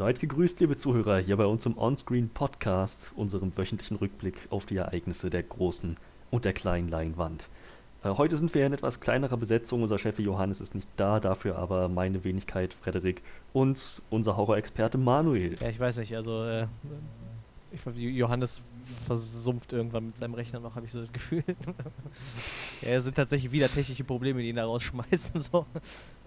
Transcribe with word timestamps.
Seid 0.00 0.18
gegrüßt, 0.18 0.60
liebe 0.60 0.76
Zuhörer, 0.76 1.18
hier 1.18 1.36
bei 1.36 1.44
uns 1.44 1.66
im 1.66 1.76
Onscreen 1.76 2.30
Podcast, 2.30 3.12
unserem 3.16 3.54
wöchentlichen 3.58 3.98
Rückblick 3.98 4.48
auf 4.48 4.64
die 4.64 4.78
Ereignisse 4.78 5.28
der 5.28 5.42
großen 5.42 5.96
und 6.30 6.46
der 6.46 6.54
kleinen 6.54 6.88
Leinwand. 6.88 7.50
Äh, 8.02 8.08
heute 8.08 8.38
sind 8.38 8.54
wir 8.54 8.64
in 8.64 8.72
etwas 8.72 9.00
kleinerer 9.00 9.36
Besetzung. 9.36 9.82
Unser 9.82 9.98
Chef 9.98 10.18
Johannes 10.18 10.62
ist 10.62 10.74
nicht 10.74 10.88
da, 10.96 11.20
dafür 11.20 11.58
aber 11.58 11.90
meine 11.90 12.24
Wenigkeit 12.24 12.72
Frederik 12.72 13.20
und 13.52 14.00
unser 14.08 14.38
Horrorexperte 14.38 14.96
Manuel. 14.96 15.58
Ja, 15.60 15.68
ich 15.68 15.78
weiß 15.78 15.98
nicht, 15.98 16.16
also 16.16 16.44
äh, 16.46 16.66
ich, 17.70 17.84
Johannes 17.94 18.62
versumpft 19.04 19.74
irgendwann 19.74 20.06
mit 20.06 20.16
seinem 20.16 20.32
Rechner 20.32 20.60
noch, 20.60 20.76
habe 20.76 20.86
ich 20.86 20.92
so 20.92 21.02
das 21.02 21.12
Gefühl. 21.12 21.44
ja, 22.80 22.92
es 22.92 23.04
sind 23.04 23.16
tatsächlich 23.16 23.52
wieder 23.52 23.68
technische 23.68 24.04
Probleme, 24.04 24.40
die 24.40 24.48
ihn 24.48 24.56
da 24.56 24.64
rausschmeißen. 24.64 25.42
So. 25.52 25.66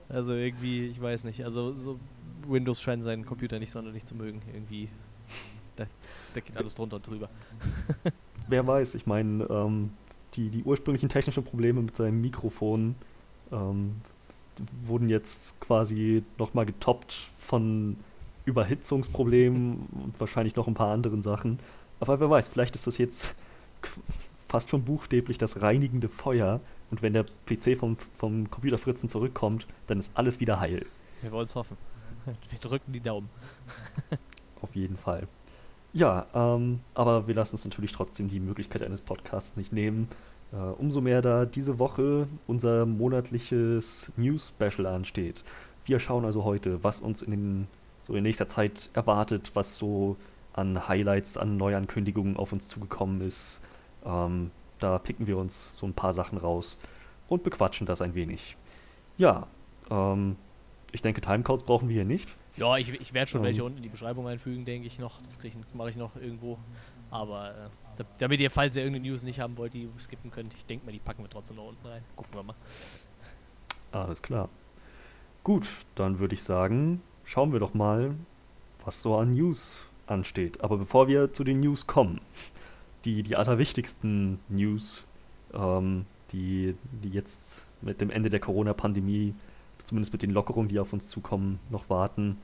Also 0.09 0.33
irgendwie, 0.33 0.87
ich 0.89 1.01
weiß 1.01 1.23
nicht, 1.23 1.43
also 1.43 1.73
so 1.73 1.97
Windows 2.47 2.81
scheint 2.81 3.03
seinen 3.03 3.25
Computer 3.25 3.59
nicht 3.59 3.71
sonderlich 3.71 4.05
zu 4.05 4.15
mögen. 4.15 4.41
Irgendwie, 4.53 4.89
da, 5.75 5.85
da 6.33 6.39
geht 6.39 6.57
alles 6.57 6.75
drunter 6.75 6.97
und 6.97 7.07
drüber. 7.07 7.29
Wer 8.47 8.65
weiß, 8.65 8.95
ich 8.95 9.05
meine, 9.05 9.43
ähm, 9.45 9.91
die, 10.35 10.49
die 10.49 10.63
ursprünglichen 10.63 11.09
technischen 11.09 11.43
Probleme 11.43 11.81
mit 11.81 11.95
seinem 11.95 12.21
Mikrofon 12.21 12.95
ähm, 13.51 13.95
wurden 14.85 15.09
jetzt 15.09 15.59
quasi 15.61 16.23
nochmal 16.37 16.65
getoppt 16.65 17.13
von 17.13 17.97
Überhitzungsproblemen 18.45 19.87
und 20.03 20.19
wahrscheinlich 20.19 20.55
noch 20.55 20.67
ein 20.67 20.73
paar 20.73 20.91
anderen 20.91 21.21
Sachen. 21.21 21.59
Aber 21.99 22.19
wer 22.19 22.29
weiß, 22.29 22.49
vielleicht 22.49 22.75
ist 22.75 22.87
das 22.87 22.97
jetzt 22.97 23.35
fast 24.47 24.69
schon 24.69 24.83
buchstäblich 24.83 25.37
das 25.37 25.61
reinigende 25.61 26.09
Feuer 26.09 26.59
und 26.91 27.01
wenn 27.01 27.13
der 27.13 27.25
PC 27.45 27.77
vom, 27.77 27.97
vom 27.97 28.51
Computer 28.51 28.77
Fritzen 28.77 29.09
zurückkommt, 29.09 29.65
dann 29.87 29.99
ist 29.99 30.11
alles 30.15 30.39
wieder 30.39 30.59
heil. 30.59 30.85
Wir 31.21 31.31
wollen 31.31 31.45
es 31.45 31.55
hoffen. 31.55 31.77
Wir 32.49 32.59
drücken 32.59 32.93
die 32.93 32.99
Daumen. 32.99 33.29
Auf 34.61 34.75
jeden 34.75 34.97
Fall. 34.97 35.27
Ja, 35.91 36.25
ähm, 36.33 36.79
aber 36.95 37.27
wir 37.27 37.35
lassen 37.35 37.53
uns 37.55 37.65
natürlich 37.65 37.91
trotzdem 37.91 38.27
die 38.27 38.39
Möglichkeit 38.39 38.81
eines 38.81 39.01
Podcasts 39.01 39.57
nicht 39.57 39.71
nehmen. 39.71 40.07
Äh, 40.51 40.55
umso 40.55 41.01
mehr 41.01 41.21
da 41.21 41.45
diese 41.45 41.77
Woche 41.79 42.27
unser 42.47 42.85
monatliches 42.85 44.11
News-Special 44.17 44.87
ansteht. 44.87 45.43
Wir 45.85 45.99
schauen 45.99 46.25
also 46.25 46.43
heute, 46.45 46.83
was 46.83 47.01
uns 47.01 47.21
in, 47.21 47.31
den, 47.31 47.67
so 48.01 48.15
in 48.15 48.23
nächster 48.23 48.47
Zeit 48.47 48.89
erwartet, 48.93 49.51
was 49.53 49.77
so 49.77 50.15
an 50.53 50.87
Highlights, 50.87 51.37
an 51.37 51.57
Neuankündigungen 51.57 52.37
auf 52.37 52.53
uns 52.53 52.67
zugekommen 52.67 53.21
ist. 53.21 53.59
Ähm, 54.05 54.51
da 54.79 54.97
picken 54.99 55.27
wir 55.27 55.37
uns 55.37 55.71
so 55.73 55.85
ein 55.85 55.93
paar 55.93 56.13
Sachen 56.13 56.37
raus 56.37 56.77
und 57.27 57.43
bequatschen 57.43 57.85
das 57.85 58.01
ein 58.01 58.15
wenig. 58.15 58.57
Ja, 59.17 59.47
ähm, 59.89 60.37
ich 60.93 61.01
denke, 61.01 61.21
Timecodes 61.21 61.65
brauchen 61.65 61.89
wir 61.89 61.95
hier 61.95 62.05
nicht. 62.05 62.33
Ja, 62.55 62.77
ich, 62.77 62.89
ich 62.89 63.13
werde 63.13 63.29
schon 63.29 63.41
um, 63.41 63.45
welche 63.45 63.61
ähm. 63.61 63.65
unten 63.65 63.77
in 63.77 63.83
die 63.83 63.89
Beschreibung 63.89 64.27
einfügen, 64.27 64.63
denke 64.63 64.87
ich 64.87 64.99
noch. 64.99 65.21
Das 65.23 65.37
mache 65.73 65.89
ich 65.89 65.97
noch 65.97 66.15
irgendwo. 66.15 66.59
Aber 67.09 67.49
äh, 67.97 68.03
damit 68.19 68.39
ihr, 68.39 68.51
falls 68.51 68.75
ihr 68.75 68.83
irgendeine 68.83 69.09
News 69.09 69.23
nicht 69.23 69.39
haben 69.39 69.57
wollt, 69.57 69.73
die 69.73 69.89
skippen 69.99 70.31
könnt, 70.31 70.53
ich 70.53 70.65
denke 70.65 70.85
mal, 70.85 70.91
die 70.91 70.99
packen 70.99 71.23
wir 71.23 71.29
trotzdem 71.29 71.57
noch 71.57 71.67
unten 71.67 71.85
rein. 71.85 72.03
Gucken 72.15 72.33
wir 72.35 72.43
mal. 72.43 72.55
Alles 73.91 74.21
klar. 74.21 74.49
Gut, 75.43 75.67
dann 75.95 76.19
würde 76.19 76.35
ich 76.35 76.43
sagen, 76.43 77.01
schauen 77.25 77.51
wir 77.51 77.59
doch 77.59 77.73
mal, 77.73 78.15
was 78.85 79.01
so 79.01 79.17
an 79.17 79.31
News 79.31 79.89
ansteht. 80.05 80.61
Aber 80.61 80.77
bevor 80.77 81.07
wir 81.07 81.33
zu 81.33 81.43
den 81.43 81.59
News 81.59 81.87
kommen, 81.87 82.21
die, 83.03 83.23
die 83.23 83.35
allerwichtigsten 83.35 84.39
News, 84.47 85.05
ähm, 85.53 86.05
die, 86.31 86.75
die 87.03 87.09
jetzt 87.09 87.67
mit 87.81 87.99
dem 87.99 88.11
Ende 88.11 88.29
der 88.29 88.39
Corona-Pandemie 88.39 89.33
zumindest 89.83 90.13
mit 90.13 90.21
den 90.23 90.31
Lockerungen, 90.31 90.69
die 90.69 90.79
auf 90.79 90.93
uns 90.93 91.09
zukommen, 91.09 91.59
noch 91.69 91.89
warten, 91.89 92.37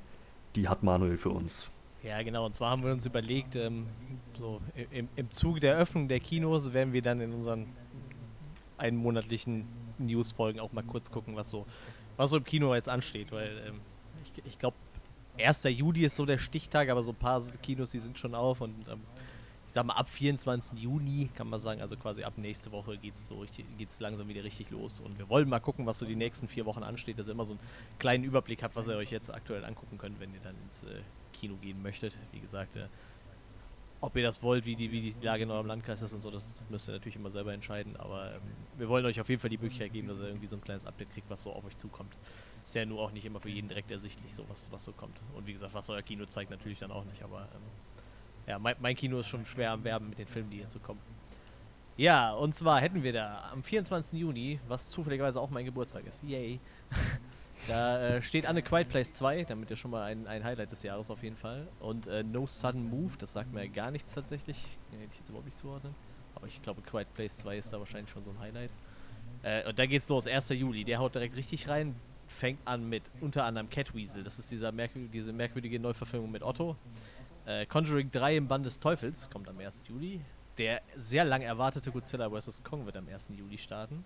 die 0.55 0.67
hat 0.67 0.83
Manuel 0.83 1.17
für 1.17 1.29
uns. 1.29 1.71
Ja, 2.03 2.21
genau. 2.21 2.45
Und 2.45 2.53
zwar 2.53 2.71
haben 2.71 2.83
wir 2.83 2.91
uns 2.91 3.05
überlegt, 3.05 3.55
ähm, 3.55 3.87
so 4.37 4.61
im, 4.91 5.09
im 5.15 5.31
Zuge 5.31 5.59
der 5.59 5.75
Öffnung 5.75 6.07
der 6.07 6.19
Kinos 6.19 6.71
werden 6.73 6.93
wir 6.93 7.01
dann 7.01 7.19
in 7.19 7.33
unseren 7.33 7.67
einmonatlichen 8.77 9.65
News-Folgen 9.97 10.59
auch 10.59 10.71
mal 10.71 10.83
kurz 10.83 11.11
gucken, 11.11 11.35
was 11.35 11.49
so, 11.49 11.65
was 12.15 12.29
so 12.29 12.37
im 12.37 12.45
Kino 12.45 12.73
jetzt 12.73 12.87
ansteht. 12.87 13.31
Weil 13.31 13.63
ähm, 13.67 13.81
ich, 14.23 14.45
ich 14.45 14.59
glaube, 14.59 14.77
1. 15.37 15.63
Juli 15.65 16.05
ist 16.05 16.15
so 16.15 16.25
der 16.25 16.37
Stichtag, 16.37 16.89
aber 16.89 17.03
so 17.03 17.11
ein 17.11 17.17
paar 17.17 17.41
Kinos, 17.61 17.91
die 17.91 17.99
sind 17.99 18.17
schon 18.17 18.33
auf 18.33 18.61
und 18.61 18.87
ähm, 18.87 19.01
ich 19.69 19.73
sag 19.73 19.85
mal, 19.85 19.93
ab 19.93 20.09
24. 20.09 20.79
Juni 20.79 21.29
kann 21.35 21.47
man 21.47 21.59
sagen, 21.59 21.79
also 21.79 21.95
quasi 21.95 22.23
ab 22.23 22.33
nächste 22.37 22.71
Woche 22.71 22.97
geht 22.97 23.13
es 23.13 23.27
so 23.27 23.45
geht's 23.77 23.99
langsam 23.99 24.27
wieder 24.27 24.43
richtig 24.43 24.71
los. 24.71 24.99
Und 24.99 25.19
wir 25.19 25.29
wollen 25.29 25.47
mal 25.47 25.59
gucken, 25.59 25.85
was 25.85 25.99
so 25.99 26.07
die 26.07 26.15
nächsten 26.15 26.47
vier 26.47 26.65
Wochen 26.65 26.81
ansteht, 26.81 27.19
dass 27.19 27.27
ihr 27.27 27.33
immer 27.33 27.45
so 27.45 27.53
einen 27.53 27.59
kleinen 27.99 28.23
Überblick 28.23 28.63
habt, 28.63 28.75
was 28.75 28.87
ihr 28.87 28.95
euch 28.95 29.11
jetzt 29.11 29.31
aktuell 29.31 29.63
angucken 29.63 29.99
könnt, 29.99 30.19
wenn 30.19 30.33
ihr 30.33 30.39
dann 30.39 30.55
ins 30.63 30.81
äh, 30.85 31.01
Kino 31.33 31.53
gehen 31.57 31.83
möchtet. 31.83 32.17
Wie 32.31 32.39
gesagt, 32.39 32.77
äh, 32.77 32.87
ob 34.01 34.15
ihr 34.15 34.23
das 34.23 34.41
wollt, 34.41 34.65
wie 34.65 34.75
die, 34.75 34.91
wie 34.91 35.11
die 35.11 35.13
Lage 35.23 35.43
in 35.43 35.51
eurem 35.51 35.67
Landkreis 35.67 36.01
ist 36.01 36.13
und 36.13 36.21
so, 36.21 36.31
das, 36.31 36.51
das 36.51 36.67
müsst 36.71 36.89
ihr 36.89 36.93
natürlich 36.93 37.17
immer 37.17 37.29
selber 37.29 37.53
entscheiden. 37.53 37.95
Aber 37.97 38.33
ähm, 38.33 38.41
wir 38.75 38.89
wollen 38.89 39.05
euch 39.05 39.21
auf 39.21 39.29
jeden 39.29 39.39
Fall 39.39 39.51
die 39.51 39.59
Möglichkeit 39.59 39.93
geben, 39.93 40.07
dass 40.07 40.17
ihr 40.17 40.29
irgendwie 40.29 40.47
so 40.47 40.55
ein 40.55 40.63
kleines 40.63 40.87
Update 40.87 41.11
kriegt, 41.11 41.29
was 41.29 41.43
so 41.43 41.53
auf 41.53 41.63
euch 41.63 41.77
zukommt. 41.77 42.17
Ist 42.65 42.73
ja 42.73 42.87
nur 42.87 43.01
auch 43.01 43.11
nicht 43.11 43.25
immer 43.25 43.39
für 43.39 43.49
jeden 43.49 43.67
direkt 43.67 43.91
ersichtlich, 43.91 44.33
so 44.33 44.49
was, 44.49 44.71
was 44.71 44.83
so 44.83 44.93
kommt. 44.93 45.21
Und 45.35 45.45
wie 45.45 45.53
gesagt, 45.53 45.75
was 45.75 45.91
euer 45.91 46.01
Kino 46.01 46.25
zeigt, 46.25 46.49
natürlich 46.49 46.79
dann 46.79 46.91
auch 46.91 47.05
nicht. 47.05 47.21
Aber 47.21 47.41
ähm, 47.41 47.61
ja, 48.49 48.57
mein, 48.57 48.75
mein, 48.79 48.95
Kino 48.95 49.19
ist 49.19 49.27
schon 49.27 49.45
schwer 49.45 49.71
am 49.71 49.83
Werben 49.83 50.09
mit 50.09 50.17
den 50.17 50.27
Filmen, 50.27 50.49
die 50.49 50.57
hier 50.57 50.67
zu 50.67 50.79
kommen. 50.79 50.99
Ja, 51.97 52.33
und 52.33 52.55
zwar 52.55 52.81
hätten 52.81 53.03
wir 53.03 53.13
da 53.13 53.49
am 53.51 53.61
24. 53.61 54.19
Juni, 54.19 54.59
was 54.67 54.89
zufälligerweise 54.89 55.39
auch 55.39 55.49
mein 55.49 55.65
Geburtstag 55.65 56.07
ist, 56.07 56.23
yay, 56.23 56.59
da 57.67 58.01
äh, 58.01 58.21
steht 58.21 58.47
Anne 58.47 58.63
Quiet 58.63 58.89
Place 58.89 59.13
2, 59.13 59.43
damit 59.43 59.69
ja 59.69 59.75
schon 59.75 59.91
mal 59.91 60.03
ein, 60.03 60.25
ein 60.25 60.43
Highlight 60.43 60.71
des 60.71 60.81
Jahres 60.81 61.11
auf 61.11 61.21
jeden 61.21 61.35
Fall. 61.35 61.67
Und 61.79 62.07
äh, 62.07 62.23
No 62.23 62.47
Sudden 62.47 62.89
Move, 62.89 63.13
das 63.19 63.33
sagt 63.33 63.53
mir 63.53 63.67
gar 63.69 63.91
nichts 63.91 64.15
tatsächlich, 64.15 64.57
hätte 64.91 65.03
ich 65.11 65.19
jetzt 65.19 65.29
überhaupt 65.29 65.45
nicht 65.45 65.59
zuordnen. 65.59 65.93
Aber 66.33 66.47
ich 66.47 66.61
glaube, 66.61 66.81
Quiet 66.81 67.13
Place 67.13 67.37
2 67.37 67.57
ist 67.57 67.71
da 67.71 67.79
wahrscheinlich 67.79 68.09
schon 68.09 68.23
so 68.23 68.31
ein 68.31 68.39
Highlight. 68.39 68.71
Äh, 69.43 69.67
und 69.67 69.77
da 69.77 69.85
geht's 69.85 70.09
los, 70.09 70.25
1. 70.25 70.49
Juli, 70.49 70.83
der 70.85 70.99
haut 70.99 71.13
direkt 71.13 71.35
richtig 71.35 71.67
rein, 71.67 71.95
fängt 72.27 72.59
an 72.65 72.87
mit 72.87 73.03
unter 73.21 73.43
anderem 73.43 73.69
Catweasel, 73.69 74.23
das 74.23 74.39
ist 74.39 74.51
dieser 74.51 74.71
merkwür 74.71 75.07
diese 75.07 75.33
merkwürdige 75.33 75.79
Neuverfilmung 75.79 76.31
mit 76.31 76.43
Otto. 76.43 76.75
Äh, 77.49 77.65
Conjuring 77.65 78.11
3 78.11 78.37
im 78.37 78.47
Band 78.47 78.63
des 78.67 78.79
Teufels 78.79 79.27
kommt 79.27 79.49
am 79.49 79.57
1. 79.57 79.81
Juli. 79.87 80.21
Der 80.59 80.83
sehr 80.95 81.23
lang 81.25 81.41
erwartete 81.41 81.91
Godzilla 81.91 82.29
vs. 82.29 82.63
Kong 82.63 82.85
wird 82.85 82.95
am 82.95 83.07
1. 83.07 83.31
Juli 83.35 83.57
starten. 83.57 84.03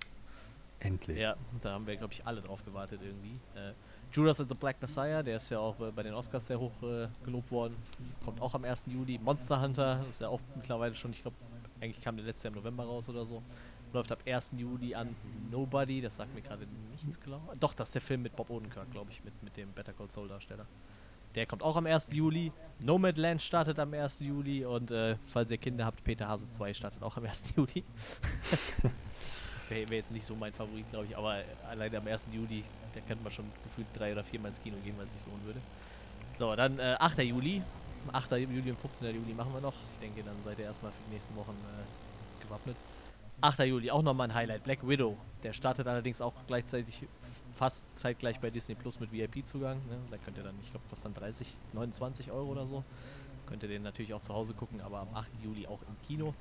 Endlich. 0.79 1.17
Ja, 1.17 1.35
da 1.61 1.73
haben 1.73 1.85
wir, 1.85 1.97
glaube 1.97 2.13
ich, 2.13 2.25
alle 2.25 2.41
drauf 2.41 2.63
gewartet 2.63 3.01
irgendwie. 3.03 3.33
Äh, 3.59 3.73
Judas 4.13 4.39
and 4.39 4.47
the 4.47 4.55
Black 4.55 4.81
Messiah, 4.81 5.21
der 5.23 5.35
ist 5.37 5.49
ja 5.49 5.59
auch 5.59 5.77
äh, 5.81 5.91
bei 5.91 6.03
den 6.03 6.13
Oscars 6.13 6.47
sehr 6.47 6.57
hoch 6.57 6.71
äh, 6.83 7.09
gelobt 7.25 7.51
worden, 7.51 7.75
kommt 8.23 8.39
auch 8.39 8.53
am 8.53 8.63
1. 8.63 8.85
Juli. 8.87 9.19
Monster 9.21 9.59
Hunter 9.61 10.05
ist 10.09 10.21
ja 10.21 10.29
auch 10.29 10.39
mittlerweile 10.55 10.95
schon, 10.95 11.11
ich 11.11 11.21
glaube, 11.21 11.35
eigentlich 11.81 12.01
kam 12.01 12.15
der 12.15 12.25
letzte 12.25 12.47
Jahr 12.47 12.55
im 12.55 12.61
November 12.61 12.85
raus 12.85 13.09
oder 13.09 13.25
so. 13.25 13.43
Läuft 13.91 14.11
ab 14.13 14.19
1. 14.25 14.55
Juli 14.55 14.95
an. 14.95 15.13
Nobody, 15.51 15.99
das 15.99 16.15
sagt 16.15 16.33
mir 16.33 16.41
gerade 16.41 16.65
nichts, 16.91 17.19
glaube. 17.19 17.57
Doch, 17.59 17.73
das 17.73 17.89
ist 17.89 17.95
der 17.95 18.01
Film 18.01 18.21
mit 18.21 18.37
Bob 18.37 18.49
Odenkirk, 18.49 18.89
glaube 18.91 19.11
ich, 19.11 19.21
mit, 19.21 19.43
mit 19.43 19.57
dem 19.57 19.73
Better 19.73 19.91
Call 19.91 20.09
Saul 20.09 20.29
Darsteller. 20.29 20.65
Der 21.35 21.45
kommt 21.45 21.63
auch 21.63 21.75
am 21.75 21.85
1. 21.85 22.09
Juli. 22.11 22.51
Nomadland 22.79 23.41
startet 23.41 23.79
am 23.79 23.93
1. 23.93 24.19
Juli. 24.19 24.65
Und 24.65 24.91
äh, 24.91 25.15
falls 25.27 25.49
ihr 25.51 25.57
Kinder 25.57 25.85
habt, 25.85 26.03
Peter 26.03 26.27
Hase 26.27 26.49
2 26.49 26.73
startet 26.73 27.01
auch 27.01 27.17
am 27.17 27.25
1. 27.25 27.55
Juli. 27.55 27.83
Wäre 29.69 29.89
wär 29.89 29.97
jetzt 29.97 30.11
nicht 30.11 30.25
so 30.25 30.35
mein 30.35 30.53
Favorit, 30.53 30.87
glaube 30.89 31.05
ich. 31.05 31.17
Aber 31.17 31.41
alleine 31.67 31.97
am 31.97 32.07
1. 32.07 32.27
Juli, 32.31 32.63
da 32.93 32.99
könnte 33.01 33.23
man 33.23 33.31
schon 33.31 33.45
gefühlt 33.63 33.87
drei 33.93 34.11
oder 34.11 34.23
viermal 34.23 34.49
ins 34.49 34.61
Kino 34.61 34.77
gehen, 34.83 34.95
weil 34.97 35.07
es 35.07 35.13
sich 35.13 35.25
lohnen 35.25 35.43
würde. 35.45 35.59
So, 36.37 36.55
dann 36.55 36.77
äh, 36.79 36.95
8. 36.99 37.19
Juli. 37.19 37.61
8. 38.11 38.31
Juli 38.33 38.69
und 38.69 38.79
15. 38.79 39.15
Juli 39.15 39.33
machen 39.33 39.53
wir 39.53 39.61
noch. 39.61 39.75
Ich 39.93 39.99
denke, 39.99 40.23
dann 40.23 40.35
seid 40.43 40.59
ihr 40.59 40.65
erstmal 40.65 40.91
für 40.91 40.97
die 41.07 41.13
nächsten 41.13 41.35
Wochen 41.35 41.55
äh, 41.79 42.43
gewappnet. 42.43 42.77
8. 43.41 43.59
Juli, 43.59 43.89
auch 43.89 44.03
nochmal 44.03 44.29
ein 44.29 44.33
Highlight. 44.33 44.63
Black 44.63 44.87
Widow. 44.87 45.17
Der 45.41 45.53
startet 45.53 45.87
allerdings 45.87 46.21
auch 46.21 46.33
gleichzeitig 46.47 47.05
fast 47.53 47.85
zeitgleich 47.95 48.39
bei 48.39 48.49
Disney 48.49 48.75
Plus 48.75 48.99
mit 48.99 49.11
VIP-Zugang. 49.11 49.77
Ne? 49.87 49.97
Da 50.11 50.17
könnt 50.17 50.37
ihr 50.37 50.43
dann, 50.43 50.55
ich 50.61 50.71
glaube, 50.71 50.85
kostet 50.89 51.05
dann 51.05 51.23
30, 51.23 51.55
29 51.73 52.31
Euro 52.31 52.49
oder 52.49 52.65
so. 52.65 52.83
Könnt 53.45 53.63
ihr 53.63 53.69
den 53.69 53.83
natürlich 53.83 54.13
auch 54.13 54.21
zu 54.21 54.33
Hause 54.33 54.53
gucken, 54.53 54.81
aber 54.81 54.99
am 54.99 55.13
8. 55.13 55.29
Juli 55.43 55.67
auch 55.67 55.81
im 55.81 55.95
Kino. 56.07 56.33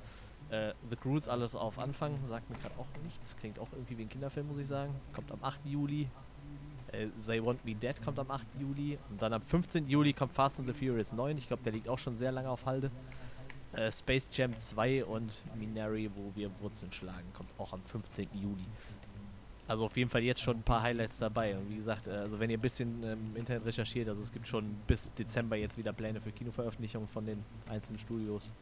Äh, 0.49 0.73
The 0.89 0.95
Cruise 0.95 1.31
alles 1.31 1.55
auf 1.55 1.79
Anfang, 1.79 2.17
sagt 2.25 2.49
mir 2.49 2.57
gerade 2.57 2.75
auch 2.77 2.87
nichts. 3.03 3.35
Klingt 3.37 3.59
auch 3.59 3.67
irgendwie 3.73 3.97
wie 3.97 4.03
ein 4.03 4.09
Kinderfilm, 4.09 4.47
muss 4.47 4.59
ich 4.59 4.67
sagen. 4.67 4.93
Kommt 5.13 5.31
am 5.31 5.43
8. 5.43 5.59
Juli. 5.65 6.09
Äh, 6.91 7.07
They 7.25 7.43
Want 7.43 7.63
Me 7.65 7.75
Dead 7.75 8.01
kommt 8.03 8.19
am 8.19 8.29
8. 8.31 8.45
Juli. 8.59 8.97
Und 9.09 9.21
dann 9.21 9.33
am 9.33 9.41
15. 9.41 9.87
Juli 9.87 10.13
kommt 10.13 10.33
Fast 10.33 10.59
and 10.59 10.67
the 10.67 10.73
Furious 10.73 11.11
9. 11.11 11.37
Ich 11.37 11.47
glaube, 11.47 11.63
der 11.63 11.73
liegt 11.73 11.89
auch 11.89 11.99
schon 11.99 12.17
sehr 12.17 12.31
lange 12.31 12.49
auf 12.49 12.65
Halde. 12.65 12.91
Äh, 13.73 13.91
Space 13.91 14.29
Jam 14.31 14.55
2 14.55 15.05
und 15.05 15.41
Minari, 15.55 16.09
wo 16.15 16.31
wir 16.35 16.51
Wurzeln 16.61 16.91
schlagen, 16.91 17.33
kommt 17.33 17.49
auch 17.57 17.73
am 17.73 17.81
15. 17.83 18.27
Juli. 18.33 18.65
Also 19.73 19.85
auf 19.85 19.97
jeden 19.97 20.11
Fall 20.11 20.21
jetzt 20.21 20.39
schon 20.39 20.57
ein 20.57 20.61
paar 20.61 20.83
Highlights 20.83 21.17
dabei. 21.17 21.57
Und 21.57 21.67
wie 21.67 21.77
gesagt, 21.77 22.05
äh, 22.05 22.11
also 22.11 22.39
wenn 22.39 22.47
ihr 22.47 22.59
ein 22.59 22.61
bisschen 22.61 23.01
im 23.01 23.35
Internet 23.35 23.65
recherchiert, 23.65 24.07
also 24.07 24.21
es 24.21 24.31
gibt 24.31 24.47
schon 24.47 24.75
bis 24.85 25.11
Dezember 25.15 25.55
jetzt 25.55 25.79
wieder 25.79 25.91
Pläne 25.91 26.21
für 26.21 26.31
Kinoveröffentlichungen 26.31 27.07
von 27.07 27.25
den 27.25 27.43
einzelnen 27.67 27.97
Studios. 27.97 28.53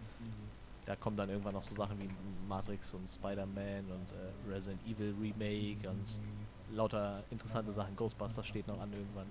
Da 0.86 0.96
kommen 0.96 1.18
dann 1.18 1.28
irgendwann 1.28 1.52
noch 1.52 1.64
so 1.64 1.76
Sachen 1.76 2.00
wie 2.02 2.08
Matrix 2.48 2.94
und 2.94 3.10
Spider-Man 3.10 3.92
und 3.92 4.14
äh, 4.14 4.54
Resident 4.54 4.82
Evil 4.88 5.14
Remake 5.22 5.90
und 5.90 6.22
lauter 6.74 7.26
interessante 7.30 7.74
Sachen. 7.74 7.94
Ghostbusters 7.98 8.48
steht 8.48 8.70
noch 8.70 8.80
an 8.80 8.94
irgendwann. 8.94 9.28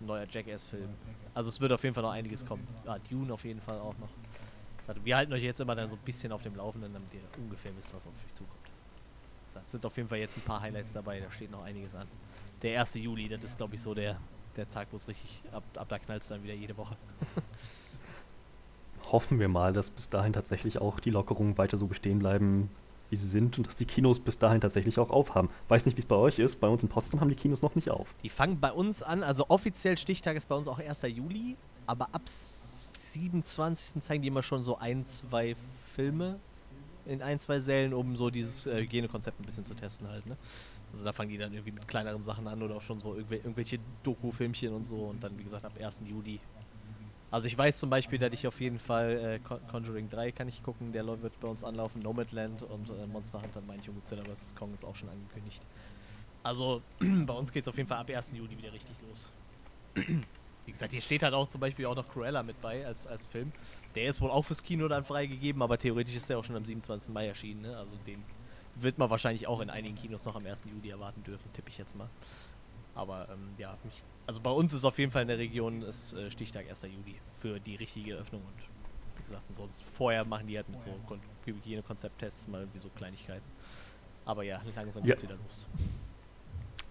ein 0.00 0.06
neuer 0.06 0.26
Jackass-Film. 0.30 0.88
Also 1.34 1.50
es 1.50 1.60
wird 1.60 1.72
auf 1.72 1.82
jeden 1.82 1.94
Fall 1.94 2.04
noch 2.04 2.12
einiges 2.12 2.46
kommen. 2.46 2.66
Ah, 2.86 2.96
Dune 3.10 3.34
auf 3.34 3.44
jeden 3.44 3.60
Fall 3.60 3.78
auch 3.78 3.98
noch. 3.98 4.08
Wir 5.04 5.14
halten 5.14 5.34
euch 5.34 5.42
jetzt 5.42 5.60
immer 5.60 5.74
dann 5.74 5.90
so 5.90 5.96
ein 5.96 6.02
bisschen 6.06 6.32
auf 6.32 6.42
dem 6.42 6.56
Laufenden, 6.56 6.90
damit 6.90 7.12
ihr 7.12 7.20
ungefähr 7.36 7.76
wisst, 7.76 7.94
was 7.94 8.06
auf 8.06 8.14
euch 8.14 8.34
zukommt. 8.34 8.61
Es 9.64 9.72
sind 9.72 9.84
auf 9.84 9.96
jeden 9.96 10.08
Fall 10.08 10.18
jetzt 10.18 10.36
ein 10.36 10.42
paar 10.42 10.60
Highlights 10.60 10.92
dabei, 10.92 11.20
da 11.20 11.30
steht 11.30 11.50
noch 11.50 11.62
einiges 11.62 11.94
an. 11.94 12.06
Der 12.62 12.80
1. 12.80 12.94
Juli, 12.94 13.28
das 13.28 13.42
ist 13.42 13.56
glaube 13.56 13.74
ich 13.74 13.82
so 13.82 13.94
der, 13.94 14.16
der 14.56 14.68
Tag, 14.70 14.88
wo 14.90 14.96
es 14.96 15.08
richtig 15.08 15.42
ab, 15.52 15.62
ab 15.76 15.88
da 15.88 15.98
knallt 15.98 16.28
dann 16.30 16.42
wieder 16.42 16.54
jede 16.54 16.76
Woche. 16.76 16.96
Hoffen 19.10 19.38
wir 19.38 19.48
mal, 19.48 19.72
dass 19.72 19.90
bis 19.90 20.08
dahin 20.08 20.32
tatsächlich 20.32 20.78
auch 20.78 21.00
die 21.00 21.10
Lockerungen 21.10 21.58
weiter 21.58 21.76
so 21.76 21.86
bestehen 21.86 22.18
bleiben, 22.18 22.70
wie 23.10 23.16
sie 23.16 23.28
sind 23.28 23.58
und 23.58 23.66
dass 23.66 23.76
die 23.76 23.84
Kinos 23.84 24.20
bis 24.20 24.38
dahin 24.38 24.62
tatsächlich 24.62 24.98
auch 24.98 25.10
aufhaben. 25.10 25.50
Weiß 25.68 25.84
nicht, 25.84 25.98
wie 25.98 26.00
es 26.00 26.06
bei 26.06 26.16
euch 26.16 26.38
ist. 26.38 26.60
Bei 26.60 26.68
uns 26.68 26.82
in 26.82 26.88
Potsdam 26.88 27.20
haben 27.20 27.28
die 27.28 27.34
Kinos 27.34 27.60
noch 27.60 27.74
nicht 27.74 27.90
auf. 27.90 28.14
Die 28.22 28.30
fangen 28.30 28.58
bei 28.58 28.72
uns 28.72 29.02
an, 29.02 29.22
also 29.22 29.50
offiziell 29.50 29.98
Stichtag 29.98 30.36
ist 30.36 30.48
bei 30.48 30.54
uns 30.54 30.66
auch 30.66 30.78
1. 30.78 31.02
Juli, 31.02 31.56
aber 31.86 32.08
ab 32.12 32.22
27. 33.12 34.02
zeigen 34.02 34.22
die 34.22 34.28
immer 34.28 34.42
schon 34.42 34.62
so 34.62 34.78
ein, 34.78 35.06
zwei 35.06 35.54
Filme 35.94 36.38
in 37.06 37.22
ein, 37.22 37.38
zwei 37.38 37.58
Sälen, 37.58 37.94
um 37.94 38.16
so 38.16 38.30
dieses 38.30 38.66
äh, 38.66 38.80
Hygienekonzept 38.80 39.40
ein 39.40 39.44
bisschen 39.44 39.64
zu 39.64 39.74
testen 39.74 40.08
halt, 40.08 40.26
ne? 40.26 40.36
Also 40.92 41.04
da 41.04 41.12
fangen 41.12 41.30
die 41.30 41.38
dann 41.38 41.52
irgendwie 41.52 41.72
mit 41.72 41.88
kleineren 41.88 42.22
Sachen 42.22 42.46
an 42.46 42.62
oder 42.62 42.76
auch 42.76 42.82
schon 42.82 43.00
so 43.00 43.14
irgendw 43.14 43.36
irgendwelche 43.36 43.78
Doku-Filmchen 44.02 44.74
und 44.74 44.86
so 44.86 44.96
und 44.96 45.22
dann, 45.24 45.38
wie 45.38 45.44
gesagt, 45.44 45.64
ab 45.64 45.72
1. 45.80 46.02
Juli. 46.04 46.38
Also 47.30 47.46
ich 47.46 47.56
weiß 47.56 47.76
zum 47.76 47.88
Beispiel, 47.88 48.18
dass 48.18 48.32
ich 48.34 48.46
auf 48.46 48.60
jeden 48.60 48.78
Fall 48.78 49.40
äh, 49.42 49.56
Conjuring 49.70 50.10
3 50.10 50.32
kann 50.32 50.48
ich 50.48 50.62
gucken, 50.62 50.92
der 50.92 51.06
wird 51.06 51.40
bei 51.40 51.48
uns 51.48 51.64
anlaufen, 51.64 52.02
Nomadland 52.02 52.62
und 52.62 52.90
äh, 52.90 53.06
Monster 53.06 53.40
Hunter, 53.40 53.62
mein 53.66 53.80
Junge 53.80 54.02
Zilla 54.02 54.22
vs. 54.22 54.54
Kong 54.54 54.74
ist 54.74 54.84
auch 54.84 54.94
schon 54.94 55.08
angekündigt. 55.08 55.62
Also 56.42 56.82
bei 57.00 57.32
uns 57.32 57.50
geht 57.50 57.64
es 57.64 57.68
auf 57.68 57.76
jeden 57.78 57.88
Fall 57.88 57.98
ab 57.98 58.10
1. 58.10 58.32
Juli 58.34 58.58
wieder 58.58 58.72
richtig 58.72 58.96
los. 59.08 59.30
Wie 60.64 60.72
gesagt, 60.72 60.92
hier 60.92 61.00
steht 61.00 61.22
halt 61.22 61.34
auch 61.34 61.48
zum 61.48 61.60
Beispiel 61.60 61.86
auch 61.86 61.96
noch 61.96 62.08
Cruella 62.08 62.42
mit 62.42 62.60
bei 62.60 62.86
als, 62.86 63.06
als 63.06 63.26
Film. 63.26 63.52
Der 63.94 64.06
ist 64.06 64.20
wohl 64.20 64.30
auch 64.30 64.42
fürs 64.44 64.62
Kino 64.62 64.86
dann 64.88 65.04
freigegeben, 65.04 65.60
aber 65.60 65.76
theoretisch 65.76 66.14
ist 66.14 66.30
der 66.30 66.38
auch 66.38 66.44
schon 66.44 66.56
am 66.56 66.64
27. 66.64 67.12
Mai 67.12 67.26
erschienen. 67.26 67.62
Ne? 67.62 67.76
Also 67.76 67.90
den 68.06 68.22
wird 68.76 68.98
man 68.98 69.10
wahrscheinlich 69.10 69.46
auch 69.46 69.60
in 69.60 69.70
einigen 69.70 69.96
Kinos 69.96 70.24
noch 70.24 70.36
am 70.36 70.46
1. 70.46 70.62
Juli 70.72 70.90
erwarten 70.90 71.22
dürfen, 71.24 71.52
tippe 71.52 71.68
ich 71.68 71.78
jetzt 71.78 71.96
mal. 71.96 72.08
Aber 72.94 73.28
ähm, 73.30 73.50
ja, 73.58 73.76
mich, 73.84 74.02
also 74.26 74.40
bei 74.40 74.50
uns 74.50 74.72
ist 74.72 74.84
auf 74.84 74.98
jeden 74.98 75.10
Fall 75.10 75.22
in 75.22 75.28
der 75.28 75.38
Region 75.38 75.82
ist, 75.82 76.12
äh, 76.12 76.30
Stichtag 76.30 76.68
1. 76.68 76.82
Juli 76.82 77.16
für 77.36 77.58
die 77.58 77.76
richtige 77.76 78.14
Öffnung 78.14 78.42
und 78.42 78.62
wie 79.16 79.22
gesagt, 79.24 79.42
sonst 79.50 79.82
vorher 79.94 80.26
machen 80.26 80.46
die 80.46 80.56
halt 80.56 80.68
mit 80.68 80.80
so 80.80 80.90
Hygienekonzepttests 81.44 82.48
mal 82.48 82.60
irgendwie 82.60 82.78
so 82.78 82.88
Kleinigkeiten. 82.90 83.44
Aber 84.24 84.42
ja, 84.42 84.60
langsam 84.76 85.04
ja. 85.04 85.14
geht's 85.14 85.22
wieder 85.22 85.36
los. 85.36 85.66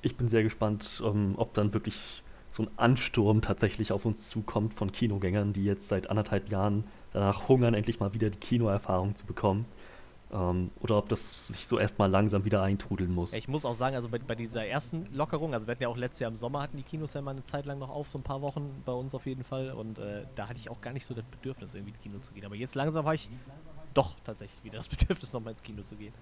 Ich 0.02 0.16
bin 0.16 0.28
sehr 0.28 0.44
gespannt, 0.44 1.02
um, 1.04 1.32
ähm, 1.32 1.34
ob 1.38 1.54
dann 1.54 1.74
wirklich 1.74 2.24
so 2.52 2.64
ein 2.64 2.70
Ansturm 2.76 3.42
tatsächlich 3.42 3.92
auf 3.92 4.06
uns 4.06 4.30
zukommt 4.30 4.74
von 4.74 4.92
Kinogängern, 4.92 5.54
die 5.54 5.64
jetzt 5.64 5.88
seit 5.88 6.10
anderthalb 6.10 6.52
Jahren 6.52 6.84
danach 7.12 7.48
hungern, 7.48 7.74
endlich 7.74 8.00
mal 8.00 8.14
wieder 8.14 8.30
die 8.30 8.40
Kinoerfahrung 8.40 9.16
zu 9.16 9.26
bekommen. 9.26 9.66
Ähm, 10.34 10.72
oder 10.80 10.98
ob 10.98 11.10
das 11.10 11.48
sich 11.48 11.66
so 11.66 11.80
erstmal 11.80 12.10
langsam 12.10 12.46
wieder 12.46 12.62
eintrudeln 12.62 13.14
muss. 13.14 13.34
Ich 13.34 13.48
muss 13.48 13.66
auch 13.66 13.74
sagen, 13.74 13.96
also 13.96 14.10
bei, 14.10 14.20
bei, 14.20 14.36
dieser 14.36 14.66
ersten 14.66 15.06
Lockerung, 15.14 15.54
also 15.54 15.68
wir 15.68 15.72
hatten 15.72 15.84
ja 15.84 15.90
auch 15.90 15.98
letztes 15.98 16.20
Jahr 16.20 16.32
im 16.32 16.38
Sommer, 16.38 16.62
hatten 16.62 16.78
die 16.78 16.84
Kinos 16.84 17.14
ja 17.14 17.22
mal 17.22 17.32
eine 17.32 17.44
Zeit 17.44 17.66
lang 17.66 17.80
noch 17.80 17.90
auf, 17.90 18.10
so 18.10 18.18
ein 18.18 18.24
paar 18.24 18.42
Wochen 18.42 18.82
bei 18.86 18.94
uns 18.94 19.16
auf 19.16 19.26
jeden 19.26 19.44
Fall. 19.44 19.72
Und 19.72 20.00
äh, 20.00 20.26
da 20.36 20.48
hatte 20.48 20.60
ich 20.60 20.70
auch 20.70 20.80
gar 20.80 20.94
nicht 20.94 21.06
so 21.06 21.14
das 21.14 21.26
Bedürfnis, 21.26 21.74
irgendwie 21.74 21.92
ins 21.92 22.02
Kino 22.02 22.20
zu 22.20 22.34
gehen. 22.34 22.46
Aber 22.46 22.56
jetzt 22.56 22.76
langsam 22.76 23.06
habe 23.06 23.16
ich 23.16 23.30
doch 23.94 24.16
tatsächlich 24.24 24.64
wieder 24.64 24.78
das 24.78 24.88
Bedürfnis, 24.90 25.34
nochmal 25.34 25.52
ins 25.52 25.64
Kino 25.64 25.82
zu 25.84 25.96
gehen. 25.96 26.14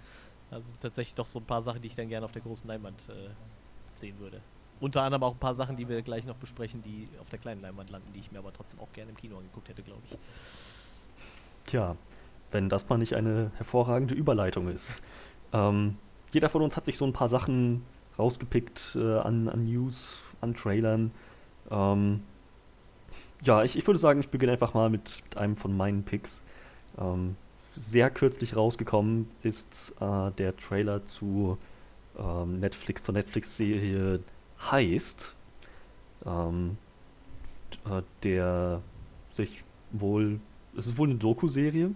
Also 0.49 0.73
tatsächlich 0.79 1.13
doch 1.13 1.27
so 1.27 1.39
ein 1.39 1.45
paar 1.45 1.61
Sachen, 1.61 1.81
die 1.81 1.87
ich 1.87 1.95
dann 1.95 2.09
gerne 2.09 2.25
auf 2.25 2.31
der 2.31 2.41
großen 2.41 2.67
Leinwand 2.67 3.09
äh, 3.09 3.29
sehen 3.93 4.17
würde. 4.19 4.41
Unter 4.79 5.03
anderem 5.03 5.23
auch 5.23 5.33
ein 5.33 5.39
paar 5.39 5.55
Sachen, 5.55 5.75
die 5.75 5.89
wir 5.89 6.01
gleich 6.01 6.25
noch 6.25 6.35
besprechen, 6.35 6.81
die 6.83 7.07
auf 7.19 7.29
der 7.29 7.39
kleinen 7.39 7.61
Leinwand 7.61 7.89
landen, 7.89 8.11
die 8.13 8.19
ich 8.19 8.31
mir 8.31 8.39
aber 8.39 8.53
trotzdem 8.53 8.79
auch 8.79 8.91
gerne 8.93 9.11
im 9.11 9.17
Kino 9.17 9.37
angeguckt 9.37 9.67
hätte, 9.69 9.83
glaube 9.83 10.01
ich. 10.09 10.17
Tja, 11.65 11.95
wenn 12.51 12.69
das 12.69 12.87
mal 12.89 12.97
nicht 12.97 13.15
eine 13.15 13.51
hervorragende 13.55 14.15
Überleitung 14.15 14.69
ist. 14.69 15.01
Ähm, 15.53 15.97
jeder 16.31 16.49
von 16.49 16.61
uns 16.61 16.77
hat 16.77 16.85
sich 16.85 16.97
so 16.97 17.05
ein 17.05 17.13
paar 17.13 17.29
Sachen 17.29 17.83
rausgepickt 18.17 18.97
äh, 18.99 19.17
an, 19.19 19.49
an, 19.49 19.65
News, 19.65 20.21
an 20.41 20.53
Trailern. 20.53 21.11
Ähm, 21.69 22.23
ja, 23.43 23.63
ich, 23.63 23.77
ich 23.77 23.87
würde 23.87 23.99
sagen, 23.99 24.19
ich 24.19 24.29
beginne 24.29 24.51
einfach 24.53 24.73
mal 24.73 24.89
mit, 24.89 25.23
einem 25.35 25.57
von 25.57 25.75
meinen 25.75 26.03
Picks. 26.03 26.43
Ähm, 26.97 27.35
sehr 27.75 28.09
kürzlich 28.09 28.55
rausgekommen 28.55 29.29
ist 29.41 29.95
äh, 30.01 30.31
der 30.31 30.55
Trailer 30.57 31.05
zu 31.05 31.57
ähm, 32.17 32.59
Netflix, 32.59 33.03
zur 33.03 33.13
Netflix-Serie 33.13 34.19
heißt, 34.71 35.35
ähm, 36.25 36.77
äh, 37.85 38.01
der 38.23 38.81
sich 39.31 39.63
wohl, 39.91 40.39
es 40.75 40.87
ist 40.87 40.97
wohl 40.97 41.09
eine 41.09 41.17
Doku-Serie 41.17 41.91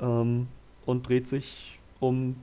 ähm, 0.00 0.48
und 0.86 1.08
dreht 1.08 1.26
sich 1.26 1.78
um, 2.00 2.36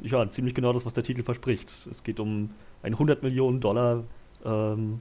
ja, 0.00 0.28
ziemlich 0.28 0.54
genau 0.54 0.72
das, 0.72 0.86
was 0.86 0.94
der 0.94 1.04
Titel 1.04 1.22
verspricht. 1.22 1.86
Es 1.90 2.02
geht 2.02 2.20
um 2.20 2.50
einen 2.82 2.94
100 2.94 3.22
Millionen 3.22 3.60
Dollar 3.60 4.04
ähm, 4.44 5.00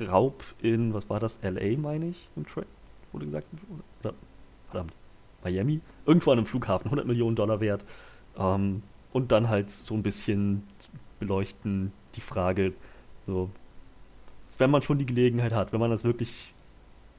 Raub 0.00 0.42
in, 0.62 0.94
was 0.94 1.08
war 1.10 1.20
das, 1.20 1.40
LA, 1.42 1.76
meine 1.78 2.08
ich, 2.08 2.28
im 2.36 2.46
Track, 2.46 2.66
wurde 3.12 3.26
gesagt, 3.26 3.46
oder, 4.02 4.14
verdammt, 4.70 4.92
Miami, 5.44 5.80
irgendwo 6.06 6.30
an 6.30 6.38
einem 6.38 6.46
Flughafen, 6.46 6.86
100 6.86 7.06
Millionen 7.06 7.36
Dollar 7.36 7.60
wert. 7.60 7.84
Ähm, 8.38 8.82
und 9.12 9.32
dann 9.32 9.48
halt 9.48 9.70
so 9.70 9.94
ein 9.94 10.02
bisschen 10.02 10.62
beleuchten 11.20 11.92
die 12.16 12.20
Frage, 12.20 12.72
so, 13.26 13.50
wenn 14.58 14.70
man 14.70 14.82
schon 14.82 14.98
die 14.98 15.06
Gelegenheit 15.06 15.52
hat, 15.52 15.72
wenn 15.72 15.80
man 15.80 15.90
das 15.90 16.02
wirklich 16.02 16.52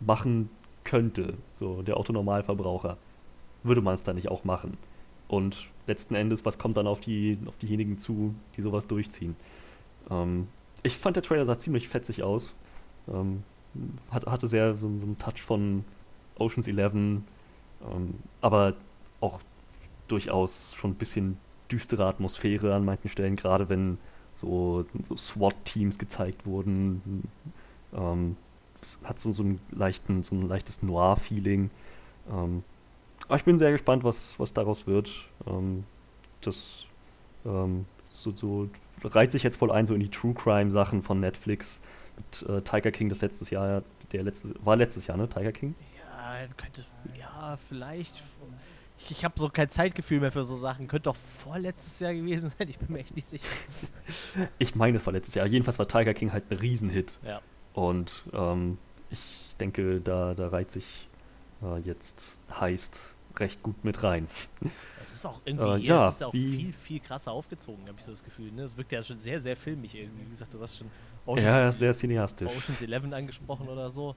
machen 0.01 0.49
könnte, 0.83 1.35
so 1.55 1.81
der 1.81 1.97
Autonormalverbraucher, 1.97 2.97
würde 3.63 3.81
man 3.81 3.95
es 3.95 4.03
dann 4.03 4.15
nicht 4.15 4.29
auch 4.29 4.43
machen? 4.43 4.77
Und 5.27 5.69
letzten 5.87 6.15
Endes, 6.15 6.45
was 6.45 6.59
kommt 6.59 6.75
dann 6.75 6.87
auf, 6.87 6.99
die, 6.99 7.37
auf 7.45 7.57
diejenigen 7.57 7.97
zu, 7.97 8.35
die 8.57 8.61
sowas 8.61 8.87
durchziehen? 8.87 9.35
Ähm, 10.09 10.47
ich 10.83 10.97
fand, 10.97 11.15
der 11.15 11.23
Trailer 11.23 11.45
sah 11.45 11.57
ziemlich 11.57 11.87
fetzig 11.87 12.23
aus. 12.23 12.53
Ähm, 13.07 13.43
hat, 14.09 14.25
hatte 14.25 14.47
sehr 14.47 14.75
so, 14.75 14.89
so 14.99 15.05
einen 15.05 15.17
Touch 15.17 15.41
von 15.41 15.85
Oceans 16.37 16.67
11, 16.67 16.93
ähm, 16.93 17.23
aber 18.41 18.73
auch 19.21 19.39
durchaus 20.07 20.73
schon 20.75 20.91
ein 20.91 20.95
bisschen 20.95 21.37
düstere 21.71 22.05
Atmosphäre 22.05 22.73
an 22.75 22.85
manchen 22.85 23.09
Stellen, 23.09 23.35
gerade 23.35 23.69
wenn 23.69 23.97
so, 24.33 24.85
so 25.01 25.15
SWAT-Teams 25.15 25.97
gezeigt 25.97 26.45
wurden. 26.45 27.29
Ähm, 27.93 28.37
hat 29.03 29.19
so, 29.19 29.31
so, 29.33 29.43
einen 29.43 29.59
leichten, 29.71 30.23
so 30.23 30.35
ein 30.35 30.47
leichtes 30.47 30.81
Noir-Feeling. 30.81 31.69
Ähm, 32.31 32.63
aber 33.27 33.37
ich 33.37 33.43
bin 33.43 33.57
sehr 33.57 33.71
gespannt, 33.71 34.03
was, 34.03 34.39
was 34.39 34.53
daraus 34.53 34.87
wird. 34.87 35.29
Ähm, 35.47 35.83
das 36.41 36.87
ähm, 37.45 37.85
so, 38.03 38.31
so 38.31 38.69
reiht 39.03 39.31
sich 39.31 39.43
jetzt 39.43 39.57
voll 39.57 39.71
ein, 39.71 39.85
so 39.85 39.93
in 39.93 39.99
die 39.99 40.09
True 40.09 40.33
Crime-Sachen 40.33 41.01
von 41.01 41.19
Netflix. 41.19 41.81
Mit 42.17 42.49
äh, 42.49 42.61
Tiger 42.61 42.91
King, 42.91 43.09
das 43.09 43.21
letztes 43.21 43.49
Jahr, 43.49 43.83
der 44.11 44.23
letztes, 44.23 44.53
war 44.63 44.75
letztes 44.75 45.07
Jahr, 45.07 45.17
ne? 45.17 45.29
Tiger 45.29 45.51
King? 45.51 45.75
Ja, 45.97 46.47
könnte, 46.57 46.85
ja, 47.17 47.57
vielleicht 47.69 48.23
ich, 49.05 49.11
ich 49.11 49.25
habe 49.25 49.39
so 49.39 49.49
kein 49.49 49.69
Zeitgefühl 49.69 50.19
mehr 50.19 50.31
für 50.31 50.43
so 50.43 50.55
Sachen. 50.55 50.87
Könnte 50.87 51.03
doch 51.03 51.15
vorletztes 51.15 51.99
Jahr 51.99 52.13
gewesen 52.13 52.51
sein, 52.57 52.69
ich 52.69 52.77
bin 52.77 52.93
mir 52.93 52.99
echt 52.99 53.15
nicht 53.15 53.27
sicher. 53.27 53.47
ich 54.57 54.75
meine, 54.75 54.97
es 54.97 55.05
war 55.05 55.13
letztes 55.13 55.35
Jahr. 55.35 55.45
Jedenfalls 55.47 55.79
war 55.79 55.87
Tiger 55.87 56.13
King 56.13 56.31
halt 56.31 56.51
ein 56.51 56.57
Riesenhit. 56.57 57.19
Ja. 57.23 57.41
Und 57.73 58.23
ähm, 58.33 58.77
ich 59.09 59.55
denke, 59.59 60.01
da, 60.01 60.33
da 60.33 60.47
reiht 60.47 60.71
sich 60.71 61.09
äh, 61.61 61.79
jetzt 61.79 62.41
heißt 62.59 63.15
recht 63.37 63.63
gut 63.63 63.83
mit 63.83 64.03
rein. 64.03 64.27
Es 65.03 65.13
ist 65.13 65.25
auch 65.25 65.39
irgendwie 65.45 65.85
äh, 65.85 65.87
ja, 65.87 66.09
ist 66.09 66.23
auch 66.23 66.31
viel, 66.31 66.73
viel 66.73 66.99
krasser 66.99 67.31
aufgezogen, 67.31 67.87
habe 67.87 67.97
ich 67.97 68.03
so 68.03 68.11
das 68.11 68.23
Gefühl. 68.23 68.51
Ne? 68.51 68.63
Es 68.63 68.75
wirkt 68.75 68.91
ja 68.91 69.01
schon 69.01 69.19
sehr, 69.19 69.39
sehr 69.39 69.55
filmig 69.55 69.95
irgendwie. 69.95 70.25
Wie 70.25 70.29
gesagt, 70.29 70.53
das 70.53 70.61
hast 70.61 70.77
schon 70.77 70.91
Oceans, 71.25 71.45
ja, 71.45 71.71
sehr 71.71 71.93
cineastisch. 71.93 72.49
Oceans 72.49 72.81
11 72.81 73.13
angesprochen 73.13 73.69
oder 73.69 73.91
so. 73.91 74.15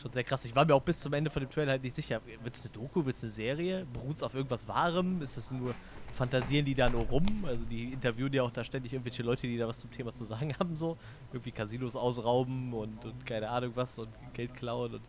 Schon 0.00 0.12
sehr 0.12 0.24
krass. 0.24 0.46
Ich 0.46 0.56
war 0.56 0.64
mir 0.64 0.74
auch 0.74 0.82
bis 0.82 0.98
zum 0.98 1.12
Ende 1.12 1.28
von 1.28 1.42
dem 1.42 1.50
Trailer 1.50 1.72
halt 1.72 1.82
nicht 1.82 1.94
sicher. 1.94 2.22
Wird 2.42 2.54
es 2.54 2.64
eine 2.64 2.72
Doku, 2.72 3.04
wird 3.04 3.16
es 3.16 3.22
eine 3.22 3.30
Serie? 3.30 3.86
Beruht 3.92 4.16
es 4.16 4.22
auf 4.22 4.34
irgendwas 4.34 4.66
Wahrem? 4.66 5.20
Ist 5.20 5.36
das 5.36 5.50
nur 5.50 5.74
Fantasieren 6.14 6.64
die 6.64 6.74
da 6.74 6.88
nur 6.88 7.02
rum? 7.02 7.26
Also 7.46 7.66
die 7.66 7.92
interviewen 7.92 8.32
ja 8.32 8.42
auch 8.42 8.50
da 8.50 8.64
ständig 8.64 8.94
irgendwelche 8.94 9.22
Leute, 9.22 9.46
die 9.46 9.58
da 9.58 9.68
was 9.68 9.80
zum 9.80 9.90
Thema 9.90 10.14
zu 10.14 10.24
sagen 10.24 10.54
haben, 10.58 10.76
so. 10.76 10.96
Irgendwie 11.32 11.50
Casinos 11.50 11.96
ausrauben 11.96 12.72
und, 12.72 13.04
und 13.04 13.26
keine 13.26 13.50
Ahnung 13.50 13.72
was 13.74 13.98
und 13.98 14.08
Geld 14.32 14.54
klauen 14.54 14.94
und 14.94 15.02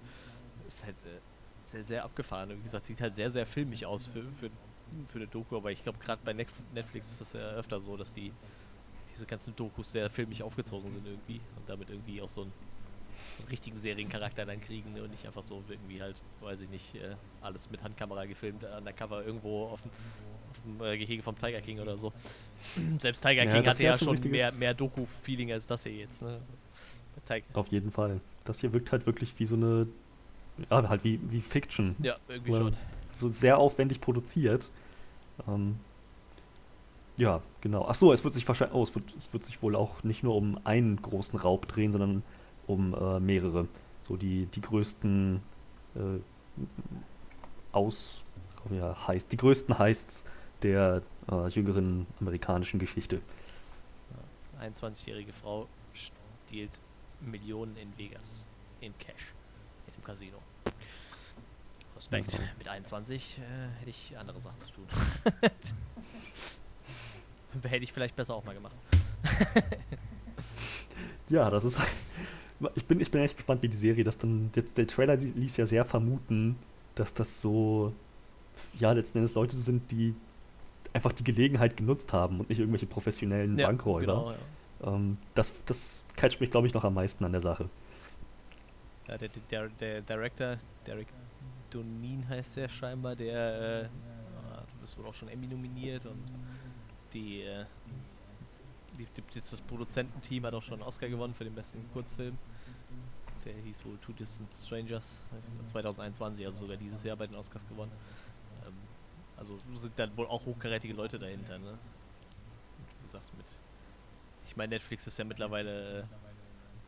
ist 0.67 0.83
halt 0.83 0.98
äh, 1.05 1.19
sehr, 1.63 1.83
sehr 1.83 2.03
abgefahren. 2.03 2.51
Und 2.51 2.57
wie 2.57 2.63
gesagt, 2.63 2.86
sieht 2.86 3.00
halt 3.00 3.13
sehr, 3.13 3.31
sehr 3.31 3.45
filmig 3.45 3.86
aus 3.86 4.07
für, 4.07 4.24
für, 4.24 4.50
für 5.07 5.19
eine 5.19 5.27
Doku, 5.27 5.55
aber 5.55 5.71
ich 5.71 5.83
glaube 5.83 6.00
gerade 6.00 6.21
bei 6.25 6.33
Netflix 6.33 7.10
ist 7.10 7.21
das 7.21 7.31
ja 7.31 7.51
öfter 7.51 7.79
so, 7.79 7.95
dass 7.95 8.13
die 8.13 8.33
diese 9.10 9.25
ganzen 9.25 9.55
Dokus 9.55 9.93
sehr 9.93 10.10
filmig 10.10 10.43
aufgezogen 10.43 10.89
sind 10.89 11.05
irgendwie 11.05 11.39
und 11.55 11.69
damit 11.69 11.89
irgendwie 11.89 12.21
auch 12.21 12.29
so 12.29 12.43
ein 12.43 12.51
so 13.38 13.44
einen 13.44 13.50
richtigen 13.50 13.78
Seriencharakter 13.78 14.46
dann 14.46 14.62
kriegen 14.62 15.00
und 15.00 15.12
nicht 15.12 15.25
einfach 15.25 15.44
so 15.44 15.63
irgendwie 15.70 16.01
halt, 16.01 16.22
weiß 16.42 16.62
ich 16.62 16.70
nicht, 16.70 16.96
äh, 16.96 17.16
alles 17.42 17.70
mit 17.70 17.84
Handkamera 17.84 18.25
gefilmt, 18.25 18.63
undercover 18.63 19.25
irgendwo 19.25 19.66
auf 19.66 19.82
dem, 19.82 19.92
auf 20.50 20.58
dem 20.63 20.86
äh, 20.86 20.98
Gehege 20.98 21.24
vom 21.24 21.38
Tiger 21.38 21.62
King 21.62 21.80
oder 21.80 21.98
so. 21.98 22.13
Selbst 23.00 23.22
Tiger 23.22 23.44
ja, 23.44 23.51
King 23.51 23.66
hatte 23.66 23.84
ja 23.84 23.98
schon 23.98 24.20
mehr, 24.30 24.51
mehr 24.54 24.74
Doku-Feeling 24.74 25.51
als 25.51 25.68
das 25.68 25.84
hier 25.84 25.94
jetzt, 25.94 26.22
ne? 26.22 26.40
Auf 27.54 27.68
jeden 27.68 27.92
Fall. 27.92 28.20
Das 28.46 28.60
hier 28.60 28.74
wirkt 28.74 28.92
halt 28.92 29.06
wirklich 29.06 29.38
wie 29.40 29.46
so 29.46 29.56
eine, 29.56 29.88
ja, 30.70 30.90
halt 30.90 31.04
wie, 31.04 31.20
wie 31.30 31.42
Fiction. 31.42 31.96
Ja, 32.00 32.16
irgendwie 32.28 32.56
schon. 32.56 32.78
So 33.12 33.30
sehr 33.30 33.58
aufwendig 33.58 34.01
produziert. 34.01 34.72
Ähm, 35.48 35.75
ja, 37.18 37.42
genau. 37.62 37.86
Ach 37.88 37.96
so, 37.96 38.12
es 38.13 38.24
wird 38.24 38.34
sich 38.34 38.48
wahrscheinlich, 38.48 38.75
oh, 38.75 38.84
es 38.84 38.96
wird, 38.96 39.16
es 39.18 39.32
wird 39.34 39.46
sich 39.46 39.62
wohl 39.62 39.75
auch 39.75 40.04
nicht 40.04 40.24
nur 40.24 40.36
um 40.36 40.60
einen 40.63 41.01
großen 41.01 41.38
Raub 41.38 41.68
drehen, 41.68 41.92
sondern 41.92 42.24
um 42.72 42.94
äh, 42.94 43.20
mehrere. 43.20 43.68
So 44.01 44.18
die, 44.18 44.46
die 44.48 44.62
größten 44.62 45.42
äh, 45.96 46.00
aus, 47.72 48.24
ja, 48.70 49.08
heißt, 49.08 49.32
die 49.32 49.38
größten 49.38 49.78
Heists 49.78 50.25
der 50.63 51.01
äh, 51.32 51.48
jüngeren 51.50 52.08
amerikanischen 52.20 52.80
Geschichte. 52.80 53.22
21-jährige 54.60 55.34
Frau 55.34 55.68
stiehlt 55.94 56.80
Millionen 57.20 57.75
in 57.78 57.98
Vegas 57.98 58.46
in 58.80 58.96
Cash 58.98 59.34
in 59.88 59.94
dem 59.94 60.04
Casino. 60.04 60.38
Respekt. 61.96 62.38
Mhm. 62.38 62.44
Mit 62.58 62.68
21 62.68 63.38
äh, 63.38 63.42
hätte 63.80 63.90
ich 63.90 64.18
andere 64.18 64.42
Sachen 64.42 64.62
zu 64.62 64.72
tun. 64.72 64.88
hätte 67.63 67.84
ich 67.84 67.94
vielleicht 67.94 68.16
besser 68.16 68.36
auch 68.36 68.44
mal 68.44 68.54
gemacht. 68.54 68.75
ja, 71.30 71.50
das 71.50 71.63
ist. 71.63 71.80
Ich 72.75 72.86
bin, 72.86 73.00
ich 73.00 73.12
bin 73.12 73.22
echt 73.22 73.38
gespannt, 73.38 73.62
wie 73.63 73.70
die 73.70 73.77
Serie 73.77 74.03
das 74.03 74.18
dann. 74.18 74.51
Jetzt, 74.56 74.77
der 74.77 74.88
Trailer 74.88 75.15
ließ 75.15 75.58
ja 75.58 75.65
sehr 75.65 75.86
vermuten, 75.86 76.56
dass 76.96 77.13
das 77.13 77.41
so. 77.41 77.94
Ja, 78.80 78.91
letzten 78.91 79.20
Endes 79.20 79.34
Leute 79.34 79.58
sind, 79.58 79.91
die 79.91 80.13
einfach 80.94 81.13
die 81.13 81.24
Gelegenheit 81.24 81.77
genutzt 81.77 82.13
haben 82.13 82.39
und 82.39 82.50
nicht 82.50 82.60
irgendwelche 82.60 82.86
professionellen 82.86 83.58
ja, 83.58 83.68
Bankräuber. 83.68 84.01
Genau, 84.01 84.32
ja. 84.32 84.96
ähm, 84.96 85.18
das, 85.34 85.63
das 85.65 86.03
catcht 86.15 86.41
mich, 86.41 86.51
glaube 86.51 86.68
ich, 86.68 86.74
noch 86.74 86.84
am 86.84 86.94
meisten 86.94 87.24
an 87.24 87.32
der 87.32 87.41
Sache. 87.41 87.70
Ja, 89.08 89.18
der, 89.18 89.30
der, 89.50 89.70
der 89.70 90.01
Director, 90.01 90.58
Derek 90.86 91.08
Donin 91.70 92.27
heißt 92.27 92.58
der 92.58 92.70
scheinbar, 92.70 93.15
der 93.15 93.84
äh, 93.84 93.88
du 94.82 94.82
bist 94.82 94.98
wohl 94.98 95.06
auch 95.06 95.13
schon 95.13 95.30
Emmy 95.30 95.48
nominiert 95.48 96.06
und 96.06 96.24
die, 97.13 97.41
äh, 97.41 97.65
das 99.34 99.62
Produzententeam 99.62 100.46
hat 100.46 100.53
auch 100.53 100.63
schon 100.63 100.75
einen 100.75 100.84
Oscar 100.84 101.10
gewonnen 101.10 101.34
für 101.34 101.43
den 101.43 101.55
besten 101.55 101.86
Kurzfilm. 101.93 102.38
Der 103.46 103.53
hieß 103.53 103.86
wohl 103.86 103.98
Two 103.98 104.13
Distant 104.13 104.53
Strangers 104.53 105.25
2021, 105.65 106.46
also 106.46 106.60
sogar 106.60 106.77
dieses 106.77 107.03
Jahr 107.03 107.17
bei 107.17 107.25
den 107.25 107.36
Oscars 107.36 107.67
gewonnen. 107.67 107.91
Ähm, 108.65 108.74
also 109.38 109.58
sind 109.75 109.98
dann 109.98 110.15
wohl 110.15 110.27
auch 110.27 110.46
hochkarätige 110.46 110.93
Leute 110.93 111.17
dahinter, 111.17 111.58
ne? 111.58 111.77
Wie 113.00 113.03
gesagt, 113.03 113.36
mit. 113.36 113.46
Ich 114.46 114.55
meine, 114.55 114.75
Netflix 114.75 115.08
ist 115.08 115.17
ja 115.17 115.25
mittlerweile. 115.25 116.01
Äh, 116.01 116.03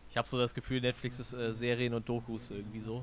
ich 0.10 0.18
habe 0.18 0.28
so 0.28 0.38
das 0.38 0.54
Gefühl, 0.54 0.80
Netflix 0.80 1.20
ist 1.20 1.34
äh, 1.34 1.52
Serien 1.52 1.96
und 1.96 2.08
Dokus 2.08 2.52
irgendwie 2.52 2.82
so. 2.82 3.02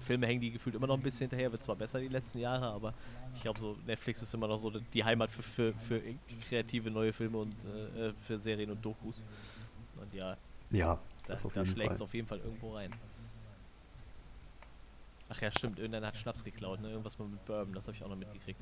Filme 0.00 0.26
hängen 0.26 0.40
die 0.40 0.50
gefühlt 0.50 0.74
immer 0.74 0.86
noch 0.86 0.96
ein 0.96 1.02
bisschen 1.02 1.28
hinterher, 1.28 1.50
wird 1.50 1.62
zwar 1.62 1.76
besser 1.76 2.00
die 2.00 2.08
letzten 2.08 2.38
Jahre, 2.38 2.66
aber 2.66 2.94
ich 3.34 3.42
glaube 3.42 3.60
so, 3.60 3.76
Netflix 3.86 4.22
ist 4.22 4.34
immer 4.34 4.48
noch 4.48 4.58
so 4.58 4.70
die 4.70 5.04
Heimat 5.04 5.30
für, 5.30 5.42
für, 5.42 5.72
für 5.72 6.02
kreative 6.48 6.90
neue 6.90 7.12
Filme 7.12 7.38
und 7.38 7.54
äh, 7.64 8.12
für 8.26 8.38
Serien 8.38 8.70
und 8.70 8.84
Dokus. 8.84 9.24
Und 10.00 10.14
ja, 10.14 10.36
ja 10.70 10.98
da, 11.26 11.36
da 11.54 11.66
schlägt 11.66 11.92
es 11.92 12.00
auf 12.00 12.14
jeden 12.14 12.26
Fall 12.26 12.38
irgendwo 12.38 12.74
rein. 12.74 12.90
Ach 15.28 15.40
ja, 15.40 15.50
stimmt, 15.50 15.78
irgendeiner 15.78 16.08
hat 16.08 16.16
Schnaps 16.16 16.42
geklaut, 16.42 16.80
ne? 16.80 16.90
Irgendwas 16.90 17.16
mit 17.18 17.44
Bourbon, 17.44 17.72
das 17.72 17.86
habe 17.86 17.96
ich 17.96 18.02
auch 18.02 18.08
noch 18.08 18.16
mitgekriegt. 18.16 18.60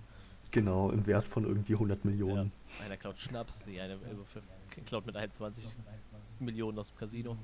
Genau, 0.51 0.91
im 0.91 1.07
Wert 1.07 1.25
von 1.25 1.45
irgendwie 1.45 1.75
100 1.75 2.05
Millionen. 2.05 2.53
Ja, 2.79 2.87
einer 2.87 2.97
klaut 2.97 3.19
Schnaps, 3.19 3.65
die 3.65 3.81
eine 3.81 3.95
äh, 3.95 4.81
klaut 4.85 5.07
mit 5.07 5.17
21 5.17 5.67
Millionen 6.39 6.79
aus 6.79 6.91
dem 6.91 6.99
Casino. 6.99 7.37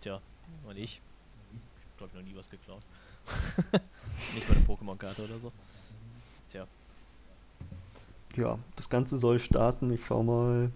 Tja, 0.00 0.20
und 0.66 0.76
ich 0.76 1.00
glaube 1.98 2.10
ich, 2.12 2.18
noch 2.18 2.26
nie 2.26 2.36
was 2.36 2.48
geklaut. 2.48 2.80
Nicht 4.34 4.48
bei 4.48 4.54
der 4.54 4.62
Pokémon-Karte 4.64 5.24
oder 5.24 5.38
so. 5.38 5.52
Tja. 6.48 6.66
Ja, 8.36 8.58
das 8.76 8.88
Ganze 8.88 9.18
soll 9.18 9.38
starten, 9.38 9.92
ich 9.92 10.06
schau 10.06 10.22
mal, 10.22 10.70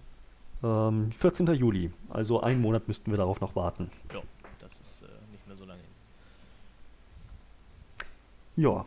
ähm, 0.62 1.12
14. 1.12 1.46
Juli. 1.54 1.92
Also 2.10 2.40
einen 2.40 2.60
Monat 2.60 2.88
müssten 2.88 3.10
wir 3.10 3.18
darauf 3.18 3.40
noch 3.40 3.56
warten. 3.56 3.90
Ja, 4.12 4.20
das 4.58 4.72
ist 4.80 5.02
äh, 5.02 5.32
nicht 5.32 5.46
mehr 5.46 5.56
so 5.56 5.64
lange 5.64 5.80
hin. 5.80 5.90
Ja. 8.56 8.84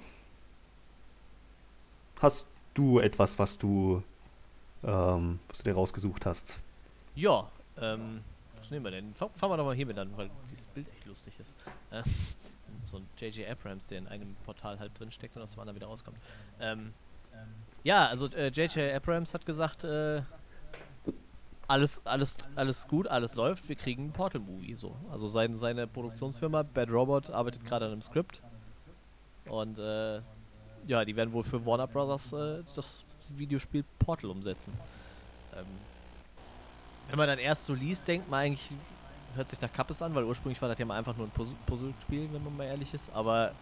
Hast 2.22 2.50
du 2.74 3.00
etwas, 3.00 3.40
was 3.40 3.58
du, 3.58 4.04
ähm, 4.84 5.40
was 5.50 5.60
du 5.60 5.64
dir 5.64 5.76
rausgesucht 5.76 6.26
hast? 6.26 6.60
Ja, 7.16 7.50
ähm, 7.80 8.22
was 8.66 8.72
nehmen 8.72 8.86
wir 8.86 8.92
denn? 8.92 9.14
Fangen 9.14 9.32
wir 9.42 9.58
doch 9.58 9.66
mal 9.66 9.76
hiermit 9.76 10.00
an, 10.00 10.10
weil 10.18 10.32
dieses 10.50 10.66
Bild 10.66 10.88
echt 10.90 11.06
lustig 11.06 11.40
ist. 11.40 11.56
Äh, 11.92 12.02
so 12.84 12.98
ein 12.98 13.08
J.J. 13.20 13.48
Abrams, 13.48 13.86
der 13.88 14.00
in 14.00 14.08
einem 14.08 14.36
Portal 14.44 14.80
halt 14.80 15.00
drin 15.00 15.12
steckt 15.12 15.36
und 15.36 15.44
aus 15.44 15.52
dem 15.52 15.60
anderen 15.60 15.76
wieder 15.76 15.86
rauskommt. 15.86 16.18
Ähm, 16.60 16.92
ja, 17.84 18.08
also 18.08 18.26
J.J. 18.28 18.78
Äh, 18.78 18.96
Abrams 18.96 19.36
hat 19.36 19.46
gesagt, 19.46 19.84
äh, 19.84 20.24
alles, 21.68 22.04
alles, 22.08 22.38
alles 22.56 22.88
gut, 22.88 23.08
alles 23.08 23.36
läuft, 23.36 23.70
wir 23.70 23.76
kriegen 23.76 24.08
ein 24.08 24.12
Portal-Movie. 24.12 24.74
So. 24.74 24.96
Also 25.12 25.28
sein, 25.28 25.56
seine 25.58 25.86
Produktionsfirma 25.86 26.64
Bad 26.64 26.90
Robot 26.90 27.30
arbeitet 27.30 27.64
gerade 27.66 27.86
an 27.86 27.92
einem 27.92 28.02
Skript. 28.02 28.42
Und 29.48 29.78
äh, 29.78 30.22
ja, 30.88 31.06
die 31.06 31.16
werden 31.16 31.34
wohl 31.34 31.44
für 31.44 31.64
Warner 31.64 31.88
Brothers 31.88 32.34
äh, 32.34 32.64
das 32.74 33.06
Videospiel 33.30 33.84
Portal 34.00 34.32
umsetzen. 34.32 34.74
Ähm, 35.56 35.66
wenn 37.10 37.18
man 37.18 37.28
dann 37.28 37.40
erst 37.40 37.66
so 37.66 37.74
liest, 37.74 38.08
denkt 38.08 38.30
man 38.30 38.42
eigentlich, 38.42 38.72
hört 39.36 39.50
sich 39.50 39.62
nach 39.62 39.72
Kappes 39.72 40.02
an, 40.02 40.16
weil 40.16 40.24
ursprünglich 40.24 40.62
war 40.62 40.70
das 40.70 40.80
ja 40.80 40.86
mal 40.86 40.98
einfach 40.98 41.16
nur 41.16 41.28
ein 41.28 41.56
Puzzle-Spiel, 41.66 42.30
wenn 42.32 42.44
man 42.44 42.58
mal 42.58 42.66
ehrlich 42.66 42.94
ist, 42.94 43.12
aber 43.14 43.54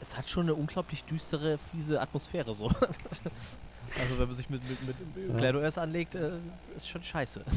es 0.00 0.16
hat 0.16 0.28
schon 0.28 0.44
eine 0.44 0.54
unglaublich 0.54 1.04
düstere, 1.04 1.58
fiese 1.58 2.00
Atmosphäre 2.00 2.54
so. 2.54 2.66
also 2.66 4.18
wenn 4.18 4.26
man 4.26 4.34
sich 4.34 4.50
mit, 4.50 4.62
mit, 4.68 5.16
mit 5.16 5.28
ja. 5.28 5.36
GLaDOS 5.36 5.78
anlegt, 5.78 6.14
äh, 6.14 6.38
ist 6.74 6.88
schon 6.88 7.02
scheiße. 7.02 7.44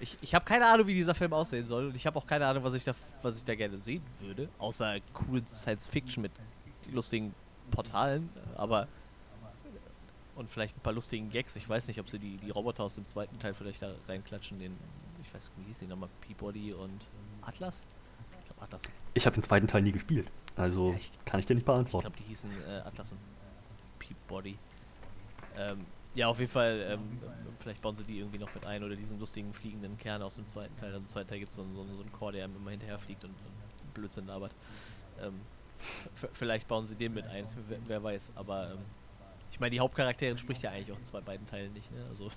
ich 0.00 0.16
ich 0.20 0.34
habe 0.34 0.44
keine 0.44 0.66
Ahnung, 0.66 0.86
wie 0.86 0.94
dieser 0.94 1.14
Film 1.14 1.32
aussehen 1.32 1.66
soll 1.66 1.88
und 1.88 1.96
ich 1.96 2.06
habe 2.06 2.18
auch 2.18 2.26
keine 2.26 2.46
Ahnung, 2.46 2.64
was 2.64 2.74
ich, 2.74 2.84
da, 2.84 2.94
was 3.22 3.38
ich 3.38 3.44
da 3.44 3.54
gerne 3.54 3.80
sehen 3.82 4.02
würde, 4.20 4.48
außer 4.58 4.96
cool 5.28 5.44
Science-Fiction 5.46 6.22
mit 6.22 6.32
lustigen 6.90 7.34
Portalen, 7.70 8.28
aber 8.56 8.88
und 10.36 10.50
vielleicht 10.50 10.76
ein 10.76 10.80
paar 10.80 10.92
lustigen 10.92 11.30
Gags. 11.30 11.56
Ich 11.56 11.68
weiß 11.68 11.88
nicht, 11.88 12.00
ob 12.00 12.10
sie 12.10 12.18
die, 12.18 12.36
die 12.36 12.50
Roboter 12.50 12.84
aus 12.84 12.94
dem 12.94 13.06
zweiten 13.06 13.38
Teil 13.38 13.54
vielleicht 13.54 13.82
da 13.82 13.92
reinklatschen. 14.08 14.58
Den, 14.58 14.76
ich 15.22 15.32
weiß 15.32 15.52
wie 15.56 15.64
hieß 15.64 15.78
die 15.78 15.86
nochmal? 15.86 16.08
Peabody 16.20 16.72
und 16.72 17.00
Atlas? 17.42 17.84
Ich 18.40 18.46
glaube 18.46 18.62
Atlas. 18.62 18.82
Ich 19.14 19.26
habe 19.26 19.34
den 19.34 19.42
zweiten 19.42 19.66
Teil 19.66 19.82
nie 19.82 19.92
gespielt. 19.92 20.30
Also 20.56 20.90
ja, 20.90 20.96
ich, 20.96 21.10
kann 21.24 21.40
ich 21.40 21.46
dir 21.46 21.54
nicht 21.54 21.66
beantworten. 21.66 22.06
Ich 22.06 22.12
glaube, 22.12 22.22
die 22.22 22.28
hießen 22.28 22.50
äh, 22.68 22.80
Atlas 22.80 23.12
und 23.12 23.18
Peabody. 23.98 24.58
Ähm, 25.56 25.86
ja, 26.14 26.28
auf 26.28 26.38
jeden 26.38 26.50
Fall, 26.50 26.86
ähm, 26.90 27.18
vielleicht 27.58 27.82
bauen 27.82 27.94
sie 27.94 28.04
die 28.04 28.18
irgendwie 28.18 28.38
noch 28.38 28.54
mit 28.54 28.66
ein 28.66 28.84
oder 28.84 28.94
diesen 28.94 29.18
lustigen 29.18 29.52
fliegenden 29.52 29.96
Kern 29.98 30.22
aus 30.22 30.36
dem 30.36 30.46
zweiten 30.46 30.76
Teil. 30.76 30.92
Also 30.92 31.04
im 31.04 31.08
zweiten 31.08 31.28
Teil 31.28 31.38
gibt 31.40 31.50
es 31.50 31.56
so, 31.56 31.64
so, 31.74 31.84
so 31.92 32.02
einen 32.02 32.12
Chor, 32.12 32.32
der 32.32 32.44
immer 32.44 32.70
hinterher 32.70 32.98
fliegt 32.98 33.24
und, 33.24 33.30
und 33.30 33.94
Blödsinn 33.94 34.26
labert. 34.26 34.54
Ähm, 35.20 35.40
vielleicht 36.32 36.68
bauen 36.68 36.84
sie 36.84 36.94
den 36.94 37.14
mit 37.14 37.26
ein, 37.26 37.46
wer, 37.68 37.78
wer 37.86 38.02
weiß. 38.02 38.32
Aber 38.36 38.72
ähm, 38.72 38.78
ich 39.54 39.60
meine, 39.60 39.70
die 39.70 39.78
Hauptcharakterin 39.78 40.36
spricht 40.36 40.62
ja 40.62 40.70
eigentlich 40.70 40.90
auch 40.90 40.98
in 40.98 41.04
zwei 41.04 41.20
beiden 41.20 41.46
Teilen 41.46 41.72
nicht, 41.74 41.88
ne? 41.92 42.04
Also. 42.10 42.28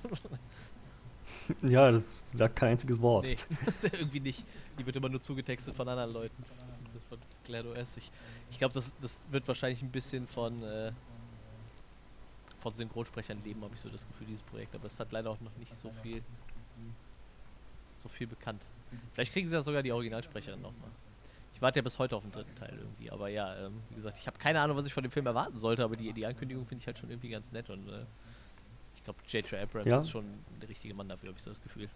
ja, 1.67 1.89
das 1.91 2.31
sagt 2.31 2.55
kein 2.55 2.69
einziges 2.69 3.01
Wort. 3.01 3.25
Nee, 3.25 3.37
irgendwie 3.91 4.19
nicht. 4.19 4.45
Die 4.77 4.85
wird 4.85 4.95
immer 4.97 5.09
nur 5.09 5.19
zugetextet 5.19 5.75
von 5.75 5.89
anderen 5.89 6.13
Leuten. 6.13 6.45
Von 7.09 7.17
GLaDOS. 7.45 7.97
Ich, 7.97 8.11
ich 8.51 8.59
glaube, 8.59 8.75
das, 8.75 8.95
das 9.01 9.23
wird 9.31 9.47
wahrscheinlich 9.47 9.81
ein 9.81 9.89
bisschen 9.89 10.27
von, 10.27 10.61
äh, 10.61 10.91
von 12.59 12.75
Synchronsprechern 12.75 13.43
leben, 13.43 13.63
habe 13.63 13.73
ich 13.73 13.81
so 13.81 13.89
das 13.89 14.07
Gefühl, 14.07 14.27
dieses 14.27 14.43
Projekt. 14.43 14.75
Aber 14.75 14.85
es 14.85 14.99
hat 14.99 15.11
leider 15.11 15.31
auch 15.31 15.41
noch 15.41 15.55
nicht 15.57 15.73
so 15.73 15.91
viel 16.03 16.21
so 17.95 18.09
viel 18.09 18.27
bekannt. 18.27 18.61
Vielleicht 19.13 19.33
kriegen 19.33 19.49
sie 19.49 19.55
ja 19.55 19.61
sogar 19.63 19.81
die 19.81 19.91
Originalsprecherin 19.91 20.61
nochmal. 20.61 20.91
Ich 21.57 21.61
warte 21.63 21.79
ja 21.79 21.83
bis 21.83 21.97
heute 21.97 22.15
auf 22.15 22.21
den 22.21 22.31
dritten 22.31 22.53
Teil 22.53 22.77
irgendwie. 22.77 23.09
Aber 23.09 23.29
ja, 23.29 23.55
ähm, 23.55 23.81
wie 23.89 23.95
gesagt, 23.95 24.19
ich 24.19 24.27
habe 24.27 24.37
keine 24.37 24.61
Ahnung, 24.61 24.77
was 24.77 24.85
ich 24.85 24.93
von 24.93 25.01
dem 25.01 25.11
Film 25.11 25.25
erwarten 25.25 25.57
sollte, 25.57 25.83
aber 25.83 25.95
die, 25.95 26.13
die 26.13 26.23
Ankündigung 26.23 26.67
finde 26.67 26.83
ich 26.83 26.85
halt 26.85 26.99
schon 26.99 27.09
irgendwie 27.09 27.29
ganz 27.29 27.51
nett 27.51 27.71
und 27.71 27.89
äh, 27.89 28.05
ich 28.93 29.03
glaube, 29.03 29.17
J.J. 29.27 29.59
Abrams 29.59 29.87
ja. 29.87 29.97
ist 29.97 30.11
schon 30.11 30.25
der 30.61 30.69
richtige 30.69 30.93
Mann 30.93 31.09
dafür, 31.09 31.29
habe 31.29 31.37
ich 31.39 31.43
so 31.43 31.49
das 31.49 31.63
Gefühl. 31.63 31.89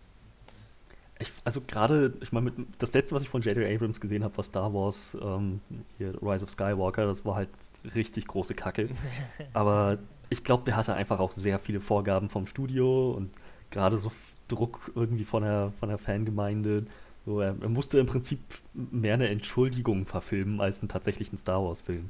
Ich, 1.20 1.32
also 1.44 1.62
gerade, 1.62 2.12
ich 2.22 2.32
meine, 2.32 2.52
das 2.80 2.92
letzte, 2.96 3.14
was 3.14 3.22
ich 3.22 3.30
von 3.30 3.44
J.J. 3.44 3.72
Abrams 3.72 4.02
gesehen 4.02 4.24
habe, 4.24 4.36
war 4.36 4.44
Star 4.44 4.74
Wars, 4.74 5.16
ähm, 5.22 5.62
hier 6.00 6.20
Rise 6.24 6.44
of 6.44 6.50
Skywalker, 6.50 7.06
das 7.06 7.24
war 7.24 7.36
halt 7.36 7.50
richtig 7.94 8.26
große 8.26 8.56
Kacke. 8.56 8.90
aber 9.54 10.00
ich 10.32 10.44
glaube, 10.44 10.64
der 10.64 10.76
hatte 10.76 10.96
einfach 10.96 11.20
auch 11.20 11.30
sehr 11.30 11.60
viele 11.60 11.82
Vorgaben 11.82 12.30
vom 12.30 12.48
Studio 12.48 13.12
und 13.12 13.30
gerade 13.70 14.00
so 14.00 14.12
Druck 14.48 14.92
irgendwie 14.96 15.24
von 15.24 15.44
der, 15.44 15.72
von 15.72 15.90
der 15.90 16.00
Fangemeinde 16.00 16.88
so, 17.26 17.40
er, 17.40 17.56
er, 17.62 17.70
musste 17.70 18.00
im 18.00 18.06
Prinzip 18.06 18.40
mehr 18.74 19.14
eine 19.14 19.30
Entschuldigung 19.30 20.06
verfilmen 20.06 20.60
als 20.60 20.82
einen 20.82 20.90
tatsächlichen 20.90 21.38
Star 21.38 21.64
Wars-Film. 21.64 22.10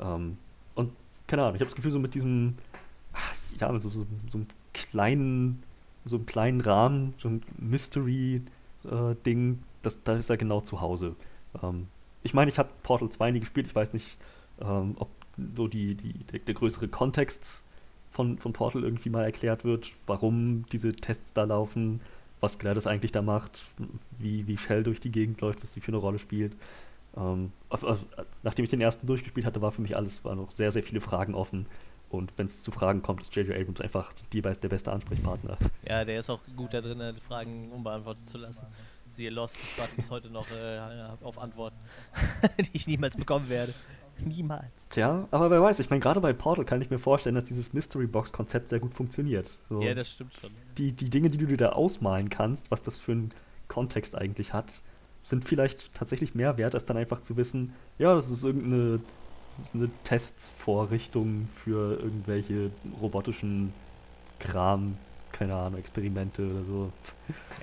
Ähm, 0.00 0.36
und 0.74 0.92
keine 1.26 1.42
Ahnung, 1.42 1.56
ich 1.56 1.60
habe 1.60 1.66
das 1.66 1.74
Gefühl, 1.74 1.90
so 1.90 1.98
mit 1.98 2.14
diesem, 2.14 2.56
ja, 3.58 3.70
mit 3.72 3.82
so, 3.82 3.90
so, 3.90 4.06
so 4.28 4.38
einem 4.38 4.46
kleinen 4.72 5.62
so 6.04 6.16
einem 6.16 6.26
kleinen 6.26 6.60
Rahmen, 6.60 7.14
so 7.16 7.28
ein 7.28 7.42
Mystery-Ding, 7.58 9.52
äh, 9.84 9.90
da 10.04 10.16
ist 10.16 10.30
er 10.30 10.36
genau 10.36 10.60
zu 10.60 10.80
Hause. 10.80 11.16
Ähm, 11.62 11.86
ich 12.22 12.34
meine, 12.34 12.50
ich 12.50 12.58
habe 12.58 12.70
Portal 12.82 13.08
2 13.08 13.30
nie 13.32 13.40
gespielt, 13.40 13.66
ich 13.66 13.74
weiß 13.74 13.92
nicht, 13.92 14.16
ähm, 14.60 14.96
ob 14.98 15.08
so 15.56 15.66
die, 15.68 15.94
die, 15.94 16.12
der, 16.12 16.40
der, 16.40 16.54
größere 16.54 16.88
Kontext 16.88 17.66
von, 18.10 18.38
von 18.38 18.52
Portal 18.52 18.84
irgendwie 18.84 19.10
mal 19.10 19.24
erklärt 19.24 19.64
wird, 19.64 19.92
warum 20.06 20.64
diese 20.70 20.94
Tests 20.94 21.32
da 21.32 21.44
laufen, 21.44 22.00
was 22.40 22.58
GLaDOS 22.58 22.86
eigentlich 22.86 23.12
da 23.12 23.22
macht, 23.22 23.64
wie, 24.18 24.46
wie 24.46 24.56
Shell 24.56 24.82
durch 24.82 25.00
die 25.00 25.10
Gegend 25.10 25.40
läuft, 25.40 25.62
was 25.62 25.74
sie 25.74 25.80
für 25.80 25.88
eine 25.88 25.98
Rolle 25.98 26.18
spielt. 26.18 26.54
Ähm, 27.16 27.52
auf, 27.68 27.84
nachdem 28.42 28.64
ich 28.64 28.70
den 28.70 28.80
ersten 28.80 29.06
durchgespielt 29.06 29.46
hatte, 29.46 29.62
war 29.62 29.72
für 29.72 29.82
mich 29.82 29.96
alles, 29.96 30.24
waren 30.24 30.38
noch 30.38 30.50
sehr, 30.50 30.72
sehr 30.72 30.82
viele 30.82 31.00
Fragen 31.00 31.34
offen. 31.34 31.66
Und 32.10 32.32
wenn 32.36 32.46
es 32.46 32.62
zu 32.62 32.70
Fragen 32.70 33.02
kommt, 33.02 33.22
ist 33.22 33.34
J.J. 33.34 33.56
Abrams 33.56 33.80
einfach 33.80 34.12
die, 34.32 34.40
der 34.40 34.68
beste 34.68 34.92
Ansprechpartner. 34.92 35.58
Ja, 35.88 36.04
der 36.04 36.20
ist 36.20 36.30
auch 36.30 36.40
gut 36.56 36.72
da 36.72 36.80
drin, 36.80 37.14
Fragen 37.26 37.70
unbeantwortet 37.72 38.28
zu 38.28 38.38
lassen. 38.38 38.66
Siehe 39.14 39.30
Lost, 39.30 39.56
ich 39.56 39.78
warte 39.78 39.94
bis 39.94 40.10
heute 40.10 40.28
noch 40.28 40.50
äh, 40.50 40.80
auf 41.22 41.38
Antworten, 41.38 41.76
die 42.58 42.70
ich 42.72 42.86
niemals 42.86 43.16
bekommen 43.16 43.48
werde. 43.48 43.72
Niemals. 44.18 44.72
Ja, 44.96 45.28
aber 45.30 45.50
wer 45.50 45.62
weiß, 45.62 45.78
ich 45.80 45.90
meine, 45.90 46.00
gerade 46.00 46.20
bei 46.20 46.32
Portal 46.32 46.64
kann 46.64 46.82
ich 46.82 46.90
mir 46.90 46.98
vorstellen, 46.98 47.34
dass 47.34 47.44
dieses 47.44 47.72
Mystery 47.72 48.06
Box-Konzept 48.06 48.68
sehr 48.68 48.80
gut 48.80 48.94
funktioniert. 48.94 49.58
So, 49.68 49.82
ja, 49.82 49.94
das 49.94 50.10
stimmt 50.10 50.34
schon. 50.34 50.50
Die, 50.78 50.92
die 50.92 51.10
Dinge, 51.10 51.30
die 51.30 51.38
du 51.38 51.46
dir 51.46 51.56
da 51.56 51.68
ausmalen 51.70 52.28
kannst, 52.28 52.70
was 52.70 52.82
das 52.82 52.96
für 52.96 53.12
einen 53.12 53.32
Kontext 53.68 54.16
eigentlich 54.16 54.52
hat, 54.52 54.82
sind 55.22 55.44
vielleicht 55.44 55.94
tatsächlich 55.94 56.34
mehr 56.34 56.58
wert, 56.58 56.74
als 56.74 56.84
dann 56.84 56.96
einfach 56.96 57.20
zu 57.20 57.36
wissen, 57.36 57.72
ja, 57.98 58.14
das 58.14 58.30
ist 58.30 58.44
irgendeine 58.44 59.00
eine 59.72 59.88
Testsvorrichtung 60.02 61.48
für 61.54 62.00
irgendwelche 62.00 62.70
robotischen 63.00 63.72
Kram, 64.40 64.98
keine 65.34 65.54
Ahnung, 65.54 65.80
Experimente 65.80 66.42
oder 66.42 66.64
so. 66.64 66.92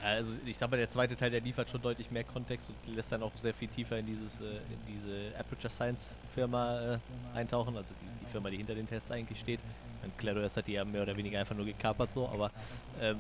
Ja, 0.02 0.10
also 0.10 0.38
ich 0.46 0.58
sag 0.58 0.70
mal, 0.70 0.78
der 0.78 0.90
zweite 0.90 1.16
Teil, 1.16 1.32
der 1.32 1.40
liefert 1.40 1.70
schon 1.70 1.82
deutlich 1.82 2.12
mehr 2.12 2.26
Kontext 2.26 2.70
und 2.70 2.96
lässt 2.96 3.12
dann 3.12 3.24
auch 3.24 3.36
sehr 3.36 3.54
viel 3.54 3.70
tiefer 3.70 3.98
in 3.98 4.06
dieses, 4.06 4.42
äh, 4.42 4.46
in 4.46 4.80
diese 4.88 5.38
Aperture 5.40 5.72
Science 5.72 6.18
Firma 6.34 6.96
äh, 6.96 7.00
eintauchen, 7.34 7.78
also 7.78 7.94
die, 7.94 8.26
die, 8.26 8.30
Firma, 8.30 8.50
die 8.50 8.58
hinter 8.58 8.76
den 8.76 8.88
Tests 8.88 9.10
eigentlich 9.12 9.40
steht. 9.40 9.62
Und 10.04 10.18
GLaDOS 10.18 10.58
hat 10.58 10.68
die 10.68 10.74
ja 10.74 10.84
mehr 10.84 11.04
oder 11.04 11.16
weniger 11.16 11.40
einfach 11.40 11.56
nur 11.56 11.66
gekapert 11.66 12.12
so, 12.12 12.28
aber 12.28 12.52
ähm, 13.00 13.20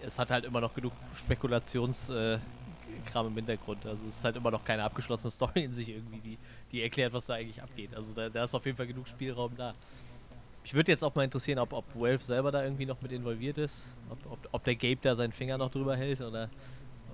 es 0.00 0.18
hat 0.18 0.30
halt 0.30 0.44
immer 0.44 0.60
noch 0.60 0.74
genug 0.74 0.92
Spekulations 1.14 2.10
äh, 2.10 2.38
im 3.14 3.34
Hintergrund. 3.34 3.84
Also 3.86 4.06
es 4.06 4.18
ist 4.18 4.24
halt 4.24 4.36
immer 4.36 4.50
noch 4.50 4.64
keine 4.64 4.84
abgeschlossene 4.84 5.30
Story 5.30 5.64
in 5.64 5.72
sich 5.72 5.88
irgendwie, 5.88 6.20
die, 6.20 6.38
die 6.70 6.82
erklärt, 6.82 7.12
was 7.12 7.26
da 7.26 7.34
eigentlich 7.34 7.62
abgeht. 7.62 7.94
Also 7.94 8.14
da, 8.14 8.28
da 8.28 8.44
ist 8.44 8.54
auf 8.54 8.64
jeden 8.64 8.76
Fall 8.76 8.86
genug 8.86 9.08
Spielraum 9.08 9.56
da. 9.56 9.72
Mich 10.64 10.74
würde 10.74 10.90
jetzt 10.90 11.04
auch 11.04 11.14
mal 11.14 11.24
interessieren, 11.24 11.58
ob, 11.58 11.72
ob 11.72 11.84
Valve 11.94 12.22
selber 12.24 12.50
da 12.50 12.64
irgendwie 12.64 12.86
noch 12.86 13.00
mit 13.00 13.12
involviert 13.12 13.58
ist. 13.58 13.86
Ob, 14.10 14.18
ob, 14.32 14.48
ob 14.50 14.64
der 14.64 14.74
Gabe 14.74 14.98
da 15.02 15.14
seinen 15.14 15.32
Finger 15.32 15.56
noch 15.58 15.70
drüber 15.70 15.96
hält 15.96 16.20
oder, 16.20 16.48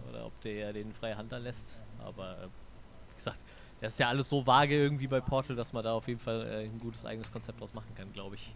oder 0.08 0.26
ob 0.26 0.40
der 0.40 0.72
den 0.72 0.92
freie 0.92 1.16
Hand 1.16 1.32
da 1.32 1.36
lässt. 1.36 1.76
Aber 1.98 2.30
äh, 2.30 2.46
wie 2.46 3.16
gesagt, 3.16 3.38
das 3.82 3.92
ist 3.94 3.98
ja 3.98 4.08
alles 4.08 4.28
so 4.28 4.46
vage 4.46 4.76
irgendwie 4.76 5.08
bei 5.08 5.20
Portal, 5.20 5.56
dass 5.56 5.72
man 5.72 5.84
da 5.84 5.92
auf 5.92 6.08
jeden 6.08 6.20
Fall 6.20 6.46
äh, 6.46 6.64
ein 6.64 6.78
gutes 6.78 7.04
eigenes 7.04 7.30
Konzept 7.30 7.60
draus 7.60 7.74
machen 7.74 7.94
kann, 7.94 8.10
glaube 8.12 8.36
ich. 8.36 8.54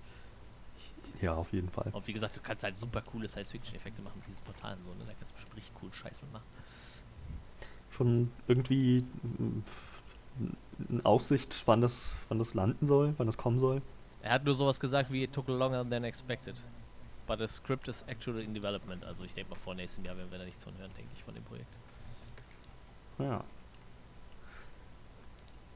Ja, 1.20 1.34
auf 1.34 1.52
jeden 1.52 1.68
Fall. 1.68 1.90
Und 1.92 2.06
wie 2.06 2.12
gesagt, 2.12 2.36
du 2.36 2.40
kannst 2.40 2.64
halt 2.64 2.76
super 2.76 3.02
coole 3.02 3.28
Science-Fiction-Effekte 3.28 4.00
machen 4.00 4.18
mit 4.18 4.28
diesen 4.28 4.44
Portalen. 4.44 4.78
So, 4.84 4.90
ne? 4.94 5.04
Da 5.06 5.12
kannst 5.14 5.32
du 5.32 5.34
bestimmt 5.34 5.56
richtig 5.56 5.74
coolen 5.74 5.92
Scheiß 5.92 6.22
mitmachen 6.22 6.44
schon 7.94 8.30
irgendwie 8.48 9.04
eine 10.90 11.04
Aussicht, 11.04 11.62
wann 11.66 11.80
das, 11.80 12.12
wann 12.28 12.38
das 12.38 12.54
landen 12.54 12.86
soll, 12.86 13.14
wann 13.16 13.26
das 13.26 13.38
kommen 13.38 13.60
soll? 13.60 13.80
Er 14.24 14.30
hat 14.32 14.44
nur 14.44 14.54
sowas 14.54 14.80
gesagt 14.80 15.12
wie, 15.12 15.22
it 15.22 15.34
took 15.34 15.48
longer 15.48 15.87
than 15.87 16.02
expected. 16.02 16.56
But 17.26 17.40
the 17.40 17.46
script 17.46 17.88
is 17.88 18.02
actually 18.08 18.44
in 18.44 18.54
development. 18.54 19.04
Also 19.04 19.22
ich 19.22 19.34
denke 19.34 19.50
mal 19.50 19.56
vor 19.56 19.74
nächstem 19.74 20.02
Jahr 20.06 20.16
werden 20.16 20.30
wir 20.30 20.38
da 20.38 20.46
nichts 20.46 20.64
von 20.64 20.74
hören, 20.78 20.90
denke 20.96 21.10
ich, 21.14 21.22
von 21.22 21.34
dem 21.34 21.44
Projekt. 21.44 21.78
Ja. 23.18 23.44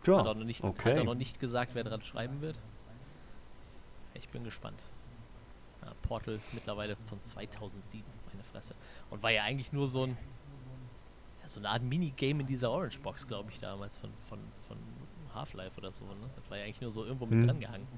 Tja, 0.03 0.19
hat, 0.19 0.27
auch 0.29 0.35
noch 0.35 0.45
nicht, 0.45 0.65
okay. 0.65 0.93
hat 0.93 0.99
auch 1.01 1.05
noch 1.05 1.15
nicht 1.15 1.39
gesagt, 1.41 1.75
wer 1.75 1.85
dran 1.85 2.01
schreiben 2.01 2.41
wird. 2.41 2.57
Ich 4.15 4.31
bin 4.31 4.45
gespannt. 4.45 4.81
Ja, 5.83 5.93
Portal 6.03 6.41
mittlerweile 6.53 6.97
von 6.97 7.23
2007, 7.23 8.03
meine 8.33 8.45
Fresse. 8.45 8.75
Und 9.11 9.23
war 9.23 9.31
ja 9.31 9.43
eigentlich 9.43 9.73
nur 9.73 9.89
so 9.89 10.07
ein 10.07 10.17
so 11.45 11.61
eine 11.61 11.69
Art 11.69 11.83
Minigame 11.83 12.41
in 12.41 12.47
dieser 12.47 12.71
Orange 12.71 13.01
Box, 13.01 13.27
glaube 13.27 13.51
ich, 13.51 13.59
damals 13.59 13.97
von, 13.97 14.11
von, 14.29 14.39
von 14.67 14.77
Half-Life 15.35 15.79
oder 15.79 15.93
so. 15.93 16.05
Ne? 16.05 16.31
Das 16.37 16.51
war 16.51 16.59
ja 16.59 16.65
eigentlich 16.65 16.81
nur 16.81 16.91
so 16.91 17.05
irgendwo 17.05 17.25
mit 17.27 17.41
mhm. 17.41 17.47
dran 17.47 17.61
gehangen. 17.61 17.89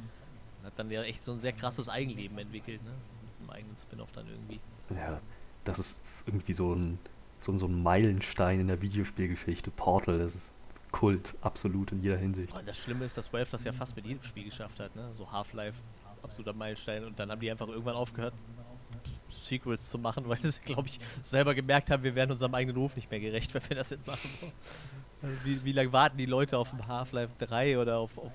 Hat 0.65 0.73
dann 0.77 0.91
ja 0.91 1.03
echt 1.03 1.25
so 1.25 1.33
ein 1.33 1.39
sehr 1.39 1.53
krasses 1.53 1.89
Eigenleben 1.89 2.39
entwickelt, 2.39 2.83
ne? 2.85 2.91
Mit 2.91 3.41
einem 3.41 3.51
eigenen 3.51 3.77
Spin-off 3.77 4.13
dann 4.13 4.27
irgendwie. 4.29 4.61
Ja, 4.95 5.21
das 5.65 5.79
ist 5.79 6.25
irgendwie 6.27 6.53
so 6.53 6.75
ein, 6.75 6.99
so, 7.39 7.57
so 7.57 7.67
ein 7.67 7.83
Meilenstein 7.83 8.61
in 8.61 8.69
der 8.69 8.83
Videospielgeschichte. 8.83 9.71
Portal, 9.71 10.19
das 10.19 10.35
ist 10.35 10.57
Kult, 10.91 11.35
absolut 11.41 11.93
in 11.93 12.03
jeder 12.03 12.17
Hinsicht. 12.17 12.53
Und 12.53 12.67
das 12.67 12.79
Schlimme 12.79 13.05
ist, 13.05 13.17
dass 13.17 13.33
Valve 13.33 13.51
das 13.51 13.65
ja 13.65 13.73
fast 13.73 13.97
mit 13.97 14.07
jedem 14.07 14.23
Spiel 14.23 14.45
geschafft 14.45 14.81
hat, 14.81 14.95
ne? 14.97 15.11
So 15.15 15.31
Half-Life, 15.31 15.79
absoluter 16.23 16.53
Meilenstein. 16.53 17.05
Und 17.05 17.19
dann 17.19 17.31
haben 17.31 17.41
die 17.41 17.51
einfach 17.51 17.69
irgendwann 17.69 17.97
aufgehört, 17.97 18.35
Sequels 19.31 19.89
zu 19.89 19.99
machen, 19.99 20.25
weil 20.29 20.43
sie, 20.43 20.61
glaube 20.65 20.89
ich, 20.89 20.99
selber 21.23 21.55
gemerkt 21.55 21.91
haben, 21.91 22.03
wir 22.03 22.15
werden 22.15 22.33
unserem 22.33 22.55
eigenen 22.55 22.77
Ruf 22.77 22.97
nicht 22.97 23.11
mehr 23.11 23.21
gerecht, 23.21 23.55
wenn 23.55 23.69
wir 23.69 23.77
das 23.77 23.91
jetzt 23.91 24.07
machen. 24.07 24.53
Also 25.23 25.35
wie, 25.45 25.65
wie 25.65 25.73
lange 25.73 25.93
warten 25.93 26.17
die 26.17 26.27
Leute 26.27 26.57
auf 26.59 26.73
Half-Life 26.87 27.35
3 27.39 27.79
oder 27.79 27.99
auf, 27.99 28.17
auf, 28.19 28.33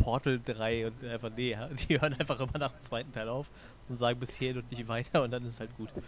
Portal 0.00 0.40
3 0.44 0.86
und 0.86 1.04
einfach, 1.04 1.30
nee, 1.36 1.56
die 1.88 2.00
hören 2.00 2.14
einfach 2.14 2.40
immer 2.40 2.58
nach 2.58 2.72
dem 2.72 2.80
zweiten 2.80 3.12
Teil 3.12 3.28
auf 3.28 3.46
und 3.88 3.96
sagen 3.96 4.18
bis 4.18 4.34
hierhin 4.34 4.58
und 4.58 4.70
nicht 4.70 4.88
weiter 4.88 5.22
und 5.22 5.30
dann 5.30 5.44
ist 5.44 5.60
halt 5.60 5.76
gut. 5.76 5.88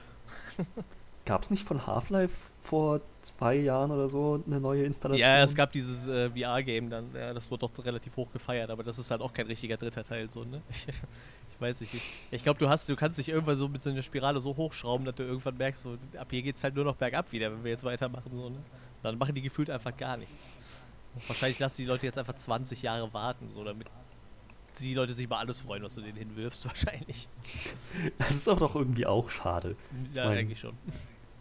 Gab 1.25 1.43
es 1.43 1.51
nicht 1.51 1.63
von 1.63 1.87
Half-Life 1.87 2.51
vor 2.61 3.01
zwei 3.21 3.55
Jahren 3.55 3.93
oder 3.93 4.09
so 4.09 4.43
eine 4.45 4.59
neue 4.59 4.83
Installation? 4.83 5.21
Ja, 5.21 5.45
es 5.45 5.55
gab 5.55 5.71
dieses 5.71 6.09
äh, 6.09 6.31
VR-Game 6.31 6.91
dann, 6.91 7.15
ja, 7.15 7.33
das 7.33 7.49
wurde 7.49 7.61
doch 7.69 7.85
relativ 7.85 8.17
hoch 8.17 8.33
gefeiert, 8.33 8.71
aber 8.71 8.83
das 8.83 8.99
ist 8.99 9.09
halt 9.09 9.21
auch 9.21 9.33
kein 9.33 9.47
richtiger 9.47 9.77
dritter 9.77 10.03
Teil, 10.03 10.29
so, 10.29 10.43
ne? 10.43 10.61
weiß 11.61 11.81
ich 11.81 11.95
nicht. 11.95 12.05
Ich 12.33 12.43
glaube, 12.43 12.59
du 12.59 12.69
hast, 12.69 12.89
du 12.89 12.97
kannst 12.97 13.19
dich 13.19 13.29
irgendwann 13.29 13.57
so 13.57 13.69
mit 13.69 13.81
so 13.81 13.91
einer 13.91 14.03
Spirale 14.03 14.41
so 14.41 14.57
hochschrauben, 14.57 15.07
dass 15.07 15.15
du 15.15 15.23
irgendwann 15.23 15.57
merkst, 15.57 15.83
so, 15.83 15.97
ab 16.19 16.27
hier 16.31 16.43
geht 16.43 16.57
es 16.57 16.65
halt 16.65 16.75
nur 16.75 16.85
noch 16.85 16.97
bergab 16.97 17.31
wieder, 17.31 17.53
wenn 17.53 17.63
wir 17.63 17.71
jetzt 17.71 17.85
weitermachen. 17.85 18.33
So, 18.35 18.49
ne? 18.49 18.59
Dann 19.05 19.17
machen 19.17 19.35
die 19.35 19.43
gefühlt 19.43 19.71
einfach 19.71 19.97
gar 19.97 20.17
nichts. 20.17 20.47
Wahrscheinlich 21.27 21.59
lassen 21.59 21.83
die 21.83 21.87
Leute 21.87 22.07
jetzt 22.07 22.19
einfach 22.19 22.37
20 22.37 22.83
Jahre 22.83 23.13
warten, 23.13 23.51
so 23.53 23.65
damit 23.65 23.91
die 24.81 24.95
Leute 24.95 25.13
sich 25.13 25.29
mal 25.29 25.39
alles 25.39 25.61
freuen, 25.61 25.83
was 25.83 25.95
du 25.95 26.01
denen 26.01 26.17
hinwirfst, 26.17 26.65
wahrscheinlich. 26.67 27.29
Das 28.19 28.31
ist 28.31 28.49
auch 28.49 28.59
doch 28.59 28.75
irgendwie 28.75 29.07
auch 29.07 29.31
schade. 29.31 29.77
Ja, 30.15 30.27
mein, 30.27 30.39
eigentlich 30.39 30.61
schon. 30.61 30.75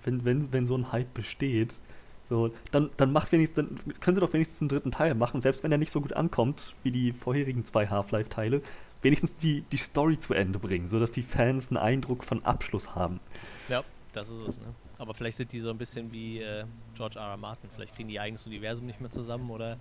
Wenn, 0.03 0.25
wenn, 0.25 0.51
wenn 0.51 0.65
so 0.65 0.75
ein 0.77 0.91
Hype 0.91 1.13
besteht, 1.13 1.79
so, 2.23 2.53
dann, 2.71 2.89
dann 2.97 3.11
macht 3.11 3.31
wenigstens, 3.31 3.67
dann 3.67 3.99
können 3.99 4.15
sie 4.15 4.21
doch 4.21 4.31
wenigstens 4.31 4.61
einen 4.61 4.69
dritten 4.69 4.91
Teil 4.91 5.15
machen, 5.15 5.41
selbst 5.41 5.63
wenn 5.63 5.71
der 5.71 5.77
nicht 5.77 5.91
so 5.91 5.99
gut 6.01 6.13
ankommt 6.13 6.75
wie 6.83 6.91
die 6.91 7.11
vorherigen 7.11 7.65
zwei 7.65 7.87
Half-Life-Teile, 7.87 8.61
wenigstens 9.01 9.37
die, 9.37 9.63
die 9.63 9.77
Story 9.77 10.17
zu 10.17 10.33
Ende 10.33 10.59
bringen, 10.59 10.87
sodass 10.87 11.11
die 11.11 11.23
Fans 11.23 11.69
einen 11.69 11.77
Eindruck 11.77 12.23
von 12.23 12.45
Abschluss 12.45 12.95
haben. 12.95 13.19
Ja, 13.67 13.83
das 14.13 14.29
ist 14.29 14.47
es, 14.47 14.59
ne? 14.59 14.67
Aber 15.01 15.15
vielleicht 15.15 15.37
sind 15.37 15.51
die 15.51 15.59
so 15.59 15.71
ein 15.71 15.79
bisschen 15.79 16.11
wie 16.11 16.41
äh, 16.41 16.63
George 16.93 17.17
R. 17.17 17.31
R. 17.31 17.37
Martin, 17.37 17.71
vielleicht 17.73 17.95
kriegen 17.95 18.07
die 18.07 18.15
ihr 18.15 18.21
eigenes 18.21 18.45
Universum 18.45 18.85
nicht 18.85 19.01
mehr 19.01 19.09
zusammen 19.09 19.49
oder 19.49 19.77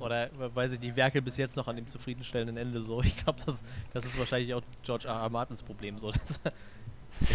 oder 0.00 0.28
weil 0.54 0.68
sie 0.68 0.76
die 0.76 0.94
Werke 0.94 1.22
bis 1.22 1.38
jetzt 1.38 1.56
noch 1.56 1.68
an 1.68 1.76
dem 1.76 1.86
zufriedenstellenden 1.86 2.56
Ende 2.56 2.82
so. 2.82 3.00
Ich 3.02 3.16
glaube, 3.16 3.38
das, 3.46 3.62
das 3.94 4.04
ist 4.04 4.18
wahrscheinlich 4.18 4.52
auch 4.54 4.62
George 4.82 5.06
R. 5.06 5.14
R. 5.14 5.30
Martins 5.30 5.62
Problem 5.62 6.00
so, 6.00 6.10
dass 6.26 6.40
er 6.44 6.52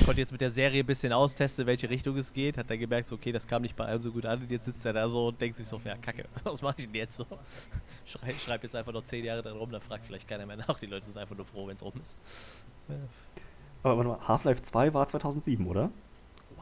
konnte 0.06 0.20
jetzt 0.20 0.34
mit 0.34 0.42
der 0.42 0.52
Serie 0.52 0.84
ein 0.84 0.86
bisschen 0.86 1.14
austesten, 1.14 1.66
welche 1.66 1.90
Richtung 1.90 2.18
es 2.18 2.34
geht, 2.34 2.58
hat 2.58 2.70
dann 2.70 2.78
gemerkt, 2.78 3.08
so, 3.08 3.16
okay, 3.16 3.32
das 3.32 3.48
kam 3.48 3.62
nicht 3.62 3.78
bei 3.78 3.86
allen 3.86 4.02
so 4.02 4.12
gut 4.12 4.26
an 4.26 4.42
und 4.42 4.52
jetzt 4.52 4.66
sitzt 4.66 4.86
er 4.86 4.94
da 4.94 5.08
so 5.08 5.30
und 5.30 5.40
denkt 5.40 5.56
sich 5.56 5.68
so, 5.68 5.80
ja, 5.86 5.96
kacke, 5.96 6.26
was 6.44 6.62
mache 6.62 6.76
ich 6.80 6.86
denn 6.86 6.96
jetzt 6.96 7.16
so? 7.16 7.26
Schrei, 8.06 8.34
schreib 8.34 8.62
jetzt 8.62 8.76
einfach 8.76 8.92
noch 8.92 9.06
zehn 9.06 9.24
Jahre 9.24 9.42
dran 9.42 9.56
rum, 9.56 9.72
dann 9.72 9.82
fragt 9.82 10.06
vielleicht 10.06 10.28
keiner 10.28 10.46
mehr 10.46 10.58
nach, 10.58 10.78
die 10.80 10.86
Leute 10.86 11.06
sind 11.06 11.18
einfach 11.18 11.36
nur 11.36 11.46
froh, 11.46 11.66
wenn 11.68 11.78
es 11.78 11.84
rum 11.84 11.94
ist. 12.02 12.18
Aber 13.84 13.98
warte 13.98 14.10
mal, 14.10 14.28
Half-Life 14.28 14.62
2 14.62 14.94
war 14.94 15.08
2007, 15.08 15.66
oder? 15.66 15.90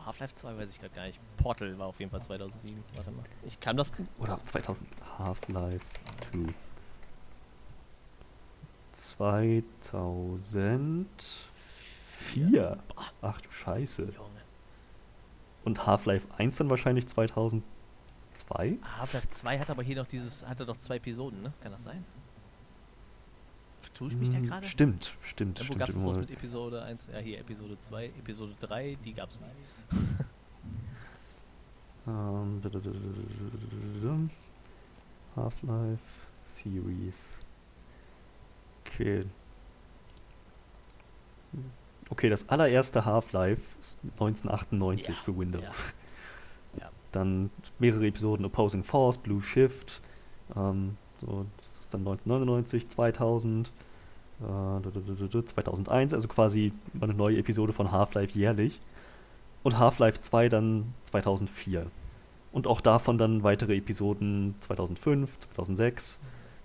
Half-Life 0.10 0.34
2 0.34 0.58
weiß 0.58 0.72
ich 0.72 0.80
gerade 0.80 0.96
gar 0.96 1.06
nicht. 1.06 1.20
Portal 1.38 1.78
war 1.78 1.86
auf 1.86 2.00
jeden 2.00 2.10
Fall 2.10 2.24
2007. 2.24 2.84
Warte 2.96 3.12
mal. 3.12 3.24
Ich 3.46 3.60
kann 3.60 3.78
das. 3.78 3.92
Oder 4.18 4.44
2000. 4.44 4.90
Half-Life 5.20 6.00
2. 8.92 9.64
2000. 9.92 11.08
4. 12.08 12.80
Ach 13.22 13.42
du 13.42 13.52
Scheiße. 13.52 14.12
Und 15.64 15.86
Half-Life 15.86 16.28
1 16.38 16.58
dann 16.58 16.72
wahrscheinlich 16.72 17.08
2002? 17.08 17.62
Half-Life 18.98 19.30
2 19.30 19.60
hat 19.60 19.70
aber 19.70 19.84
hier 19.84 19.98
noch 19.98 20.08
dieses, 20.08 20.44
hatte 20.48 20.66
doch 20.66 20.78
zwei 20.78 20.96
Episoden, 20.96 21.44
ne? 21.44 21.54
Kann 21.62 21.72
das 21.72 21.84
sein? 21.84 22.04
Vertue 24.00 24.14
ich 24.14 24.18
mich 24.18 24.30
da 24.30 24.40
gerade? 24.40 24.66
Stimmt, 24.66 25.18
stimmt. 25.22 25.60
Ja, 25.60 25.68
wo 25.68 25.74
gab 25.78 25.90
es 25.90 26.06
was 26.06 26.18
mit 26.18 26.32
Episode 26.32 26.82
1? 26.84 27.10
Ja, 27.12 27.20
hier 27.20 27.40
Episode 27.40 27.78
2, 27.78 28.06
Episode 28.06 28.54
3, 28.62 28.98
die 29.04 29.14
gab 29.14 29.30
es 29.30 29.42
nie. 29.42 29.48
um, 32.06 32.62
Half-Life 35.36 36.28
Series. 36.40 37.36
Okay. 38.88 39.26
Okay, 42.10 42.30
das 42.30 42.48
allererste 42.48 43.04
Half-Life 43.04 43.78
ist 43.82 44.00
1998 44.02 45.10
Ja, 45.10 45.14
für 45.22 45.38
Windows. 45.38 45.64
Ja. 45.64 45.74
Ja. 46.82 46.90
Dann 47.12 47.50
mehrere 47.80 48.06
Episoden 48.08 48.46
Opposing 48.46 48.84
Force, 48.84 49.18
Blue 49.18 49.42
Shift. 49.42 50.02
Ähm, 50.56 50.96
so, 51.20 51.48
das 51.58 51.80
ist 51.80 51.94
dann 51.94 52.02
1999, 52.02 52.88
2000, 52.88 53.68
äh, 53.68 53.72
2001, 54.42 56.14
also 56.14 56.28
quasi 56.28 56.72
eine 57.00 57.14
neue 57.14 57.38
Episode 57.38 57.74
von 57.74 57.92
Half-Life 57.92 58.38
jährlich. 58.38 58.80
Und 59.64 59.78
Half-Life 59.78 60.22
2 60.22 60.50
dann 60.50 60.94
2004. 61.04 61.88
Und 62.52 62.66
auch 62.66 62.82
davon 62.82 63.18
dann 63.18 63.44
weitere 63.44 63.76
Episoden 63.76 64.56
2005, 64.62 65.38
2006. 65.40 66.20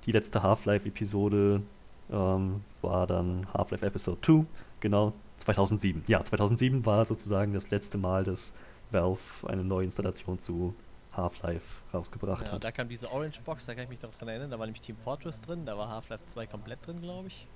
Die 0.07 0.13
letzte 0.13 0.43
Half-Life-Episode 0.43 1.63
ähm, 2.11 2.61
war 2.83 3.07
dann 3.07 3.47
Half-Life 3.53 3.85
Episode 3.85 4.19
2, 4.23 4.45
genau, 4.81 5.13
2007. 5.39 6.05
Ja, 6.07 6.23
2007 6.23 6.87
war 6.87 7.05
sozusagen 7.05 7.53
das 7.53 7.71
letzte 7.71 7.99
Mal, 7.99 8.25
dass 8.25 8.55
Valve 8.93 9.21
eine 9.49 9.65
neue 9.65 9.85
Installation 9.85 10.39
zu 10.39 10.75
Half-Life 11.17 11.83
rausgebracht 11.93 12.47
Ja, 12.47 12.53
hat. 12.55 12.65
da 12.65 12.73
kam 12.73 12.89
diese 12.89 13.11
Orange 13.11 13.41
Box, 13.43 13.67
da 13.67 13.75
kann 13.75 13.85
ich 13.85 13.91
mich 13.91 14.03
noch 14.03 14.15
dran 14.15 14.29
erinnern. 14.29 14.51
Da 14.51 14.59
war 14.59 14.67
nämlich 14.67 14.83
Team 14.83 14.97
Fortress 15.03 15.41
drin, 15.41 15.65
da 15.67 15.77
war 15.77 15.89
Half-Life 15.89 16.27
2 16.27 16.47
komplett 16.47 16.87
drin, 16.87 17.01
glaube 17.03 17.29
ich. 17.29 17.47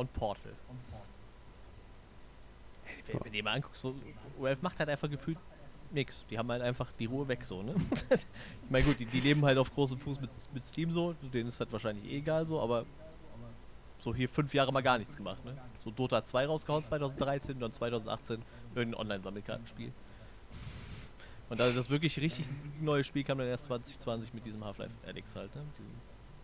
Und 0.00 0.10
Portal. 0.14 0.52
Wenn, 3.06 3.14
wenn 3.16 3.22
du 3.22 3.30
dir 3.30 3.44
mal 3.44 3.52
anguckst, 3.52 3.82
so, 3.82 3.94
Valve 4.38 4.62
macht 4.62 4.78
halt 4.78 4.88
einfach 4.88 5.10
gefühlt 5.10 5.36
nix. 5.90 6.24
Die 6.30 6.38
haben 6.38 6.50
halt 6.50 6.62
einfach 6.62 6.90
die 6.92 7.04
Ruhe 7.04 7.28
weg, 7.28 7.44
so, 7.44 7.62
ne? 7.62 7.74
ich 8.10 8.26
meine, 8.70 8.86
gut, 8.86 8.98
die, 8.98 9.04
die 9.04 9.20
leben 9.20 9.44
halt 9.44 9.58
auf 9.58 9.70
großem 9.74 9.98
Fuß 9.98 10.22
mit, 10.22 10.30
mit 10.54 10.64
Steam 10.64 10.90
so, 10.90 11.12
denen 11.34 11.48
ist 11.48 11.60
das 11.60 11.70
wahrscheinlich 11.70 12.10
eh 12.10 12.16
egal 12.16 12.46
so, 12.46 12.62
aber 12.62 12.86
so 13.98 14.14
hier 14.14 14.30
fünf 14.30 14.54
Jahre 14.54 14.72
mal 14.72 14.82
gar 14.82 14.96
nichts 14.96 15.14
gemacht, 15.14 15.44
ne? 15.44 15.54
So 15.84 15.90
Dota 15.90 16.24
2 16.24 16.46
rausgehauen 16.46 16.82
2013, 16.82 17.60
dann 17.60 17.74
2018 17.74 18.40
irgendein 18.74 19.00
Online-Sammelkartenspiel. 19.02 19.92
Und 21.50 21.60
da 21.60 21.68
das 21.68 21.90
wirklich 21.90 22.18
richtig 22.18 22.46
neue 22.80 23.04
Spiel 23.04 23.24
kam 23.24 23.36
dann 23.36 23.48
erst 23.48 23.64
2020 23.64 24.32
mit 24.32 24.46
diesem 24.46 24.64
Half-Life 24.64 24.94
Alyx 25.06 25.36
halt, 25.36 25.54
ne? 25.54 25.60
Mit 25.60 25.78
diesem 25.78 25.92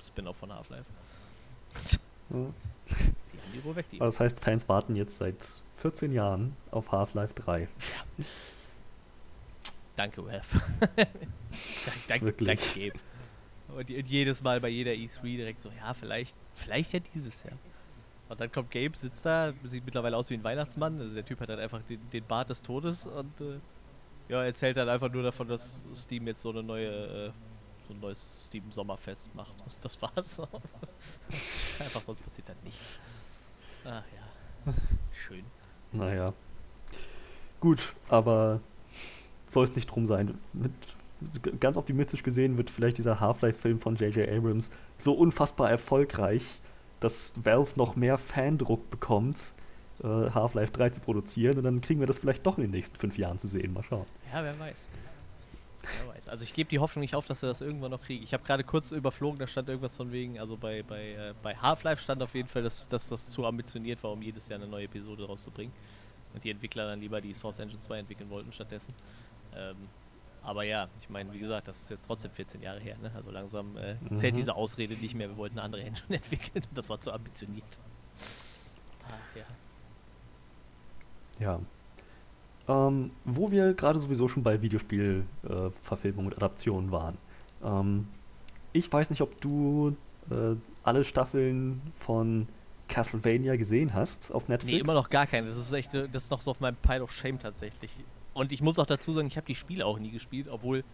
Spin-off 0.06 0.36
von 0.36 0.52
Half-Life. 0.52 0.84
Ja. 2.28 2.52
Aber 4.00 4.06
das 4.06 4.20
heißt, 4.20 4.40
Fans 4.40 4.68
warten 4.68 4.96
jetzt 4.96 5.18
seit 5.18 5.36
14 5.76 6.12
Jahren 6.12 6.56
auf 6.70 6.92
Half-Life 6.92 7.34
3. 7.34 7.68
Danke, 9.96 10.24
Valve. 10.24 10.42
danke, 10.96 11.10
danke, 12.08 12.24
Wirklich. 12.26 12.74
danke, 12.74 12.90
Gabe. 12.90 13.00
Und, 13.68 13.90
und 13.90 14.08
jedes 14.08 14.42
Mal 14.42 14.60
bei 14.60 14.68
jeder 14.68 14.92
E3 14.92 15.22
direkt 15.22 15.60
so, 15.60 15.70
ja, 15.70 15.94
vielleicht, 15.94 16.34
vielleicht 16.54 16.92
ja 16.92 17.00
dieses 17.00 17.42
Jahr. 17.42 17.58
Und 18.28 18.40
dann 18.40 18.50
kommt 18.50 18.70
Gabe, 18.70 18.96
sitzt 18.96 19.24
da, 19.24 19.52
sieht 19.64 19.84
mittlerweile 19.84 20.16
aus 20.16 20.30
wie 20.30 20.34
ein 20.34 20.44
Weihnachtsmann. 20.44 21.00
Also 21.00 21.14
der 21.14 21.24
Typ 21.24 21.40
hat 21.40 21.48
halt 21.48 21.60
einfach 21.60 21.82
den, 21.82 22.00
den 22.10 22.24
Bart 22.24 22.50
des 22.50 22.62
Todes 22.62 23.06
und 23.06 23.40
äh, 23.40 23.58
ja, 24.28 24.44
erzählt 24.44 24.76
dann 24.76 24.88
einfach 24.88 25.10
nur 25.10 25.22
davon, 25.22 25.48
dass 25.48 25.84
Steam 25.94 26.26
jetzt 26.26 26.42
so 26.42 26.50
eine 26.50 26.62
neue, 26.62 26.88
äh, 26.88 27.32
so 27.86 27.94
ein 27.94 28.00
neues 28.00 28.46
Steam 28.46 28.70
Sommerfest 28.72 29.32
macht. 29.34 29.54
Das 29.80 30.00
war's. 30.02 30.40
einfach 31.80 32.00
sonst 32.02 32.22
passiert 32.22 32.48
dann 32.48 32.56
nichts. 32.64 32.98
Ach 33.86 34.02
ja. 34.66 34.74
Schön. 35.12 35.44
Naja. 35.92 36.32
Gut, 37.60 37.94
aber 38.08 38.60
soll 39.46 39.64
es 39.64 39.74
nicht 39.74 39.86
drum 39.86 40.06
sein. 40.06 40.38
Mit, 40.52 40.72
ganz 41.60 41.76
optimistisch 41.76 42.22
gesehen 42.22 42.58
wird 42.58 42.70
vielleicht 42.70 42.98
dieser 42.98 43.20
Half-Life-Film 43.20 43.80
von 43.80 43.96
J.J. 43.96 44.28
Abrams 44.28 44.70
so 44.96 45.14
unfassbar 45.14 45.70
erfolgreich, 45.70 46.60
dass 47.00 47.32
Valve 47.42 47.72
noch 47.76 47.96
mehr 47.96 48.18
Fandruck 48.18 48.90
bekommt, 48.90 49.52
äh, 50.02 50.06
Half-Life 50.06 50.72
3 50.72 50.90
zu 50.90 51.00
produzieren. 51.00 51.58
Und 51.58 51.64
dann 51.64 51.80
kriegen 51.80 52.00
wir 52.00 52.06
das 52.06 52.18
vielleicht 52.18 52.44
doch 52.44 52.58
in 52.58 52.64
den 52.64 52.70
nächsten 52.72 52.96
fünf 52.96 53.16
Jahren 53.18 53.38
zu 53.38 53.48
sehen. 53.48 53.72
Mal 53.72 53.82
schauen. 53.82 54.06
Ja, 54.32 54.42
wer 54.42 54.58
weiß. 54.58 54.86
Wer 56.04 56.14
weiß. 56.14 56.28
Also 56.28 56.44
ich 56.44 56.52
gebe 56.54 56.68
die 56.68 56.78
Hoffnung 56.78 57.00
nicht 57.00 57.14
auf, 57.14 57.26
dass 57.26 57.42
wir 57.42 57.48
das 57.48 57.60
irgendwann 57.60 57.90
noch 57.90 58.02
kriegen. 58.02 58.22
Ich 58.22 58.32
habe 58.34 58.44
gerade 58.44 58.64
kurz 58.64 58.92
überflogen, 58.92 59.38
da 59.38 59.46
stand 59.46 59.68
irgendwas 59.68 59.96
von 59.96 60.10
wegen, 60.12 60.38
also 60.38 60.56
bei, 60.56 60.82
bei, 60.82 61.12
äh, 61.12 61.34
bei 61.42 61.56
Half-Life 61.56 62.02
stand 62.02 62.22
auf 62.22 62.34
jeden 62.34 62.48
Fall, 62.48 62.62
dass, 62.62 62.88
dass 62.88 63.08
das 63.08 63.28
zu 63.28 63.46
ambitioniert 63.46 64.02
war, 64.02 64.12
um 64.12 64.22
jedes 64.22 64.48
Jahr 64.48 64.58
eine 64.60 64.68
neue 64.68 64.84
Episode 64.84 65.26
rauszubringen. 65.26 65.72
Und 66.34 66.44
die 66.44 66.50
Entwickler 66.50 66.86
dann 66.86 67.00
lieber 67.00 67.20
die 67.20 67.32
Source 67.34 67.58
Engine 67.60 67.80
2 67.80 67.98
entwickeln 68.00 68.28
wollten 68.30 68.52
stattdessen. 68.52 68.94
Ähm, 69.54 69.76
aber 70.42 70.62
ja, 70.64 70.88
ich 71.00 71.08
meine, 71.08 71.32
wie 71.32 71.38
gesagt, 71.38 71.66
das 71.66 71.82
ist 71.82 71.90
jetzt 71.90 72.06
trotzdem 72.06 72.30
14 72.30 72.62
Jahre 72.62 72.78
her, 72.78 72.96
ne? 73.02 73.10
Also 73.14 73.30
langsam 73.30 73.76
äh, 73.76 73.96
zählt 74.16 74.34
Mhm. 74.34 74.38
diese 74.38 74.54
Ausrede 74.54 74.94
nicht 74.94 75.14
mehr, 75.14 75.28
wir 75.28 75.36
wollten 75.36 75.58
eine 75.58 75.64
andere 75.64 75.82
Engine 75.82 76.06
entwickeln. 76.16 76.64
Das 76.74 76.88
war 76.88 77.00
zu 77.00 77.12
ambitioniert. 77.12 77.78
Ach 79.06 79.36
ja. 79.36 79.44
Ja. 81.38 81.60
Ähm, 82.68 83.10
wo 83.24 83.50
wir 83.50 83.74
gerade 83.74 83.98
sowieso 83.98 84.26
schon 84.26 84.42
bei 84.42 84.60
Videospielverfilmungen 84.60 86.32
und 86.32 86.36
Adaptionen 86.36 86.90
waren. 86.90 87.16
Ähm, 87.62 88.08
ich 88.72 88.92
weiß 88.92 89.10
nicht, 89.10 89.22
ob 89.22 89.40
du 89.40 89.96
äh, 90.30 90.56
alle 90.82 91.04
Staffeln 91.04 91.80
von 91.96 92.48
Castlevania 92.88 93.56
gesehen 93.56 93.94
hast 93.94 94.32
auf 94.32 94.48
Netflix. 94.48 94.72
Nee, 94.72 94.80
immer 94.80 94.94
noch 94.94 95.10
gar 95.10 95.26
keine. 95.26 95.48
Das 95.48 95.56
ist 95.56 95.72
echt, 95.72 95.94
äh, 95.94 96.08
das 96.08 96.24
ist 96.24 96.30
noch 96.30 96.40
so 96.40 96.50
auf 96.50 96.60
meinem 96.60 96.76
Pile 96.76 97.02
of 97.02 97.12
Shame 97.12 97.38
tatsächlich. 97.38 97.90
Und 98.34 98.52
ich 98.52 98.62
muss 98.62 98.78
auch 98.78 98.86
dazu 98.86 99.12
sagen, 99.12 99.28
ich 99.28 99.36
habe 99.36 99.46
die 99.46 99.54
Spiele 99.54 99.86
auch 99.86 99.98
nie 99.98 100.10
gespielt, 100.10 100.48
obwohl 100.48 100.84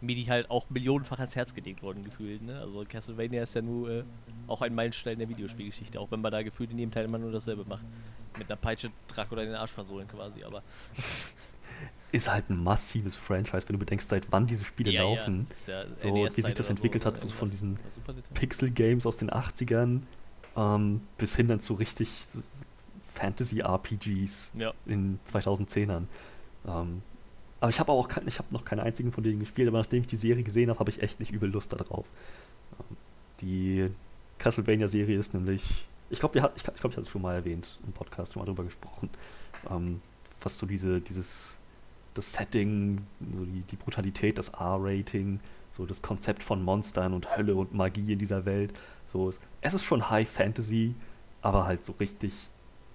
mir 0.00 0.14
die 0.14 0.28
halt 0.28 0.50
auch 0.50 0.70
millionenfach 0.70 1.18
ans 1.18 1.34
Herz 1.34 1.54
gelegt 1.54 1.82
wurden 1.82 2.04
gefühlt. 2.04 2.42
Ne? 2.42 2.60
Also 2.60 2.84
Castlevania 2.88 3.42
ist 3.42 3.54
ja 3.54 3.62
nur 3.62 3.90
äh, 3.90 4.04
auch 4.46 4.62
ein 4.62 4.74
Meilenstein 4.74 5.18
der 5.18 5.28
Videospielgeschichte, 5.28 5.98
auch 5.98 6.10
wenn 6.10 6.20
man 6.20 6.30
da 6.30 6.42
gefühlt 6.42 6.70
in 6.70 6.78
jedem 6.78 6.92
Teil 6.92 7.06
immer 7.06 7.18
nur 7.18 7.32
dasselbe 7.32 7.64
macht. 7.64 7.84
Mit 8.38 8.48
einer 8.48 8.56
Peitsche 8.56 8.90
Dracula 9.08 9.42
in 9.42 9.48
den 9.48 9.56
Arsch 9.56 9.72
versohlen 9.72 10.08
quasi, 10.08 10.44
aber 10.44 10.62
Ist 12.10 12.32
halt 12.32 12.48
ein 12.48 12.62
massives 12.62 13.16
Franchise, 13.16 13.68
wenn 13.68 13.74
du 13.74 13.78
bedenkst, 13.78 14.08
seit 14.08 14.32
wann 14.32 14.46
diese 14.46 14.64
Spiele 14.64 14.90
Ja, 14.90 15.02
ja, 15.02 15.08
laufen. 15.08 15.46
ist 15.50 15.68
ja 15.68 15.84
So, 15.96 16.10
NES 16.24 16.36
wie 16.38 16.42
sich 16.42 16.54
das 16.54 16.70
entwickelt 16.70 17.04
hat, 17.04 17.18
oder 17.18 17.26
so 17.26 17.34
von 17.34 17.50
diesen. 17.50 17.76
Pixel-Games 18.32 19.04
aus 19.04 19.18
den 19.18 19.28
80ern 19.30 20.00
ähm, 20.56 21.02
bis 21.18 21.36
hin 21.36 21.48
dann 21.48 21.60
zu 21.60 21.74
richtig 21.74 22.08
so, 22.26 22.40
so 22.40 22.64
Fantasy-RPGs 23.14 24.52
Ja, 24.56 24.72
in 24.86 25.18
2010ern. 25.26 26.04
Ähm, 26.66 27.02
aber 27.60 27.70
ich 27.70 27.80
habe 27.80 27.92
auch 27.92 28.08
kein, 28.08 28.26
ich 28.26 28.38
habe 28.38 28.48
noch 28.52 28.64
keine 28.64 28.82
einzigen 28.84 29.12
von 29.12 29.22
denen 29.24 29.40
gespielt, 29.40 29.68
aber 29.68 29.78
nachdem 29.78 30.00
ich 30.00 30.06
die 30.06 30.16
Serie 30.16 30.44
gesehen 30.44 30.70
habe, 30.70 30.78
habe 30.78 30.90
ich 30.90 31.02
echt 31.02 31.20
nicht 31.20 31.32
übel 31.32 31.50
Lust 31.50 31.72
darauf. 31.72 32.06
Ähm, 32.78 32.96
die 33.40 33.90
Castlevania-Serie 34.38 35.18
ist 35.18 35.34
nämlich, 35.34 35.88
ich 36.10 36.20
glaube, 36.20 36.38
ich 36.38 36.44
ich, 36.56 36.62
glaub, 36.62 36.76
ich 36.76 36.82
hatte 36.82 37.00
es 37.00 37.08
schon 37.08 37.22
mal 37.22 37.34
erwähnt 37.34 37.78
im 37.86 37.92
Podcast, 37.92 38.32
schon 38.32 38.40
mal 38.40 38.46
drüber 38.46 38.64
gesprochen, 38.64 39.10
ähm, 39.70 40.00
was 40.40 40.58
so 40.58 40.66
diese, 40.66 41.00
dieses, 41.00 41.58
das 42.14 42.32
Setting, 42.32 43.06
so 43.32 43.44
die, 43.44 43.62
die 43.62 43.76
Brutalität, 43.76 44.38
das 44.38 44.50
R-Rating, 44.50 45.40
so 45.70 45.86
das 45.86 46.02
Konzept 46.02 46.42
von 46.42 46.62
Monstern 46.62 47.12
und 47.12 47.36
Hölle 47.36 47.54
und 47.54 47.74
Magie 47.74 48.12
in 48.12 48.18
dieser 48.18 48.44
Welt. 48.44 48.72
So 49.06 49.28
ist, 49.28 49.40
es 49.60 49.74
ist 49.74 49.84
schon 49.84 50.10
High 50.10 50.28
Fantasy, 50.28 50.94
aber 51.42 51.66
halt 51.66 51.84
so 51.84 51.92
richtig 52.00 52.32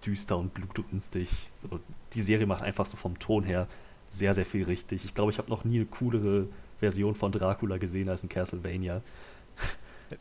düster 0.06 0.38
und 0.38 0.54
blutrünstig. 0.54 1.30
So, 1.60 1.80
die 2.14 2.22
Serie 2.22 2.46
macht 2.46 2.64
einfach 2.64 2.86
so 2.86 2.98
vom 2.98 3.20
Ton 3.20 3.44
her 3.44 3.68
sehr, 4.10 4.34
sehr 4.34 4.46
viel 4.46 4.64
richtig. 4.64 5.06
Ich 5.06 5.14
glaube, 5.14 5.32
ich 5.32 5.38
habe 5.38 5.50
noch 5.50 5.64
nie 5.64 5.78
eine 5.78 5.86
coolere 5.86 6.48
Version 6.78 7.16
von 7.16 7.32
Dracula 7.32 7.78
gesehen 7.78 8.10
als 8.10 8.24
in 8.24 8.30
Castlevania. 8.30 9.02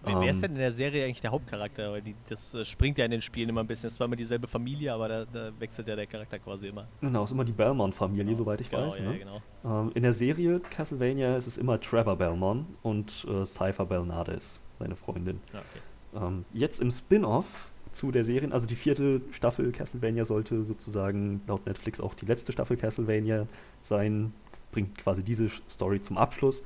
Wer, 0.05 0.20
wer 0.20 0.31
ist 0.31 0.37
Ähm. 0.37 0.42
denn 0.42 0.50
in 0.52 0.59
der 0.59 0.72
Serie 0.72 1.05
eigentlich 1.05 1.20
der 1.20 1.31
Hauptcharakter? 1.31 1.92
Weil 1.92 2.02
die, 2.02 2.14
das 2.28 2.55
äh, 2.55 2.64
springt 2.64 2.98
ja 2.98 3.05
in 3.05 3.11
den 3.11 3.22
Spielen 3.22 3.48
immer 3.48 3.61
ein 3.61 3.66
bisschen. 3.66 3.88
Es 3.88 3.98
war 4.00 4.07
immer 4.07 4.16
dieselbe 4.16 4.48
Familie, 4.48 4.92
aber 4.92 5.09
da, 5.09 5.24
da 5.24 5.50
wechselt 5.59 5.88
ja 5.88 5.96
der 5.96 6.07
Charakter 6.07 6.38
quasi 6.38 6.68
immer. 6.68 6.87
Genau, 7.00 7.24
ist 7.24 7.33
immer 7.33 7.44
die 7.44 7.52
Belmont-Familie, 7.52 8.24
Genau. 8.24 8.37
soweit 8.37 8.61
ich 8.61 8.70
genau, 8.70 8.87
weiß. 8.87 8.96
Ja, 8.98 9.02
ne? 9.02 9.18
genau. 9.18 9.42
ähm, 9.64 9.92
in 9.94 10.02
der 10.02 10.12
Serie 10.12 10.61
Castlevania 10.61 11.37
ist 11.37 11.46
es 11.46 11.59
immer 11.59 11.81
Trevor 11.81 12.16
Belmont 12.16 12.66
und 12.83 13.26
äh, 13.28 13.44
Cypher 13.44 13.87
Belnades, 13.87 14.61
seine 14.78 14.96
Freundin. 14.96 15.40
Ja, 15.52 15.61
okay. 15.61 16.26
Ähm, 16.26 16.44
jetzt 16.52 16.81
im 16.81 16.90
Spin-off 16.90 17.68
zu 17.90 18.11
der 18.11 18.24
Serie, 18.24 18.50
also 18.52 18.66
die 18.66 18.74
vierte 18.74 19.20
Staffel 19.31 19.70
Castlevania 19.70 20.24
sollte 20.24 20.64
sozusagen 20.64 21.42
laut 21.46 21.66
Netflix 21.66 22.00
auch 22.00 22.14
die 22.14 22.26
letzte 22.26 22.52
Staffel 22.52 22.76
Castlevania 22.76 23.46
sein, 23.83 24.33
bringt 24.72 24.96
quasi 24.98 25.22
diese 25.22 25.48
Story 25.70 26.00
zum 26.00 26.16
Abschluss. 26.16 26.62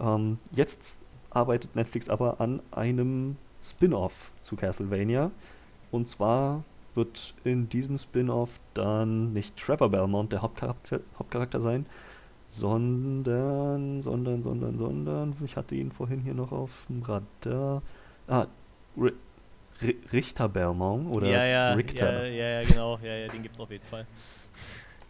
Ähm, 0.00 0.38
jetzt 0.52 1.04
arbeitet 1.30 1.76
Netflix 1.76 2.08
aber 2.08 2.40
an 2.40 2.60
einem 2.70 3.36
Spin-off 3.62 4.32
zu 4.40 4.56
Castlevania. 4.56 5.30
Und 5.90 6.06
zwar 6.08 6.64
wird 6.94 7.34
in 7.44 7.68
diesem 7.68 7.98
Spin-off 7.98 8.60
dann 8.74 9.32
nicht 9.32 9.56
Trevor 9.56 9.90
Belmont 9.90 10.32
der 10.32 10.42
Hauptcharakter, 10.42 11.00
Hauptcharakter 11.18 11.60
sein, 11.60 11.86
sondern, 12.48 14.00
sondern, 14.00 14.42
sondern, 14.42 14.76
sondern, 14.76 15.36
ich 15.44 15.56
hatte 15.56 15.76
ihn 15.76 15.92
vorhin 15.92 16.20
hier 16.20 16.34
noch 16.34 16.50
auf 16.52 16.86
dem 16.88 17.02
Radar. 17.02 17.82
Ah, 18.26 18.46
R 18.96 19.06
R 19.06 19.12
Richter 20.12 20.48
Belmont 20.48 21.10
oder 21.10 21.28
ja, 21.28 21.44
ja, 21.44 21.72
Richter. 21.72 22.26
Ja, 22.26 22.28
ja, 22.28 22.60
ja, 22.60 22.68
genau. 22.68 22.98
Ja, 23.02 23.14
ja, 23.14 23.28
den 23.28 23.42
gibt's 23.42 23.58
auf 23.58 23.70
jeden 23.70 23.86
Fall. 23.86 24.06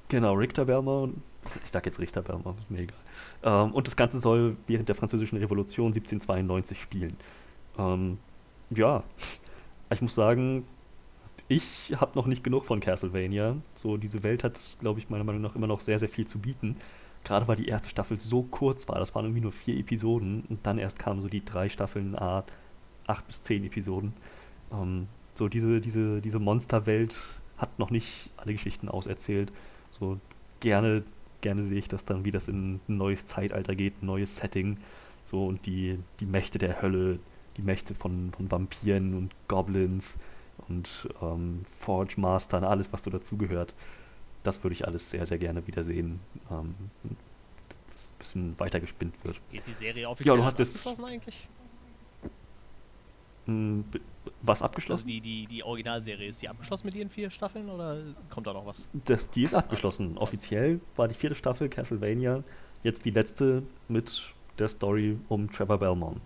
Genau, 0.09 0.35
Richter 0.35 0.65
Belmont. 0.65 1.21
Ich 1.65 1.71
sag 1.71 1.87
jetzt 1.87 1.99
Richter 1.99 2.21
ist 2.21 2.71
mir 2.71 2.81
egal. 2.81 2.97
Ähm, 3.43 3.73
und 3.73 3.87
das 3.87 3.97
Ganze 3.97 4.21
soll 4.21 4.57
während 4.67 4.89
der 4.89 4.95
Französischen 4.95 5.39
Revolution 5.39 5.87
1792 5.87 6.81
spielen. 6.81 7.17
Ähm, 7.79 8.19
ja, 8.71 9.03
ich 9.91 10.03
muss 10.03 10.15
sagen, 10.15 10.65
ich 11.49 11.95
habe 12.01 12.13
noch 12.15 12.27
nicht 12.27 12.45
genug 12.45 12.65
von 12.65 12.79
Castlevania. 12.79 13.57
So, 13.75 13.97
diese 13.97 14.23
Welt 14.23 14.45
hat, 14.45 14.77
glaube 14.79 15.01
ich, 15.01 15.11
meiner 15.11 15.25
Meinung 15.25 15.43
nach 15.43 15.57
immer 15.57 15.67
noch 15.67 15.81
sehr, 15.81 15.99
sehr 15.99 16.09
viel 16.09 16.27
zu 16.27 16.39
bieten. 16.39 16.77
Gerade 17.25 17.49
weil 17.49 17.57
die 17.57 17.67
erste 17.67 17.89
Staffel 17.89 18.19
so 18.19 18.45
kurz 18.45 18.89
war. 18.89 18.99
Das 18.99 19.15
waren 19.15 19.25
irgendwie 19.25 19.43
nur 19.43 19.53
vier 19.53 19.77
Episoden 19.77 20.45
und 20.49 20.65
dann 20.65 20.79
erst 20.79 20.99
kamen 20.99 21.21
so 21.21 21.29
die 21.29 21.45
drei 21.45 21.69
Staffeln, 21.69 22.17
ah, 22.17 22.45
acht 23.07 23.27
bis 23.27 23.43
zehn 23.43 23.65
Episoden. 23.65 24.15
Ähm, 24.73 25.09
so, 25.35 25.49
diese, 25.49 25.81
diese, 25.81 26.21
diese 26.21 26.39
Monsterwelt 26.39 27.41
hat 27.59 27.79
noch 27.79 27.91
nicht 27.91 28.31
alle 28.37 28.53
Geschichten 28.53 28.89
auserzählt. 28.89 29.53
So, 29.91 30.19
gerne, 30.61 31.03
gerne 31.41 31.63
sehe 31.63 31.79
ich 31.79 31.89
das 31.89 32.05
dann, 32.05 32.25
wie 32.25 32.31
das 32.31 32.49
in 32.49 32.75
ein 32.75 32.97
neues 32.97 33.27
Zeitalter 33.27 33.75
geht, 33.75 34.03
ein 34.03 34.07
neues 34.07 34.37
Setting. 34.37 34.79
So, 35.25 35.47
und 35.47 35.67
die, 35.67 35.99
die 36.21 36.27
Mächte 36.27 36.59
der 36.59 36.83
Hölle, 36.83 37.19
die 37.57 37.63
Mächte 37.63 37.95
von, 37.95 38.33
von 38.33 38.51
Vampiren 38.51 39.15
und 39.15 39.35
Goblins 39.49 40.19
und 40.69 41.09
ähm, 41.23 41.63
Forge 41.69 42.15
Mastern, 42.21 42.65
alles, 42.65 42.93
was 42.93 43.03
so 43.03 43.11
dazugehört. 43.11 43.75
Das 44.43 44.63
würde 44.65 44.75
ich 44.75 44.87
alles 44.87 45.11
sehr, 45.11 45.27
sehr 45.27 45.39
gerne 45.39 45.67
wiedersehen. 45.67 46.21
Ähm, 46.51 46.75
dass 47.93 48.13
ein 48.13 48.19
bisschen 48.19 48.61
weiter 48.61 48.81
gespinnt 48.81 49.15
wird. 49.25 49.41
Geht 49.51 49.67
die 49.67 49.75
Serie 49.75 50.09
offiziell 50.09 50.35
ja, 50.35 50.41
du 50.41 50.45
hast 50.45 50.59
jetzt 50.59 50.87
eigentlich? 50.87 51.49
Was 54.43 54.59
Also 54.61 54.67
abgeschlossen? 54.67 55.09
die, 55.09 55.21
die, 55.21 55.47
die 55.47 55.63
Originalserie, 55.63 56.29
ist 56.29 56.43
die 56.43 56.49
abgeschlossen 56.49 56.87
mit 56.87 56.95
ihren 56.95 57.09
vier 57.09 57.31
Staffeln 57.31 57.69
oder 57.71 58.03
kommt 58.29 58.47
da 58.47 58.53
noch 58.53 58.67
was? 58.67 58.89
Das, 58.93 59.31
die 59.31 59.43
ist 59.45 59.55
abgeschlossen. 59.55 60.19
Offiziell 60.19 60.81
war 60.97 61.09
die 61.09 61.15
vierte 61.15 61.35
Staffel 61.37 61.69
Castlevania 61.69 62.43
jetzt 62.83 63.05
die 63.05 63.11
letzte 63.11 63.63
mit 63.89 64.23
der 64.59 64.69
Story 64.69 65.19
um 65.29 65.51
Trevor 65.51 65.79
Belmont. 65.79 66.21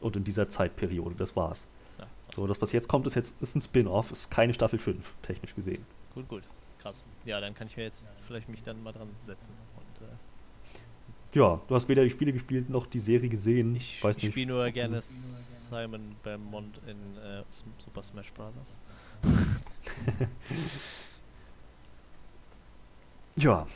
Und 0.00 0.16
in 0.16 0.24
dieser 0.24 0.48
Zeitperiode, 0.48 1.14
das 1.16 1.34
war's. 1.36 1.66
Ja, 1.98 2.06
So, 2.34 2.46
das, 2.46 2.60
was 2.62 2.72
jetzt 2.72 2.88
kommt, 2.88 3.06
ist 3.06 3.14
jetzt 3.14 3.40
ist 3.42 3.54
ein 3.56 3.60
Spin-off, 3.60 4.10
ist 4.12 4.30
keine 4.30 4.52
Staffel 4.54 4.78
5, 4.78 5.14
technisch 5.22 5.54
gesehen. 5.54 5.84
Gut, 6.14 6.28
gut. 6.28 6.42
Krass. 6.80 7.04
Ja, 7.24 7.40
dann 7.40 7.54
kann 7.54 7.66
ich 7.66 7.76
mir 7.76 7.82
jetzt 7.84 8.06
vielleicht 8.26 8.48
mich 8.48 8.62
dann 8.62 8.80
mal 8.82 8.92
dran 8.92 9.08
setzen. 9.24 9.50
Ja, 11.38 11.60
du 11.68 11.74
hast 11.76 11.88
weder 11.88 12.02
die 12.02 12.10
Spiele 12.10 12.32
gespielt 12.32 12.68
noch 12.68 12.86
die 12.86 12.98
Serie 12.98 13.28
gesehen. 13.28 13.76
ich 13.76 14.02
weiß 14.02 14.16
ich 14.18 14.30
spiele 14.32 14.48
nur 14.48 14.68
gerne 14.72 15.00
Simon 15.00 16.16
Belmont 16.24 16.80
in 16.84 17.16
äh, 17.16 17.44
Super 17.48 18.02
Smash 18.02 18.32
Bros. 18.32 18.76
Ja, 23.36 23.68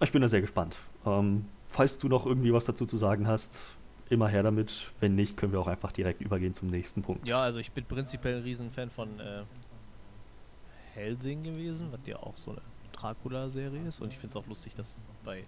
ich 0.00 0.10
bin 0.10 0.20
da 0.20 0.26
sehr 0.26 0.40
gespannt. 0.40 0.76
Ähm, 1.06 1.44
falls 1.64 1.96
du 2.00 2.08
noch 2.08 2.26
irgendwie 2.26 2.52
was 2.52 2.64
dazu 2.64 2.84
zu 2.86 2.96
sagen 2.96 3.28
hast, 3.28 3.60
immer 4.08 4.26
her 4.26 4.42
damit. 4.42 4.90
Wenn 4.98 5.14
nicht, 5.14 5.36
können 5.36 5.52
wir 5.52 5.60
auch 5.60 5.68
einfach 5.68 5.92
direkt 5.92 6.20
übergehen 6.20 6.54
zum 6.54 6.66
nächsten 6.66 7.02
Punkt. 7.02 7.28
Ja, 7.28 7.40
also 7.40 7.60
ich 7.60 7.70
bin 7.70 7.84
prinzipiell 7.84 8.38
ein 8.38 8.42
Riesenfan 8.42 8.90
von 8.90 9.20
äh, 9.20 9.42
Helsing 10.94 11.44
gewesen, 11.44 11.92
was 11.92 12.00
ja 12.04 12.16
auch 12.16 12.34
so 12.34 12.50
eine 12.50 12.62
Dracula-Serie 12.90 13.86
ist. 13.86 14.00
Und 14.00 14.08
ich 14.12 14.18
finde 14.18 14.30
es 14.30 14.36
auch 14.36 14.48
lustig, 14.48 14.74
dass 14.74 15.04
bei, 15.24 15.44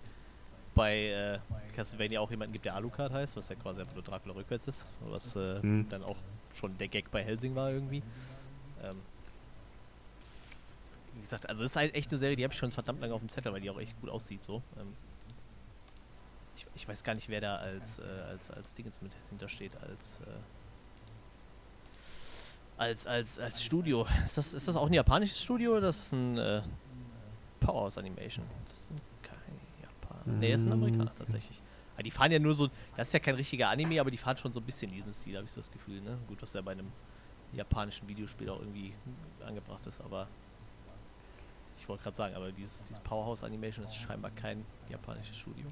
bei 0.74 0.98
äh, 1.08 1.38
Castlevania 1.74 2.20
auch 2.20 2.30
jemanden 2.30 2.52
gibt, 2.52 2.64
der 2.64 2.74
Alucard 2.74 3.12
heißt, 3.12 3.36
was 3.36 3.48
ja 3.48 3.56
quasi 3.56 3.80
einfach 3.80 3.94
nur 3.94 4.02
Dracula 4.02 4.34
rückwärts 4.34 4.66
ist. 4.66 4.88
Was 5.00 5.36
äh, 5.36 5.60
Hm. 5.60 5.86
dann 5.88 6.02
auch 6.02 6.16
schon 6.54 6.76
der 6.78 6.88
Gag 6.88 7.10
bei 7.10 7.22
Helsing 7.22 7.54
war 7.54 7.70
irgendwie. 7.70 8.02
Ähm, 8.82 8.96
wie 11.14 11.20
gesagt, 11.20 11.48
also 11.48 11.64
es 11.64 11.72
ist 11.72 11.76
halt 11.76 11.94
echt 11.94 12.10
eine 12.10 12.18
Serie, 12.18 12.36
die 12.36 12.44
habe 12.44 12.52
ich 12.52 12.58
schon 12.58 12.70
verdammt 12.70 13.00
lange 13.00 13.12
auf 13.14 13.20
dem 13.20 13.28
Zettel, 13.28 13.52
weil 13.52 13.60
die 13.60 13.70
auch 13.70 13.80
echt 13.80 13.98
gut 14.00 14.10
aussieht 14.10 14.42
so. 14.42 14.62
Ähm, 14.78 14.94
ich, 16.56 16.66
ich 16.74 16.88
weiß 16.88 17.04
gar 17.04 17.14
nicht, 17.14 17.28
wer 17.28 17.40
da 17.40 17.56
als, 17.56 17.98
äh, 17.98 18.02
als, 18.28 18.50
als 18.50 18.74
Dingens 18.74 19.00
mit 19.02 19.12
hintersteht, 19.30 19.72
als 19.82 20.20
äh, 20.20 20.24
als, 22.78 23.06
als, 23.06 23.38
als 23.38 23.62
Studio. 23.62 24.06
Ist 24.24 24.38
das, 24.38 24.54
ist 24.54 24.66
das 24.66 24.74
auch 24.76 24.86
ein 24.86 24.92
japanisches 24.92 25.40
Studio 25.42 25.76
oder 25.76 25.88
ist 25.88 26.00
das 26.00 26.12
ein 26.12 26.38
äh, 26.38 26.62
Powerhouse 27.60 27.98
Animation? 27.98 28.44
Das 28.68 28.90
keine 28.90 29.00
Japaner. 29.00 29.11
Nee, 30.26 30.52
das 30.52 30.62
sind 30.62 30.70
Mm. 30.70 30.72
Amerikaner 30.72 31.14
tatsächlich. 31.14 31.60
Aber 31.94 32.02
die 32.02 32.10
fahren 32.10 32.32
ja 32.32 32.38
nur 32.38 32.54
so, 32.54 32.68
das 32.96 33.08
ist 33.08 33.14
ja 33.14 33.20
kein 33.20 33.34
richtiger 33.34 33.68
Anime, 33.68 34.00
aber 34.00 34.10
die 34.10 34.16
fahren 34.16 34.36
schon 34.36 34.52
so 34.52 34.60
ein 34.60 34.66
bisschen 34.66 34.90
diesen 34.90 35.12
Stil, 35.12 35.36
habe 35.36 35.44
ich 35.44 35.52
so 35.52 35.60
das 35.60 35.70
Gefühl. 35.70 36.00
Ne? 36.00 36.16
Gut, 36.26 36.40
was 36.40 36.52
ja 36.54 36.60
bei 36.62 36.72
einem 36.72 36.90
japanischen 37.52 38.08
Videospiel 38.08 38.48
auch 38.48 38.60
irgendwie 38.60 38.94
angebracht 39.46 39.86
ist, 39.86 40.00
aber 40.00 40.26
ich 41.78 41.88
wollte 41.88 42.04
gerade 42.04 42.16
sagen, 42.16 42.34
aber 42.34 42.50
dieses, 42.52 42.84
dieses 42.84 43.00
Powerhouse 43.00 43.42
Animation 43.44 43.84
ist 43.84 43.94
scheinbar 43.96 44.30
kein 44.30 44.64
japanisches 44.88 45.36
Studio. 45.36 45.66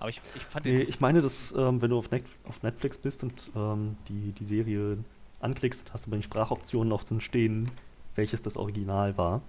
Aber 0.00 0.08
ich, 0.10 0.20
ich 0.34 0.42
fand 0.42 0.66
Nee, 0.66 0.82
ich 0.82 1.00
meine, 1.00 1.22
dass, 1.22 1.52
ähm, 1.56 1.80
wenn 1.80 1.90
du 1.90 1.98
auf, 1.98 2.10
Net 2.10 2.24
auf 2.44 2.62
Netflix 2.62 2.98
bist 2.98 3.22
und 3.22 3.50
ähm, 3.54 3.96
die, 4.08 4.32
die 4.32 4.44
Serie 4.44 4.98
anklickst, 5.40 5.92
hast 5.92 6.06
du 6.06 6.10
bei 6.10 6.16
den 6.16 6.22
Sprachoptionen 6.22 6.92
auch 6.92 7.04
zum 7.04 7.20
Stehen, 7.20 7.70
welches 8.14 8.42
das 8.42 8.56
Original 8.56 9.16
war, 9.16 9.40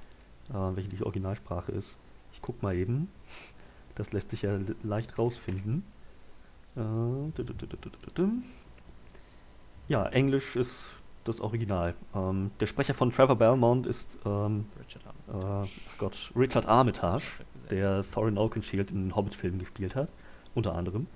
äh, 0.50 0.54
welche 0.54 0.90
die 0.90 1.04
Originalsprache 1.04 1.72
ist. 1.72 2.00
Ich 2.32 2.42
guck 2.42 2.62
mal 2.62 2.76
eben. 2.76 3.10
Das 3.96 4.12
lässt 4.12 4.30
sich 4.30 4.42
ja 4.44 4.56
le- 4.56 4.76
leicht 4.84 5.18
rausfinden. 5.18 5.84
Äh. 6.76 6.82
Ja, 9.88 10.06
Englisch 10.08 10.56
ist 10.56 10.88
das 11.24 11.40
Original. 11.40 11.96
Ähm, 12.14 12.52
der 12.60 12.66
Sprecher 12.68 12.94
von 12.94 13.12
Trevor 13.12 13.36
Belmont 13.36 13.86
ist 13.88 14.20
ähm, 14.26 14.66
Richard 14.80 15.66
äh, 15.66 15.70
Gott, 15.98 16.32
Richard 16.36 16.68
Armitage 16.68 17.40
der 17.70 18.04
Thorin 18.04 18.38
Oakenshield 18.38 18.92
in 18.92 19.06
den 19.06 19.16
Hobbit-Filmen 19.16 19.60
gespielt 19.60 19.96
hat, 19.96 20.12
unter 20.54 20.76
anderem. 20.76 21.08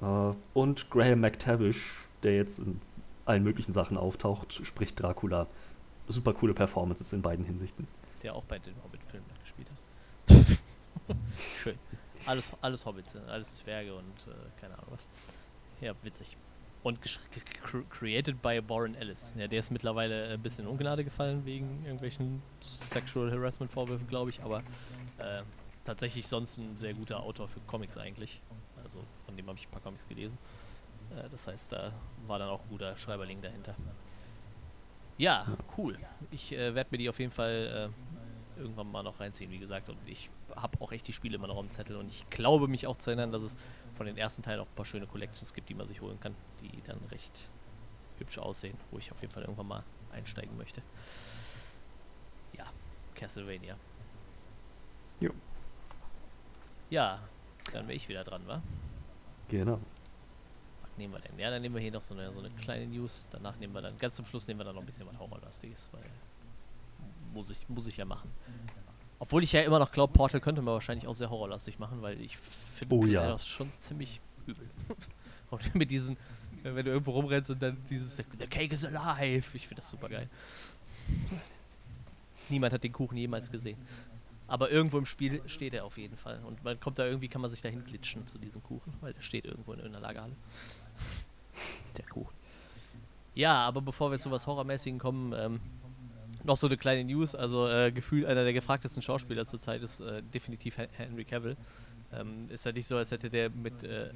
Äh, 0.00 0.32
und 0.54 0.90
Graham 0.90 1.20
McTavish, 1.20 2.00
der 2.22 2.36
jetzt 2.36 2.60
in 2.60 2.80
allen 3.24 3.42
möglichen 3.42 3.72
Sachen 3.72 3.96
auftaucht, 3.96 4.64
spricht 4.64 5.00
Dracula. 5.02 5.46
Super 6.08 6.34
coole 6.34 6.54
Performances 6.54 7.12
in 7.12 7.22
beiden 7.22 7.44
Hinsichten. 7.44 7.86
der 8.22 8.34
auch 8.34 8.44
bei 8.44 8.58
den 8.58 8.74
Hobbit-Filmen 8.84 9.26
mitgespielt 9.28 9.68
hat. 9.70 11.16
Schön. 11.62 11.78
Alles, 12.26 12.52
alles 12.60 12.86
Hobbits, 12.86 13.14
ne? 13.14 13.22
alles 13.28 13.54
Zwerge 13.56 13.94
und 13.94 14.26
äh, 14.26 14.60
keine 14.60 14.74
Ahnung 14.74 14.88
was. 14.90 15.08
Ja, 15.80 15.92
witzig. 16.02 16.36
Und 16.82 16.98
created 17.90 18.42
by 18.42 18.60
Warren 18.66 18.94
Ellis. 18.96 19.32
Ja, 19.36 19.46
der 19.46 19.60
ist 19.60 19.70
mittlerweile 19.70 20.30
ein 20.32 20.42
bisschen 20.42 20.64
in 20.64 20.70
Ungnade 20.70 21.04
gefallen 21.04 21.44
wegen 21.44 21.84
irgendwelchen 21.84 22.42
Sexual 22.60 23.30
Harassment 23.30 23.70
Vorwürfen, 23.70 24.08
glaube 24.08 24.30
ich, 24.30 24.42
aber 24.42 24.58
äh, 25.18 25.42
tatsächlich 25.84 26.26
sonst 26.26 26.58
ein 26.58 26.76
sehr 26.76 26.94
guter 26.94 27.20
Autor 27.20 27.46
für 27.46 27.60
Comics 27.60 27.96
eigentlich. 27.96 28.40
Also 28.82 28.98
von 29.26 29.36
dem 29.36 29.46
habe 29.46 29.58
ich 29.58 29.68
ein 29.68 29.70
paar 29.70 29.80
Comics 29.80 30.08
gelesen. 30.08 30.38
Äh, 31.10 31.28
das 31.30 31.46
heißt, 31.46 31.70
da 31.72 31.92
war 32.26 32.40
dann 32.40 32.48
auch 32.48 32.62
ein 32.62 32.68
guter 32.68 32.96
Schreiberling 32.96 33.40
dahinter. 33.40 33.76
Ja, 35.18 35.46
cool. 35.78 35.98
Ich 36.30 36.52
äh, 36.52 36.74
werde 36.74 36.88
mir 36.90 36.98
die 36.98 37.08
auf 37.08 37.20
jeden 37.20 37.32
Fall 37.32 37.90
äh, 37.92 38.11
irgendwann 38.56 38.90
mal 38.90 39.02
noch 39.02 39.20
reinziehen, 39.20 39.50
wie 39.50 39.58
gesagt. 39.58 39.88
Und 39.88 39.98
ich 40.06 40.30
habe 40.56 40.80
auch 40.80 40.92
echt 40.92 41.06
die 41.08 41.12
Spiele 41.12 41.36
immer 41.36 41.46
noch 41.46 41.58
am 41.58 41.70
Zettel. 41.70 41.96
Und 41.96 42.08
ich 42.08 42.28
glaube 42.30 42.68
mich 42.68 42.86
auch 42.86 42.96
zu 42.96 43.10
erinnern, 43.10 43.32
dass 43.32 43.42
es 43.42 43.56
von 43.94 44.06
den 44.06 44.16
ersten 44.16 44.42
Teilen 44.42 44.60
auch 44.60 44.66
ein 44.66 44.74
paar 44.74 44.86
schöne 44.86 45.06
Collections 45.06 45.54
gibt, 45.54 45.68
die 45.68 45.74
man 45.74 45.88
sich 45.88 46.00
holen 46.00 46.18
kann, 46.20 46.34
die 46.60 46.82
dann 46.82 46.98
recht 47.10 47.48
hübsch 48.18 48.38
aussehen, 48.38 48.76
wo 48.90 48.98
ich 48.98 49.10
auf 49.12 49.20
jeden 49.20 49.32
Fall 49.32 49.42
irgendwann 49.42 49.68
mal 49.68 49.84
einsteigen 50.12 50.56
möchte. 50.56 50.82
Ja, 52.56 52.66
Castlevania. 53.14 53.76
Jo. 55.20 55.30
Ja, 56.90 57.20
dann 57.72 57.86
wäre 57.86 57.96
ich 57.96 58.08
wieder 58.08 58.24
dran, 58.24 58.46
wa? 58.46 58.62
Genau. 59.48 59.80
Was 60.82 60.96
nehmen 60.98 61.14
wir 61.14 61.20
denn? 61.20 61.38
Ja, 61.38 61.50
dann 61.50 61.62
nehmen 61.62 61.74
wir 61.74 61.82
hier 61.82 61.92
noch 61.92 62.02
so 62.02 62.14
eine, 62.14 62.32
so 62.32 62.40
eine 62.40 62.50
kleine 62.50 62.86
News. 62.86 63.28
Danach 63.30 63.56
nehmen 63.56 63.72
wir 63.72 63.82
dann, 63.82 63.96
ganz 63.98 64.16
zum 64.16 64.26
Schluss 64.26 64.46
nehmen 64.46 64.60
wir 64.60 64.64
dann 64.64 64.74
noch 64.74 64.82
ein 64.82 64.86
bisschen 64.86 65.06
was 65.06 65.18
Horrorlastiges, 65.18 65.88
weil 65.92 66.04
muss 67.32 67.50
ich, 67.50 67.68
muss 67.68 67.86
ich 67.86 67.96
ja 67.96 68.04
machen. 68.04 68.30
Obwohl 69.18 69.44
ich 69.44 69.52
ja 69.52 69.62
immer 69.62 69.78
noch 69.78 69.92
glaube, 69.92 70.12
Portal 70.12 70.40
könnte 70.40 70.62
man 70.62 70.74
wahrscheinlich 70.74 71.06
auch 71.06 71.14
sehr 71.14 71.30
horrorlastig 71.30 71.78
machen, 71.78 72.02
weil 72.02 72.20
ich 72.20 72.36
finde 72.36 72.94
Oh 72.94 73.06
ja. 73.06 73.26
das 73.26 73.46
schon 73.46 73.70
ziemlich 73.78 74.20
übel. 74.46 74.68
und 75.50 75.74
mit 75.74 75.90
diesen, 75.90 76.16
wenn 76.62 76.84
du 76.84 76.90
irgendwo 76.90 77.12
rumrennst 77.12 77.50
und 77.50 77.62
dann 77.62 77.76
dieses 77.88 78.16
The 78.16 78.24
Cake 78.48 78.74
is 78.74 78.84
alive. 78.84 79.56
Ich 79.56 79.68
finde 79.68 79.76
das 79.76 79.90
super 79.90 80.08
geil. 80.08 80.28
Niemand 82.48 82.72
hat 82.72 82.82
den 82.84 82.92
Kuchen 82.92 83.16
jemals 83.16 83.50
gesehen. 83.50 83.78
Aber 84.48 84.70
irgendwo 84.70 84.98
im 84.98 85.06
Spiel 85.06 85.40
steht 85.46 85.72
er 85.72 85.84
auf 85.84 85.96
jeden 85.96 86.16
Fall. 86.16 86.40
Und 86.44 86.62
man 86.64 86.78
kommt 86.78 86.98
da 86.98 87.06
irgendwie, 87.06 87.28
kann 87.28 87.40
man 87.40 87.48
sich 87.48 87.62
dahin 87.62 87.84
glitschen 87.84 88.26
zu 88.26 88.38
diesem 88.38 88.62
Kuchen, 88.62 88.92
weil 89.00 89.14
der 89.14 89.22
steht 89.22 89.44
irgendwo 89.44 89.72
in 89.72 89.78
irgendeiner 89.78 90.06
Lagerhalle. 90.06 90.36
Der 91.96 92.04
Kuchen. 92.06 92.34
Ja, 93.34 93.54
aber 93.66 93.80
bevor 93.80 94.10
wir 94.10 94.18
zu 94.18 94.30
was 94.30 94.46
Horrormäßigen 94.46 94.98
kommen, 94.98 95.32
ähm, 95.34 95.60
noch 96.44 96.56
so 96.56 96.66
eine 96.66 96.76
kleine 96.76 97.04
News. 97.04 97.34
Also 97.34 97.68
äh, 97.68 97.92
gefühlt 97.92 98.26
einer 98.26 98.44
der 98.44 98.52
gefragtesten 98.52 99.02
Schauspieler 99.02 99.46
zurzeit 99.46 99.82
ist 99.82 100.00
äh, 100.00 100.22
definitiv 100.22 100.78
Hen- 100.78 100.88
Henry 100.92 101.24
Cavill. 101.24 101.56
Ähm, 102.12 102.48
ist 102.50 102.66
ja 102.66 102.72
nicht 102.72 102.86
so, 102.86 102.96
als 102.96 103.10
hätte 103.10 103.30
der 103.30 103.50
mit, 103.50 103.84
äh, 103.84 104.10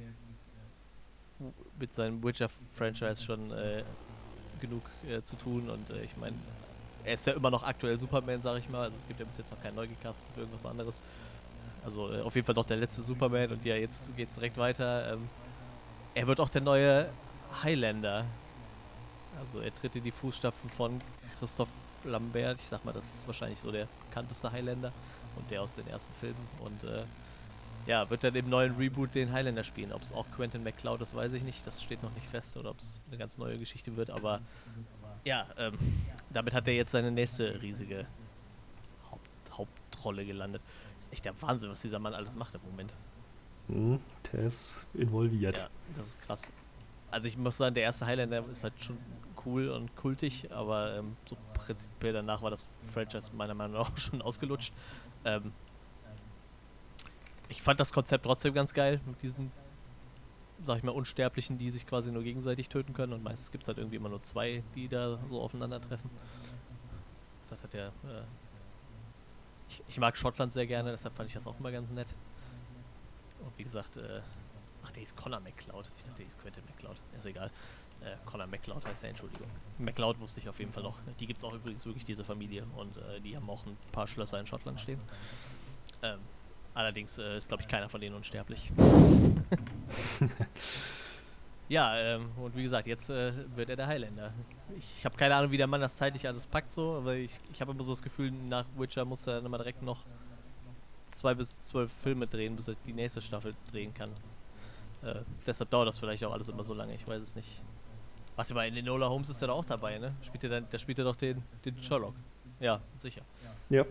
mit 1.79 1.93
seinem 1.93 2.23
Witcher-Franchise 2.23 3.23
schon 3.23 3.51
äh, 3.51 3.83
genug 4.59 4.83
äh, 5.07 5.21
zu 5.23 5.35
tun. 5.35 5.69
Und 5.69 5.89
äh, 5.89 6.03
ich 6.03 6.15
meine, 6.17 6.35
er 7.03 7.13
ist 7.15 7.25
ja 7.25 7.33
immer 7.33 7.49
noch 7.49 7.63
aktuell 7.63 7.97
Superman, 7.97 8.41
sag 8.41 8.59
ich 8.59 8.69
mal. 8.69 8.83
Also 8.83 8.97
es 8.97 9.07
gibt 9.07 9.19
ja 9.19 9.25
bis 9.25 9.37
jetzt 9.37 9.51
noch 9.51 9.61
keinen 9.61 9.75
neu 9.75 9.87
gecastet 9.87 10.27
für 10.33 10.41
irgendwas 10.41 10.65
anderes. 10.65 11.01
Also 11.85 12.07
auf 12.07 12.35
jeden 12.35 12.45
Fall 12.45 12.55
noch 12.55 12.65
der 12.65 12.77
letzte 12.77 13.01
Superman 13.01 13.51
und 13.51 13.63
ja, 13.63 13.75
jetzt 13.75 14.15
geht's 14.17 14.35
direkt 14.35 14.57
weiter. 14.57 15.13
Ähm, 15.13 15.29
er 16.15 16.27
wird 16.27 16.39
auch 16.39 16.49
der 16.49 16.61
neue 16.61 17.09
Highlander. 17.63 18.25
Also 19.39 19.59
er 19.59 19.73
tritt 19.73 19.95
in 19.95 20.03
die 20.03 20.11
Fußstapfen 20.11 20.69
von 20.69 20.99
Christoph 21.39 21.69
Lambert. 22.07 22.59
Ich 22.59 22.67
sag 22.67 22.83
mal, 22.85 22.93
das 22.93 23.19
ist 23.19 23.27
wahrscheinlich 23.27 23.59
so 23.59 23.71
der 23.71 23.87
bekannteste 24.07 24.51
Highlander 24.51 24.91
und 25.35 25.49
der 25.51 25.61
aus 25.61 25.75
den 25.75 25.87
ersten 25.87 26.13
Filmen. 26.15 26.47
Und 26.59 26.83
äh, 26.83 27.03
ja, 27.85 28.09
wird 28.09 28.23
dann 28.23 28.35
im 28.35 28.49
neuen 28.49 28.75
Reboot 28.75 29.15
den 29.15 29.31
Highlander 29.31 29.63
spielen. 29.63 29.93
Ob 29.93 30.01
es 30.01 30.11
auch 30.11 30.25
Quentin 30.35 30.63
McCloud 30.63 31.01
ist, 31.01 31.15
weiß 31.15 31.33
ich 31.33 31.43
nicht. 31.43 31.65
Das 31.65 31.81
steht 31.81 32.03
noch 32.03 32.13
nicht 32.13 32.27
fest 32.27 32.57
oder 32.57 32.71
ob 32.71 32.79
es 32.79 33.01
eine 33.07 33.17
ganz 33.17 33.37
neue 33.37 33.57
Geschichte 33.57 33.95
wird. 33.95 34.09
Aber 34.09 34.41
ja, 35.23 35.47
ähm, 35.57 35.77
damit 36.29 36.53
hat 36.53 36.67
er 36.67 36.73
jetzt 36.73 36.91
seine 36.91 37.11
nächste 37.11 37.61
riesige 37.61 38.05
Haupt 39.09 39.29
Hauptrolle 39.57 40.25
gelandet. 40.25 40.61
Das 40.97 41.07
ist 41.07 41.13
echt 41.13 41.25
der 41.25 41.41
Wahnsinn, 41.41 41.69
was 41.69 41.81
dieser 41.81 41.99
Mann 41.99 42.13
alles 42.13 42.35
macht 42.35 42.55
im 42.55 42.61
Moment. 42.69 42.93
Mhm, 43.67 43.99
der 44.31 44.41
ist 44.41 44.87
involviert. 44.93 45.57
Ja, 45.57 45.67
das 45.95 46.07
ist 46.07 46.21
krass. 46.21 46.51
Also 47.09 47.27
ich 47.27 47.37
muss 47.37 47.57
sagen, 47.57 47.73
der 47.73 47.83
erste 47.83 48.05
Highlander 48.05 48.43
ist 48.49 48.63
halt 48.63 48.73
schon 48.79 48.97
cool 49.47 49.69
und 49.69 49.95
kultig, 49.95 50.51
aber 50.51 50.95
ähm, 50.97 51.15
so 51.25 51.37
prinzipiell 51.53 52.13
danach 52.13 52.41
war 52.41 52.51
das 52.51 52.67
Franchise 52.93 53.31
meiner 53.33 53.53
Meinung 53.53 53.77
nach 53.77 53.97
schon 53.97 54.21
ausgelutscht. 54.21 54.73
Ähm, 55.25 55.53
ich 57.49 57.61
fand 57.61 57.79
das 57.79 57.93
Konzept 57.93 58.25
trotzdem 58.25 58.53
ganz 58.53 58.73
geil 58.73 58.99
mit 59.05 59.21
diesen, 59.23 59.51
sag 60.63 60.77
ich 60.77 60.83
mal, 60.83 60.91
Unsterblichen, 60.91 61.57
die 61.57 61.71
sich 61.71 61.87
quasi 61.87 62.11
nur 62.11 62.23
gegenseitig 62.23 62.67
töten 62.67 62.93
können. 62.93 63.13
Und 63.13 63.23
meistens 63.23 63.51
gibt 63.51 63.63
es 63.63 63.69
halt 63.69 63.77
irgendwie 63.77 63.95
immer 63.95 64.09
nur 64.09 64.21
zwei, 64.21 64.63
die 64.75 64.89
da 64.89 65.17
so 65.29 65.41
aufeinandertreffen. 65.41 66.09
Das 67.41 67.63
hat 67.63 67.73
der. 67.73 67.87
Äh 67.87 68.23
ich, 69.69 69.83
ich, 69.87 69.97
mag 69.97 70.17
Schottland 70.17 70.53
sehr 70.53 70.67
gerne, 70.67 70.91
deshalb 70.91 71.15
fand 71.15 71.27
ich 71.27 71.33
das 71.33 71.47
auch 71.47 71.57
immer 71.59 71.71
ganz 71.71 71.89
nett. 71.91 72.13
Und 73.39 73.57
wie 73.57 73.63
gesagt, 73.63 73.95
äh 73.97 74.21
ach, 74.83 74.91
der 74.91 75.03
ist 75.03 75.15
Connor 75.15 75.39
McCloud. 75.39 75.91
Ich 75.97 76.03
dachte, 76.03 76.17
der 76.17 76.27
ist 76.27 76.39
Quentin 76.39 76.63
McCloud. 76.65 76.97
Ist 77.17 77.25
egal. 77.25 77.51
Äh, 78.01 78.15
Connor 78.25 78.47
McCloud 78.47 78.85
heißt 78.85 79.03
der, 79.03 79.09
Entschuldigung. 79.09 79.47
McCloud 79.79 80.19
wusste 80.19 80.39
ich 80.39 80.49
auf 80.49 80.59
jeden 80.59 80.71
Fall 80.71 80.83
noch. 80.83 80.97
Die 81.19 81.27
gibt 81.27 81.39
es 81.39 81.43
auch 81.43 81.53
übrigens 81.53 81.85
wirklich, 81.85 82.05
diese 82.05 82.23
Familie. 82.23 82.65
Und 82.75 82.97
äh, 82.97 83.19
die 83.21 83.35
haben 83.35 83.49
auch 83.49 83.65
ein 83.65 83.77
paar 83.91 84.07
Schlösser 84.07 84.39
in 84.39 84.47
Schottland 84.47 84.79
stehen. 84.79 84.99
Ähm, 86.01 86.19
Allerdings 86.77 87.17
äh, 87.17 87.37
ist, 87.37 87.47
glaube 87.47 87.63
ich, 87.63 87.67
keiner 87.67 87.89
von 87.89 87.99
denen 87.99 88.15
unsterblich. 88.15 88.69
ja, 91.69 91.97
ähm, 91.97 92.29
und 92.37 92.55
wie 92.55 92.61
gesagt, 92.61 92.85
jetzt 92.85 93.09
äh, 93.09 93.33
wird 93.55 93.71
er 93.71 93.77
der 93.77 93.87
Highlander. 93.87 94.31
Ich, 94.77 94.85
ich 94.99 95.03
habe 95.03 95.17
keine 95.17 95.33
Ahnung, 95.33 95.49
wie 95.49 95.57
der 95.57 95.65
Mann 95.65 95.81
das 95.81 95.95
zeitlich 95.95 96.27
alles 96.27 96.45
packt, 96.45 96.71
so, 96.71 96.97
aber 96.97 97.15
ich, 97.15 97.39
ich 97.51 97.61
habe 97.61 97.71
immer 97.71 97.81
so 97.81 97.93
das 97.93 98.03
Gefühl, 98.03 98.29
nach 98.29 98.65
Witcher 98.77 99.05
muss 99.05 99.25
er 99.25 99.37
dann 99.37 99.47
immer 99.47 99.57
direkt 99.57 99.81
noch 99.81 100.05
zwei 101.09 101.33
bis 101.33 101.63
zwölf 101.63 101.91
Filme 102.03 102.27
drehen, 102.27 102.55
bis 102.55 102.67
er 102.67 102.75
die 102.85 102.93
nächste 102.93 103.23
Staffel 103.23 103.55
drehen 103.71 103.91
kann. 103.95 104.11
Äh, 105.01 105.21
deshalb 105.47 105.71
dauert 105.71 105.87
das 105.87 105.97
vielleicht 105.97 106.23
auch 106.25 106.31
alles 106.31 106.47
immer 106.47 106.63
so 106.63 106.75
lange, 106.75 106.93
ich 106.93 107.07
weiß 107.07 107.23
es 107.23 107.35
nicht. 107.35 107.59
Warte 108.37 108.53
mal, 108.53 108.67
in 108.67 108.77
Enola 108.77 109.09
Holmes 109.09 109.27
ist 109.27 109.41
er 109.41 109.49
doch 109.49 109.57
auch 109.57 109.65
dabei, 109.65 109.97
ne? 109.97 110.13
Spielt 110.21 110.45
er 110.45 110.49
dann, 110.49 110.67
da 110.69 110.79
spielt 110.79 110.99
er 110.99 111.03
doch 111.03 111.15
den, 111.15 111.43
den 111.65 111.81
Sherlock. 111.83 112.15
Ja, 112.61 112.79
sicher. 112.99 113.21
Ja 113.69 113.85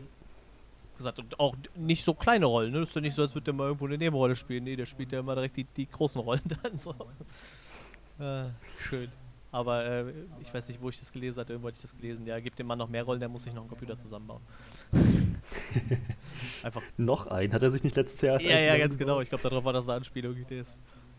gesagt. 0.97 1.19
Und 1.19 1.39
auch 1.39 1.55
nicht 1.75 2.05
so 2.05 2.15
kleine 2.15 2.47
Rollen, 2.47 2.73
ne? 2.73 2.81
Das 2.81 2.91
ist 2.91 2.95
ja 2.95 3.01
nicht 3.01 3.15
so, 3.15 3.23
als 3.23 3.35
würde 3.35 3.47
der 3.47 3.55
mal 3.55 3.65
irgendwo 3.65 3.87
eine 3.87 3.99
Nebenrolle 3.99 4.37
spielen. 4.37 4.65
Nee, 4.65 4.77
der 4.77 4.87
spielt 4.87 5.13
ja 5.13 5.21
immer 5.21 5.35
direkt 5.35 5.57
die, 5.57 5.65
die 5.65 5.87
großen 5.87 6.21
Rollen 6.21 6.43
dann 6.63 6.77
so. 6.79 6.95
Äh, 8.19 8.45
schön. 8.81 9.09
Aber 9.53 9.85
äh, 9.85 10.13
ich 10.41 10.53
weiß 10.53 10.69
nicht, 10.69 10.83
wo 10.83 10.89
ich 10.89 10.99
das 10.99 11.13
gelesen 11.13 11.41
hatte. 11.41 11.53
Irgendwo 11.53 11.69
hatte 11.69 11.77
ich 11.77 11.83
das 11.83 11.97
gelesen. 11.97 12.27
Ja, 12.27 12.39
gibt 12.41 12.59
dem 12.59 12.67
Mann 12.67 12.79
noch 12.79 12.89
mehr 12.89 13.05
Rollen, 13.05 13.21
der 13.21 13.29
muss 13.29 13.45
sich 13.45 13.55
noch 13.55 13.63
einen 13.63 13.69
Computer 13.69 13.97
zusammenbauen. 13.97 14.43
Einfach. 16.63 16.83
noch 16.97 17.27
einen? 17.29 17.53
Hat 17.53 17.63
er 17.63 17.71
sich 17.71 17.83
nicht 17.83 17.97
letztes 17.97 18.21
Jahr 18.21 18.35
erst 18.35 18.45
Ja, 18.45 18.59
ja, 18.59 18.77
ganz 18.77 18.99
genau. 18.99 19.21
Ich 19.21 19.29
glaube, 19.29 19.43
darauf 19.49 19.65
war 19.65 19.73
das 19.73 19.89
eine 19.89 19.99
Anspielung. 19.99 20.35
Der 20.51 20.63
ist 20.63 20.79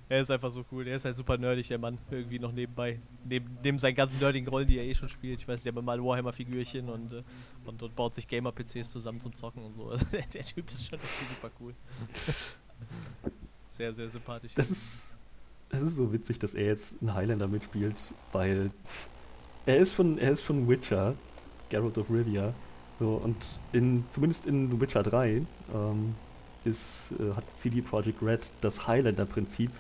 er 0.10 0.22
ist 0.22 0.32
einfach 0.32 0.52
so 0.52 0.64
cool. 0.72 0.86
Der 0.86 0.96
ist 0.96 1.06
halt 1.06 1.16
super 1.16 1.38
nerdig, 1.38 1.68
der 1.68 1.80
Mann. 1.80 1.98
Irgendwie 2.10 2.40
noch 2.40 2.52
nebenbei. 2.52 3.00
Neben, 3.26 3.58
neben 3.64 3.80
seinen 3.80 3.96
ganzen 3.96 4.20
nerdigen 4.20 4.48
Rollen, 4.48 4.68
die 4.68 4.78
er 4.78 4.86
eh 4.86 4.94
schon 4.94 5.10
spielt. 5.10 5.40
Ich 5.40 5.48
weiß, 5.48 5.64
der 5.64 5.74
hat 5.74 5.84
mal 5.84 6.02
Warhammer-Figürchen 6.02 6.90
und, 6.90 7.12
äh, 7.12 7.24
und, 7.66 7.84
und, 7.84 7.96
baut 7.96 8.16
sich 8.16 8.28
Gamer-PCs 8.28 8.92
zusammen 8.92 9.20
zum 9.20 9.34
Zocken 9.34 9.64
und 9.64 9.74
so. 9.74 9.90
Also 9.98 10.06
der, 10.12 10.24
der, 10.34 10.44
Typ 10.44 10.70
ist 10.72 10.90
schon 10.90 11.00
super 11.00 11.52
cool. 11.60 11.74
sehr, 13.68 13.94
sehr 13.94 14.10
sympathisch. 14.10 14.54
Das 14.54 14.72
ist, 14.72 15.18
das 15.70 15.82
ist 15.82 15.96
so 15.96 16.14
witzig, 16.14 16.40
dass 16.40 16.54
er 16.54 16.68
jetzt 16.68 17.02
einen 17.02 17.14
Highlander 17.14 17.48
mitspielt, 17.48 18.14
weil 18.32 18.72
er 19.66 19.78
ist 19.78 19.94
schon, 19.94 20.18
er 20.18 20.32
ist 20.32 20.44
schon 20.44 20.70
Witcher, 20.70 21.16
Geralt 21.70 21.98
of 21.98 22.10
Rivia. 22.10 22.54
So, 23.00 23.16
und 23.16 23.60
in, 23.74 24.06
zumindest 24.10 24.46
in 24.46 24.72
The 24.72 24.80
Witcher 24.80 25.04
3 25.04 25.46
ähm, 25.74 26.16
ist, 26.64 27.14
äh, 27.20 27.36
hat 27.36 27.44
CD 27.56 27.82
Projekt 27.82 28.22
Red 28.22 28.54
das 28.62 28.88
Highlander-Prinzip 28.88 29.72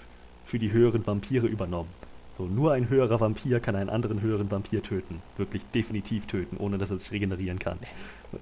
für 0.47 0.59
die 0.59 0.71
höheren 0.71 1.05
Vampire 1.05 1.45
übernommen. 1.45 1.89
So, 2.29 2.45
nur 2.45 2.73
ein 2.73 2.89
höherer 2.89 3.19
Vampir 3.19 3.59
kann 3.59 3.75
einen 3.75 3.89
anderen 3.89 4.21
höheren 4.21 4.49
Vampir 4.49 4.81
töten. 4.83 5.21
Wirklich 5.37 5.65
definitiv 5.73 6.25
töten, 6.25 6.57
ohne 6.57 6.77
dass 6.77 6.89
er 6.89 6.97
sich 6.97 7.11
regenerieren 7.11 7.59
kann. 7.59 7.79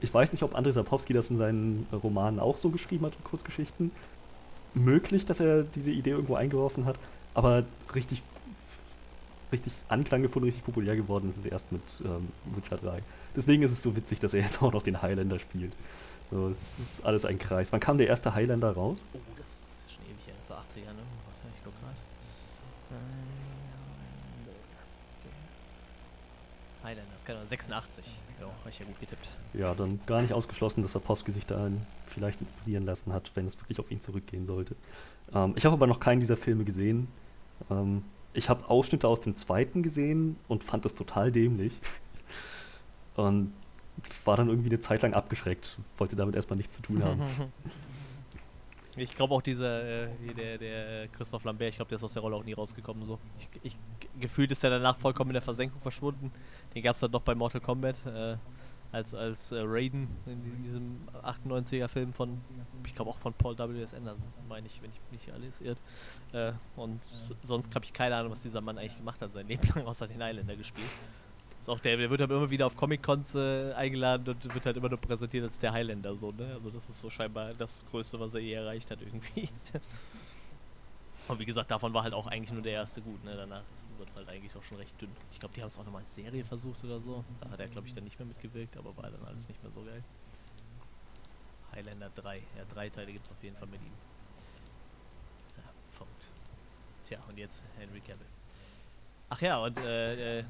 Ich 0.02 0.14
weiß 0.14 0.32
nicht, 0.32 0.44
ob 0.44 0.56
Andrzej 0.56 0.74
Sapkowski 0.74 1.14
das 1.14 1.30
in 1.30 1.38
seinen 1.38 1.88
Romanen 1.92 2.40
auch 2.40 2.58
so 2.58 2.70
geschrieben 2.70 3.06
hat, 3.06 3.14
Kurzgeschichten. 3.24 3.92
Möglich, 4.74 5.26
dass 5.26 5.40
er 5.40 5.64
diese 5.64 5.92
Idee 5.92 6.12
irgendwo 6.12 6.36
eingeworfen 6.36 6.86
hat, 6.86 7.00
aber 7.34 7.64
richtig, 7.94 8.22
richtig 9.52 9.74
Anklang 9.88 10.22
gefunden, 10.22 10.48
richtig 10.48 10.66
populär 10.66 10.96
geworden 10.96 11.30
ist 11.30 11.38
es 11.38 11.46
erst 11.46 11.72
mit 11.72 11.82
ähm, 12.04 12.28
Witcher 12.56 12.78
3. 12.78 13.02
Deswegen 13.36 13.64
ist 13.64 13.72
es 13.72 13.82
so 13.82 13.96
witzig, 13.96 14.20
dass 14.20 14.34
er 14.34 14.42
jetzt 14.42 14.62
auch 14.62 14.74
noch 14.74 14.82
den 14.82 15.02
Highlander 15.02 15.40
spielt. 15.40 15.72
So, 16.32 16.50
das 16.50 16.80
ist 16.80 17.06
alles 17.06 17.24
ein 17.24 17.40
Kreis. 17.40 17.72
Wann 17.72 17.80
kam 17.80 17.98
der 17.98 18.08
erste 18.08 18.36
Highlander 18.36 18.72
raus? 18.72 19.04
Oh, 19.14 19.20
das, 19.38 19.60
ist 19.60 19.94
schon 19.94 20.04
ewig, 20.06 20.34
das 20.38 20.50
ist 20.50 20.52
80er, 20.52 20.94
ne? 20.94 21.04
Highlander, 26.84 27.12
das 27.14 27.26
kann 27.26 27.44
86. 27.44 28.06
Ja, 28.40 28.46
habe 28.46 28.70
ich 28.70 28.80
ja 28.80 28.86
gut 28.86 29.00
getippt. 29.00 29.28
Ja, 29.54 29.74
dann 29.74 30.00
gar 30.06 30.22
nicht 30.22 30.34
ausgeschlossen, 30.34 30.84
dass 30.84 30.92
Sapowski 30.92 31.32
sich 31.32 31.46
da 31.46 31.70
vielleicht 32.06 32.42
inspirieren 32.42 32.86
lassen 32.86 33.12
hat, 33.12 33.32
wenn 33.36 33.46
es 33.46 33.60
wirklich 33.60 33.80
auf 33.80 33.90
ihn 33.90 34.00
zurückgehen 34.00 34.46
sollte. 34.46 34.76
Ähm, 35.34 35.54
ich 35.56 35.66
habe 35.66 35.74
aber 35.74 35.88
noch 35.88 36.00
keinen 36.00 36.20
dieser 36.20 36.38
Filme 36.38 36.64
gesehen. 36.64 37.08
Ähm, 37.72 38.04
ich 38.34 38.50
habe 38.50 38.70
Ausschnitte 38.70 39.08
aus 39.08 39.22
dem 39.22 39.36
zweiten 39.36 39.82
gesehen 39.82 40.38
und 40.48 40.64
fand 40.64 40.86
das 40.86 40.94
total 40.94 41.32
dämlich. 41.32 41.80
und 43.16 43.52
war 44.26 44.38
dann 44.38 44.50
irgendwie 44.50 44.70
eine 44.70 44.80
Zeit 44.80 45.02
lang 45.02 45.14
abgeschreckt. 45.14 45.80
Wollte 45.98 46.16
damit 46.16 46.36
erstmal 46.36 46.58
nichts 46.58 46.76
zu 46.76 46.82
tun 46.82 47.04
haben. 47.04 47.22
Ich 48.98 49.14
glaube 49.14 49.34
auch 49.34 49.42
dieser, 49.42 50.06
äh, 50.06 50.10
der, 50.38 50.58
der 50.58 51.04
äh, 51.04 51.08
Christoph 51.10 51.44
Lambert, 51.44 51.70
ich 51.70 51.76
glaube, 51.76 51.90
der 51.90 51.98
ist 51.98 52.04
aus 52.04 52.14
der 52.14 52.22
Rolle 52.22 52.38
auch 52.38 52.44
nie 52.44 52.54
rausgekommen. 52.54 53.04
So. 53.06 53.20
Ich, 53.38 53.50
ich, 53.64 53.78
gefühlt 54.20 54.52
ist 54.52 54.64
er 54.64 54.70
danach 54.70 54.98
vollkommen 54.98 55.32
in 55.32 55.36
der 55.36 55.42
Versenkung 55.42 55.82
verschwunden. 55.82 56.32
Den 56.74 56.84
gab 56.84 56.96
es 56.96 57.02
dann 57.02 57.12
noch 57.12 57.22
bei 57.22 57.36
Mortal 57.36 57.62
Kombat 57.62 57.98
äh, 58.06 58.38
als, 58.92 59.14
als 59.14 59.52
äh, 59.52 59.60
Raiden 59.64 60.08
in 60.26 60.64
diesem 60.64 61.00
98er 61.24 61.90
Film 61.90 62.14
von, 62.14 62.40
ich 62.86 62.96
glaube 62.96 63.12
auch 63.12 63.20
von 63.20 63.34
Paul 63.34 63.58
W.S. 63.58 63.94
Anderson, 63.94 64.32
meine 64.48 64.68
ich, 64.68 64.82
wenn 64.82 64.92
ich 64.92 65.02
mich 65.12 65.34
alles 65.34 65.60
irrt. 65.60 65.82
Äh, 66.32 66.54
und 66.78 67.02
sonst 67.42 67.76
habe 67.76 67.84
ich 67.84 67.92
keine 67.92 68.16
Ahnung, 68.16 68.32
was 68.32 68.42
dieser 68.42 68.62
Mann 68.62 68.78
eigentlich 68.78 68.98
gemacht 68.98 69.22
hat, 69.22 69.32
sein 69.32 69.48
Leben 69.48 69.68
lang 69.76 69.86
außer 69.86 70.08
den 70.08 70.24
Highlander 70.24 70.56
gespielt. 70.56 70.88
Ist 71.66 71.70
auch 71.70 71.80
der, 71.80 71.98
der 71.98 72.12
wird 72.12 72.22
halt 72.22 72.30
immer 72.30 72.52
wieder 72.52 72.68
auf 72.68 72.78
Comic-Cons 72.78 73.34
äh, 73.34 73.74
eingeladen 73.74 74.30
und 74.30 74.54
wird 74.54 74.68
halt 74.68 74.78
immer 74.78 74.88
nur 74.88 75.00
präsentiert 75.00 75.46
als 75.46 75.58
der 75.58 75.74
Highlander 75.74 76.16
so, 76.16 76.32
ne? 76.32 76.52
Also 76.54 76.70
das 76.70 76.88
ist 76.88 77.02
so 77.02 77.10
scheinbar 77.10 77.56
das 77.56 77.84
Größte, 77.90 78.20
was 78.20 78.36
er 78.36 78.42
je 78.42 78.54
erreicht 78.54 78.92
hat 78.92 79.02
irgendwie. 79.02 79.50
und 81.28 81.40
wie 81.40 81.46
gesagt, 81.46 81.72
davon 81.72 81.92
war 81.92 82.04
halt 82.04 82.14
auch 82.14 82.28
eigentlich 82.28 82.52
nur 82.52 82.62
der 82.62 82.74
erste 82.74 83.02
gut, 83.02 83.24
ne? 83.24 83.36
Danach 83.36 83.64
wird 83.98 84.10
es 84.10 84.16
halt 84.16 84.30
eigentlich 84.30 84.56
auch 84.56 84.62
schon 84.62 84.78
recht 84.78 85.02
dünn. 85.02 85.10
Ich 85.32 85.40
glaube, 85.40 85.56
die 85.56 85.62
haben 85.62 85.70
es 85.70 85.80
auch 85.80 85.86
nochmal 85.86 86.04
als 86.04 86.14
Serie 86.14 86.46
versucht 86.46 86.84
oder 86.84 87.02
so. 87.02 87.26
Da 87.42 87.50
hat 87.50 87.60
er, 87.60 87.68
glaube 87.68 87.88
ich, 87.88 87.96
dann 87.96 88.04
nicht 88.04 88.20
mehr 88.20 88.28
mitgewirkt, 88.28 88.78
aber 88.78 88.96
war 88.96 89.10
dann 89.10 89.26
alles 89.26 89.48
nicht 89.48 89.64
mehr 89.64 89.72
so 89.72 89.82
geil. 89.82 90.04
Highlander 91.72 92.12
3. 92.14 92.38
Ja, 92.38 92.66
drei 92.72 92.90
Teile 92.92 93.12
gibt 93.12 93.26
es 93.26 93.32
auf 93.32 93.42
jeden 93.42 93.58
Fall 93.58 93.70
mit 93.70 93.82
ihm. 93.82 93.94
Ja, 95.58 95.64
verrückt. 95.90 96.28
Tja, 97.06 97.18
und 97.28 97.40
jetzt 97.40 97.64
Henry 97.80 98.02
Cavill. 98.02 98.28
Ach 99.30 99.42
ja, 99.42 99.58
und 99.58 99.80
äh, 99.80 100.42
äh, 100.42 100.46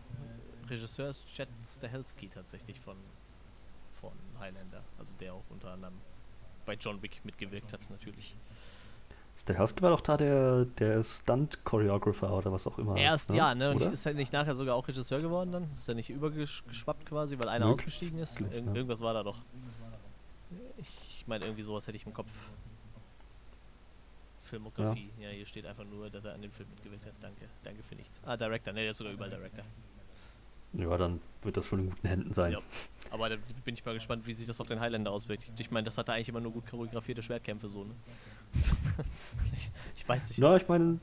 Regisseur 0.70 1.10
ist 1.10 1.26
Chad 1.28 1.48
Stahelski 1.64 2.28
tatsächlich 2.28 2.80
von, 2.80 2.98
von 4.00 4.12
Highlander. 4.40 4.84
Also 5.00 5.16
der 5.20 5.34
auch 5.34 5.44
unter 5.50 5.72
anderem 5.72 5.96
bei 6.66 6.74
John 6.74 7.02
Wick 7.02 7.24
mitgewirkt 7.24 7.72
hat, 7.74 7.90
natürlich. 7.90 8.36
Stahelski 9.38 9.82
war 9.82 9.90
doch 9.90 10.02
da 10.02 10.16
der, 10.16 10.66
der 10.66 11.04
Stunt-Choreographer 11.04 12.32
oder 12.32 12.52
was 12.52 12.66
auch 12.68 12.78
immer. 12.80 12.96
Erst 12.96 13.32
ne? 13.32 13.38
ja, 13.38 13.54
ne? 13.54 13.72
Und 13.72 13.78
oder? 13.78 13.92
ist 13.92 14.06
er 14.06 14.14
nicht 14.14 14.32
nachher 14.32 14.56
sogar 14.56 14.76
auch 14.76 14.88
Regisseur 14.88 15.20
geworden 15.20 15.52
dann? 15.52 15.70
Ist 15.74 15.90
er 15.90 15.96
nicht 15.96 16.10
übergeschwappt 16.10 17.06
quasi, 17.06 17.38
weil 17.38 17.50
einer 17.50 17.66
Möglich. 17.66 17.86
ausgestiegen 17.86 18.20
ist? 18.20 18.40
Ir 18.40 18.48
ja. 18.48 18.74
Irgendwas 18.74 19.02
war 19.02 19.14
da 19.14 19.24
doch. 19.24 19.38
Ich 20.78 21.28
meine, 21.28 21.46
irgendwie 21.46 21.64
sowas 21.64 21.86
hätte 21.86 21.98
ich 21.98 22.06
im 22.06 22.14
Kopf. 22.14 22.32
Filmografie. 24.44 25.10
Ja. 25.20 25.30
ja. 25.30 25.36
hier 25.36 25.46
steht 25.46 25.66
einfach 25.66 25.84
nur, 25.84 26.10
dass 26.10 26.24
er 26.24 26.34
an 26.34 26.42
dem 26.42 26.52
Film 26.52 26.70
mitgewirkt 26.70 27.06
hat. 27.06 27.14
Danke, 27.20 27.46
danke 27.64 27.84
für 27.84 27.96
nichts. 27.96 28.22
Ah, 28.26 28.38
Director, 28.38 28.74
ne, 28.74 28.82
der 28.82 28.92
ist 28.92 28.98
sogar 28.98 29.12
überall 29.12 29.30
Director. 29.30 29.66
Ja, 30.78 30.98
dann 30.98 31.22
wird 31.42 31.58
das 31.58 31.68
schon 31.68 31.80
in 31.80 31.90
guten 31.90 32.08
Händen 32.08 32.34
sein. 32.34 32.54
Ja. 32.54 32.60
Aber 33.12 33.30
da 33.30 33.36
bin 33.64 33.76
ich 33.76 33.86
mal 33.86 33.94
gespannt, 33.94 34.26
wie 34.26 34.34
sich 34.34 34.48
das 34.48 34.60
auf 34.60 34.68
den 34.68 34.80
Highlander 34.80 35.12
auswirkt. 35.12 35.50
Ich 35.58 35.72
meine, 35.72 35.86
das 35.86 35.98
hat 35.98 36.10
er 36.10 36.16
eigentlich 36.16 36.30
immer 36.30 36.42
nur 36.42 36.52
gut 36.52 36.66
choreografierte 36.70 37.22
Schwertkämpfe 37.22 37.70
so, 37.70 37.84
ne? 37.84 37.94
ich, 39.54 39.72
ich, 39.98 40.10
weiß 40.10 40.30
nicht. 40.30 40.40
Ja, 40.40 40.56
ich 40.56 40.68
meine, 40.68 41.00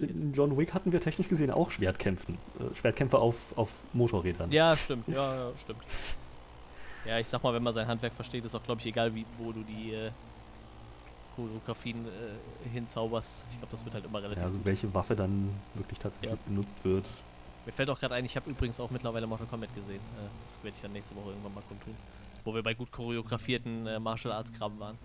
in 0.00 0.32
John 0.32 0.56
Wick 0.56 0.74
hatten 0.74 0.92
wir 0.92 1.00
technisch 1.00 1.28
gesehen 1.28 1.50
auch 1.50 1.70
Schwertkämpfen. 1.70 2.36
Äh, 2.58 2.74
Schwertkämpfe 2.74 3.18
auf, 3.18 3.56
auf 3.56 3.74
Motorrädern. 3.92 4.50
Ja, 4.50 4.76
stimmt. 4.76 5.06
Ja, 5.08 5.14
ja 5.50 5.58
stimmt. 5.58 5.82
Ja, 7.04 7.18
ich 7.18 7.28
sag 7.28 7.42
mal, 7.42 7.52
wenn 7.52 7.62
man 7.62 7.74
sein 7.74 7.86
Handwerk 7.86 8.14
versteht, 8.14 8.44
ist 8.44 8.54
auch, 8.54 8.62
glaube 8.62 8.80
ich, 8.80 8.86
egal, 8.86 9.14
wie, 9.14 9.26
wo 9.38 9.52
du 9.52 9.62
die 9.62 9.92
äh, 9.92 10.10
Choreografien 11.36 12.06
äh, 12.06 12.68
hinzauberst. 12.70 13.44
Ich 13.50 13.58
glaube, 13.58 13.70
das 13.70 13.84
wird 13.84 13.94
halt 13.94 14.04
immer 14.04 14.22
relativ 14.22 14.38
Ja, 14.38 14.44
also 14.44 14.64
welche 14.64 14.92
Waffe 14.94 15.16
dann 15.16 15.50
wirklich 15.74 15.98
tatsächlich 15.98 16.30
Ja. 16.30 16.38
benutzt 16.46 16.84
wird. 16.84 17.08
Mir 17.64 17.72
fällt 17.72 17.90
auch 17.90 17.98
gerade 17.98 18.14
ein, 18.14 18.24
ich 18.24 18.36
habe 18.36 18.50
übrigens 18.50 18.80
auch 18.80 18.90
mittlerweile 18.90 19.26
Mortal 19.26 19.46
Kombat 19.46 19.74
gesehen. 19.74 20.00
Äh, 20.00 20.44
das 20.44 20.62
werde 20.62 20.76
ich 20.76 20.82
dann 20.82 20.92
nächste 20.92 21.14
Woche 21.14 21.30
irgendwann 21.30 21.54
mal 21.54 21.62
kundtun. 21.62 21.96
Wo 22.44 22.54
wir 22.54 22.62
bei 22.62 22.74
gut 22.74 22.90
choreografierten 22.90 23.86
äh, 23.86 24.00
Martial 24.00 24.32
Arts 24.34 24.52
Kram 24.52 24.78
waren. 24.80 24.96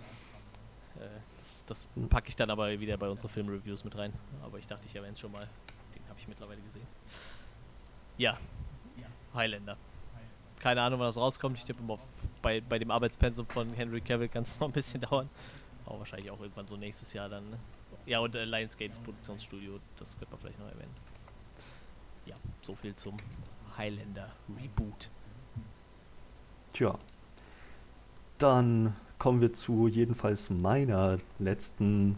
Äh, 0.99 1.07
das 1.39 1.65
das 1.67 1.87
packe 2.09 2.29
ich 2.29 2.35
dann 2.35 2.49
aber 2.49 2.79
wieder 2.79 2.97
bei 2.97 3.09
unsere 3.09 3.29
Filmreviews 3.29 3.83
mit 3.83 3.95
rein. 3.97 4.13
Aber 4.43 4.57
ich 4.57 4.65
dachte, 4.65 4.85
ich 4.87 4.95
erwähne 4.95 5.13
es 5.13 5.19
schon 5.19 5.31
mal. 5.31 5.47
Den 5.93 6.07
habe 6.09 6.19
ich 6.19 6.27
mittlerweile 6.27 6.61
gesehen. 6.61 6.87
Ja, 8.17 8.37
Highlander. 9.33 9.77
Keine 10.59 10.81
Ahnung, 10.81 10.99
wann 10.99 11.07
das 11.07 11.17
rauskommt. 11.17 11.57
Ich 11.57 11.65
tippe 11.65 11.83
mal, 11.83 11.99
bei, 12.41 12.61
bei 12.61 12.79
dem 12.79 12.89
Arbeitspensum 12.91 13.45
von 13.47 13.73
Henry 13.73 14.01
Cavill 14.01 14.27
kann 14.27 14.43
es 14.43 14.59
noch 14.59 14.67
ein 14.67 14.73
bisschen 14.73 15.01
dauern. 15.01 15.29
Aber 15.85 15.99
wahrscheinlich 15.99 16.31
auch 16.31 16.39
irgendwann 16.39 16.67
so 16.67 16.75
nächstes 16.75 17.13
Jahr 17.13 17.29
dann. 17.29 17.49
Ne? 17.49 17.59
Ja, 18.05 18.19
und 18.19 18.35
äh, 18.35 18.45
Lionsgates 18.45 18.99
Produktionsstudio, 18.99 19.79
das 19.97 20.17
könnte 20.17 20.31
man 20.31 20.39
vielleicht 20.41 20.59
noch 20.59 20.67
erwähnen. 20.67 20.93
Ja, 22.27 22.35
so 22.61 22.75
viel 22.75 22.93
zum 22.95 23.15
Highlander 23.77 24.29
Reboot. 24.49 25.09
Tja. 26.73 26.97
Dann 28.37 28.95
kommen 29.17 29.41
wir 29.41 29.53
zu 29.53 29.87
jedenfalls 29.87 30.49
meiner 30.49 31.17
letzten 31.39 32.17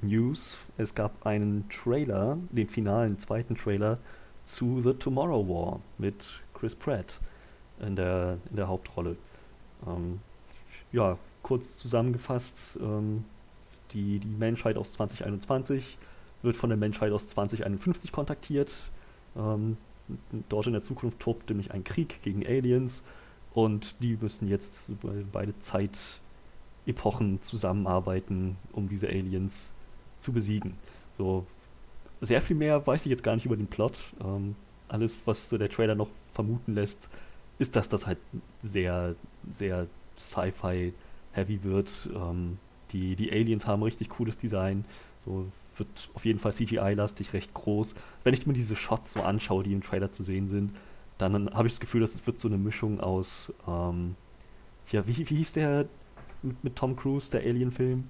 News. 0.00 0.58
Es 0.76 0.94
gab 0.94 1.26
einen 1.26 1.68
Trailer, 1.68 2.38
den 2.50 2.68
finalen 2.68 3.18
zweiten 3.18 3.54
Trailer 3.54 3.98
zu 4.44 4.80
The 4.80 4.94
Tomorrow 4.94 5.46
War 5.46 5.80
mit 5.98 6.42
Chris 6.54 6.74
Pratt 6.74 7.20
in 7.80 7.94
der, 7.94 8.38
in 8.50 8.56
der 8.56 8.68
Hauptrolle. 8.68 9.16
Ähm, 9.86 10.20
ja, 10.90 11.18
kurz 11.42 11.78
zusammengefasst, 11.78 12.78
ähm, 12.80 13.24
die, 13.92 14.18
die 14.18 14.28
Menschheit 14.28 14.76
aus 14.76 14.92
2021 14.92 15.98
wird 16.42 16.56
von 16.56 16.70
der 16.70 16.76
Menschheit 16.76 17.12
aus 17.12 17.28
2051 17.28 18.10
kontaktiert. 18.10 18.90
Ähm, 19.36 19.76
dort 20.48 20.66
in 20.66 20.72
der 20.72 20.82
Zukunft 20.82 21.20
tobt 21.20 21.48
nämlich 21.48 21.72
ein 21.72 21.84
Krieg 21.84 22.22
gegen 22.22 22.46
Aliens 22.46 23.02
und 23.54 24.02
die 24.02 24.16
müssen 24.20 24.48
jetzt 24.48 25.00
bei- 25.00 25.24
beide 25.30 25.54
Zeitepochen 25.58 27.40
zusammenarbeiten, 27.42 28.56
um 28.72 28.88
diese 28.88 29.08
Aliens 29.08 29.72
zu 30.18 30.32
besiegen. 30.32 30.74
So 31.18 31.46
sehr 32.20 32.40
viel 32.40 32.56
mehr 32.56 32.86
weiß 32.86 33.06
ich 33.06 33.10
jetzt 33.10 33.22
gar 33.22 33.34
nicht 33.34 33.46
über 33.46 33.56
den 33.56 33.66
Plot. 33.66 33.98
Ähm, 34.22 34.54
alles, 34.88 35.22
was 35.24 35.48
der 35.48 35.68
Trailer 35.68 35.94
noch 35.94 36.08
vermuten 36.32 36.74
lässt, 36.74 37.10
ist, 37.58 37.76
dass 37.76 37.88
das 37.88 38.06
halt 38.06 38.18
sehr, 38.58 39.14
sehr 39.50 39.86
Sci-Fi-heavy 40.18 41.64
wird. 41.64 42.08
Ähm, 42.14 42.58
die, 42.90 43.16
die 43.16 43.32
Aliens 43.32 43.66
haben 43.66 43.82
richtig 43.82 44.10
cooles 44.10 44.36
Design. 44.38 44.84
So 45.24 45.46
wird 45.76 46.10
auf 46.14 46.24
jeden 46.24 46.38
Fall 46.38 46.52
CGI-lastig, 46.52 47.32
recht 47.32 47.54
groß. 47.54 47.94
Wenn 48.24 48.34
ich 48.34 48.46
mir 48.46 48.52
diese 48.52 48.76
Shots 48.76 49.12
so 49.14 49.22
anschaue, 49.22 49.62
die 49.64 49.72
im 49.72 49.82
Trailer 49.82 50.10
zu 50.10 50.22
sehen 50.22 50.48
sind, 50.48 50.72
dann 51.18 51.50
habe 51.54 51.66
ich 51.68 51.74
das 51.74 51.80
Gefühl, 51.80 52.00
dass 52.00 52.14
es 52.14 52.26
wird 52.26 52.38
so 52.38 52.48
eine 52.48 52.58
Mischung 52.58 53.00
aus, 53.00 53.52
ähm, 53.68 54.16
ja, 54.90 55.06
wie, 55.06 55.18
wie 55.30 55.36
hieß 55.36 55.52
der 55.54 55.86
mit, 56.42 56.62
mit 56.64 56.76
Tom 56.76 56.96
Cruise, 56.96 57.30
der 57.30 57.42
Alien-Film? 57.42 58.04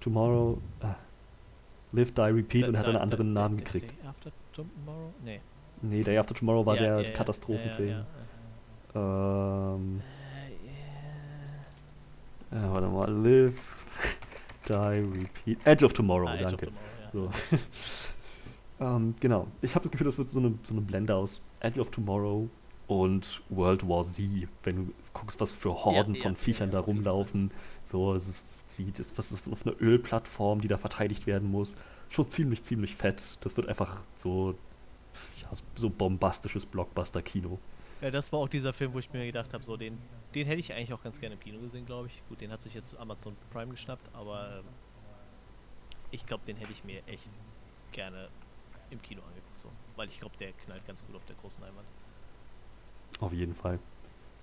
Tomorrow, 0.00 0.58
äh, 0.80 0.86
Live, 1.96 2.12
Die, 2.12 2.20
Repeat 2.20 2.68
und 2.68 2.74
er 2.74 2.80
hat 2.80 2.88
einen 2.88 2.96
anderen 2.98 3.32
Namen 3.32 3.56
gekriegt. 3.58 3.90
Day 3.90 4.08
After 4.08 4.30
Tomorrow? 4.52 5.12
Nee. 5.24 5.40
Nee, 5.82 6.02
Day 6.02 6.16
After 6.18 6.34
Tomorrow 6.34 6.64
war 6.64 6.76
Ja, 6.76 6.98
der 6.98 7.00
ja, 7.02 7.10
Katastrophenfilm. 7.12 8.04
Ja, 8.94 9.74
Ähm. 9.74 10.00
Äh, 12.50 12.56
warte 12.68 12.86
mal, 12.88 13.10
Live, 13.10 13.86
Die, 14.68 14.72
Repeat. 14.72 15.58
Edge 15.66 15.84
of 15.86 15.92
Tomorrow, 15.92 16.26
Ah, 16.28 16.34
Edge 16.34 16.44
of 16.44 16.50
danke. 16.50 16.66
Tomorrow. 16.66 16.86
So. 17.12 17.30
ähm, 18.80 19.14
genau. 19.20 19.48
Ich 19.60 19.74
habe 19.74 19.82
das 19.84 19.92
Gefühl, 19.92 20.06
das 20.06 20.18
wird 20.18 20.28
so 20.28 20.40
eine, 20.40 20.54
so 20.62 20.74
eine 20.74 20.80
Blende 20.82 21.14
aus 21.14 21.42
Edge 21.60 21.80
of 21.80 21.90
Tomorrow 21.90 22.48
und 22.88 23.42
World 23.48 23.88
War 23.88 24.04
Z, 24.04 24.48
wenn 24.64 24.76
du 24.76 24.92
guckst, 25.12 25.40
was 25.40 25.52
für 25.52 25.70
Horden 25.84 26.14
ja, 26.14 26.22
von 26.22 26.32
ja, 26.32 26.38
Viechern 26.38 26.68
ja, 26.70 26.72
da 26.74 26.80
rumlaufen. 26.80 27.50
So, 27.84 28.14
es 28.14 28.28
ist, 28.28 28.44
sieht, 28.74 28.98
es- 28.98 29.16
was 29.16 29.32
ist 29.32 29.50
auf 29.50 29.66
einer 29.66 29.80
Ölplattform, 29.80 30.60
die 30.60 30.68
da 30.68 30.76
verteidigt 30.76 31.26
werden 31.26 31.50
muss. 31.50 31.76
Schon 32.08 32.28
ziemlich, 32.28 32.62
ziemlich 32.62 32.94
fett. 32.94 33.38
Das 33.44 33.56
wird 33.56 33.68
einfach 33.68 34.02
so, 34.14 34.54
ja, 35.40 35.48
so 35.74 35.88
bombastisches 35.90 36.66
Blockbuster-Kino. 36.66 37.58
Ja, 38.02 38.10
das 38.10 38.32
war 38.32 38.40
auch 38.40 38.48
dieser 38.48 38.72
Film, 38.72 38.92
wo 38.94 38.98
ich 38.98 39.12
mir 39.12 39.24
gedacht 39.24 39.52
habe, 39.54 39.62
so 39.64 39.76
den, 39.76 39.96
den 40.34 40.46
hätte 40.46 40.58
ich 40.60 40.72
eigentlich 40.72 40.92
auch 40.92 41.02
ganz 41.02 41.20
gerne 41.20 41.34
im 41.36 41.40
Kino 41.40 41.60
gesehen, 41.60 41.86
glaube 41.86 42.08
ich. 42.08 42.22
Gut, 42.28 42.40
den 42.40 42.50
hat 42.50 42.62
sich 42.62 42.74
jetzt 42.74 42.96
Amazon 42.98 43.36
Prime 43.50 43.70
geschnappt, 43.70 44.10
aber 44.12 44.62
ich 46.12 46.24
glaube, 46.26 46.44
den 46.46 46.56
hätte 46.56 46.70
ich 46.70 46.84
mir 46.84 47.02
echt 47.06 47.28
gerne 47.90 48.28
im 48.90 49.02
Kino 49.02 49.22
angeguckt, 49.22 49.60
so. 49.60 49.68
Weil 49.96 50.08
ich 50.08 50.20
glaube, 50.20 50.36
der 50.38 50.52
knallt 50.52 50.86
ganz 50.86 51.04
gut 51.04 51.16
auf 51.16 51.24
der 51.24 51.34
großen 51.36 51.62
Leinwand. 51.62 51.88
Auf 53.20 53.32
jeden 53.32 53.54
Fall. 53.54 53.78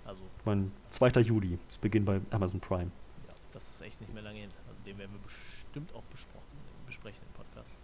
Also, 0.05 0.21
Ich 0.39 0.45
meine, 0.45 0.71
2. 0.89 1.21
Juli, 1.21 1.57
es 1.69 1.77
beginnt 1.77 2.05
bei 2.05 2.19
Amazon 2.31 2.59
Prime. 2.59 2.91
ja, 3.27 3.33
das 3.53 3.69
ist 3.69 3.81
echt 3.81 4.01
nicht 4.01 4.13
mehr 4.13 4.23
lange 4.23 4.39
hin. 4.39 4.49
Also 4.67 4.83
den 4.83 4.97
werden 4.97 5.11
wir 5.13 5.19
bestimmt 5.19 5.93
auch 5.93 6.03
besprochen, 6.03 6.43
besprechen 6.85 7.21
im 7.27 7.33
Podcast. 7.33 7.79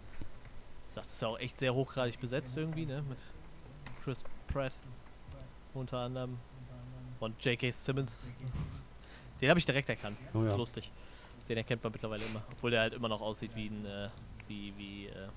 Ich 0.88 0.94
sag, 0.94 1.04
das 1.04 1.12
ist 1.14 1.22
ja 1.22 1.28
auch 1.28 1.38
echt 1.38 1.58
sehr 1.58 1.74
hochgradig 1.74 2.20
besetzt 2.20 2.56
irgendwie, 2.56 2.86
ne? 2.86 3.02
Mit 3.08 3.18
Chris 4.02 4.24
Pratt 4.48 4.72
unter 5.74 5.98
anderem 5.98 6.38
und 7.20 7.44
J.K. 7.44 7.70
Simmons. 7.70 8.30
Den 9.40 9.50
habe 9.50 9.58
ich 9.58 9.66
direkt 9.66 9.88
erkannt. 9.88 10.16
Oh 10.32 10.38
das 10.38 10.44
ist 10.46 10.50
ja. 10.52 10.56
lustig. 10.56 10.92
Den 11.48 11.56
erkennt 11.58 11.82
man 11.82 11.92
mittlerweile 11.92 12.24
immer. 12.24 12.42
Obwohl 12.52 12.70
der 12.72 12.80
halt 12.80 12.94
immer 12.94 13.08
noch 13.08 13.20
aussieht 13.20 13.52
wie 13.54 13.66
ein, 13.66 13.84
äh, 13.86 14.08
wie, 14.48 14.72
wie, 14.76 15.06
äh, 15.06 15.28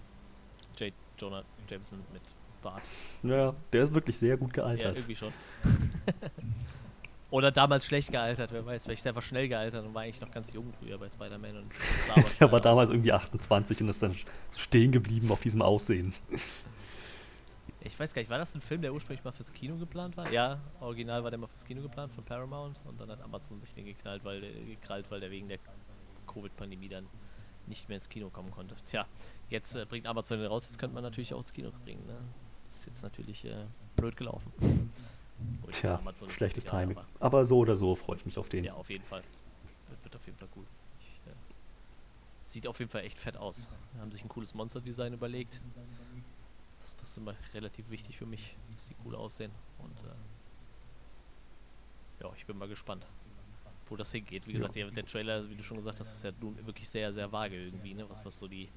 J. 0.78 0.94
Jonah 1.20 1.44
Jameson 1.70 2.00
mit 2.12 2.22
Bart. 2.62 2.84
Ja, 3.24 3.54
der 3.72 3.84
ist 3.84 3.94
wirklich 3.94 4.18
sehr 4.18 4.38
gut 4.38 4.56
Ja, 4.58 4.64
gealtert. 4.64 4.98
irgendwie 4.98 5.16
schon. 5.16 5.32
Oder 7.32 7.52
damals 7.52 7.86
schlecht 7.86 8.12
gealtert, 8.12 8.52
wer 8.52 8.66
weiß. 8.66 8.86
Vielleicht 8.86 9.02
ist 9.02 9.06
er 9.06 9.10
einfach 9.12 9.22
schnell 9.22 9.48
gealtert 9.48 9.86
und 9.86 9.94
war 9.94 10.02
eigentlich 10.02 10.20
noch 10.20 10.32
ganz 10.32 10.52
jung 10.52 10.74
früher 10.80 10.98
bei 10.98 11.08
Spider-Man 11.10 11.58
und 11.58 11.72
Er 12.40 12.52
war 12.52 12.60
damals 12.60 12.90
irgendwie 12.90 13.12
28 13.14 13.82
und 13.82 13.90
ist 13.90 14.02
dann 14.02 14.14
so 14.14 14.60
stehen 14.60 14.92
geblieben 14.92 15.32
auf 15.32 15.42
diesem 15.42 15.62
Aussehen. 15.62 16.14
Ich 17.82 18.00
weiß 18.00 18.14
gar 18.14 18.22
nicht, 18.22 18.32
war 18.32 18.40
das 18.40 18.56
ein 18.56 18.62
Film, 18.62 18.82
der 18.82 18.92
ursprünglich 18.94 19.24
mal 19.24 19.32
fürs 19.32 19.54
Kino 19.54 19.78
geplant 19.78 20.18
war? 20.18 20.30
Ja, 20.32 20.60
original 20.80 21.24
war 21.24 21.30
der 21.30 21.40
mal 21.40 21.48
fürs 21.48 21.64
Kino 21.66 21.82
geplant 21.82 22.12
von 22.14 22.24
Paramount 22.26 22.82
und 22.86 23.00
dann 23.00 23.10
hat 23.12 23.22
Amazon 23.22 23.60
sich 23.60 23.74
den 23.76 23.86
geknallt, 23.86 24.26
weil 24.26 24.42
der, 24.42 24.52
gekrallt, 24.52 25.10
weil 25.12 25.20
der 25.20 25.30
wegen 25.30 25.48
der 25.48 25.60
Covid-Pandemie 26.30 26.90
dann 26.90 27.08
nicht 27.68 27.88
mehr 27.90 27.98
ins 27.98 28.10
Kino 28.10 28.30
kommen 28.30 28.52
konnte. 28.52 28.76
Tja, 28.86 29.06
jetzt 29.50 29.76
äh, 29.76 29.86
bringt 29.86 30.08
Amazon 30.08 30.40
den 30.40 30.48
raus, 30.48 30.66
jetzt 30.66 30.80
könnte 30.80 30.94
man 30.94 31.04
natürlich 31.04 31.34
auch 31.34 31.42
ins 31.42 31.54
Kino 31.54 31.72
bringen. 31.84 32.06
Ne? 32.08 32.18
Ist 32.72 32.86
jetzt 32.86 33.04
natürlich 33.04 33.46
äh, 33.46 33.66
blöd 33.96 34.16
gelaufen. 34.18 34.52
Gut, 35.62 35.74
Tja, 35.74 36.02
schlechtes 36.30 36.66
egal, 36.66 36.82
Timing. 36.84 36.98
aber- 36.98 37.08
Aber 37.20 37.46
so 37.46 37.60
oder 37.60 37.76
so 37.76 37.96
freue 37.96 38.18
ich 38.18 38.26
mich 38.26 38.38
auf 38.38 38.50
den. 38.50 38.64
Ja, 38.64 38.74
auf 38.74 38.90
jeden 38.90 39.06
Fall. 39.06 39.22
Wird, 39.90 40.04
wird 40.04 40.16
auf 40.16 40.26
jeden 40.26 40.38
Fall 40.38 40.50
cool. 40.56 40.66
Ich, 41.00 41.32
äh, 41.32 41.36
sieht 42.44 42.68
auf 42.68 42.80
jeden 42.80 42.92
Fall 42.92 43.04
echt 43.04 43.20
fett 43.20 43.38
aus. 43.38 43.70
Wir 43.94 44.02
haben 44.02 44.12
sich 44.12 44.24
ein 44.24 44.30
cooles 44.30 44.54
Monster-Design 44.54 45.14
überlegt. 45.14 45.62
Das, 46.82 46.96
das 46.96 47.10
ist 47.12 47.18
immer 47.18 47.36
relativ 47.54 47.90
wichtig 47.90 48.18
für 48.18 48.26
mich, 48.26 48.56
dass 48.74 48.88
die 48.88 48.96
cool 49.06 49.16
aussehen. 49.16 49.52
Und 49.80 49.98
äh, 50.04 50.14
ja, 52.24 52.32
ich 52.36 52.46
bin 52.46 52.58
mal 52.58 52.68
gespannt, 52.68 53.06
wo 53.90 53.96
das 53.96 54.12
hingeht. 54.12 54.48
Wie 54.48 54.54
gesagt, 54.54 54.76
der, 54.76 54.92
der 54.92 55.06
Trailer, 55.06 55.50
wie 55.50 55.56
du 55.56 55.64
schon 55.64 55.78
gesagt 55.78 56.00
hast, 56.00 56.12
ist 56.12 56.24
ja 56.24 56.32
nun 56.40 56.56
wirklich 56.66 56.88
sehr, 56.90 57.12
sehr 57.14 57.32
vage 57.32 57.56
irgendwie, 57.56 57.94
ne? 57.94 58.06
Was, 58.10 58.26
was 58.26 58.38
so 58.38 58.48
die 58.48 58.70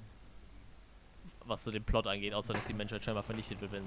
was 1.46 1.64
so 1.64 1.70
den 1.70 1.82
Plot 1.82 2.06
angeht, 2.06 2.34
außer 2.34 2.52
dass 2.52 2.66
die 2.66 2.74
Menschheit 2.74 3.04
scheinbar 3.04 3.22
vernichtet 3.22 3.60
wird, 3.60 3.72
wenn 3.72 3.84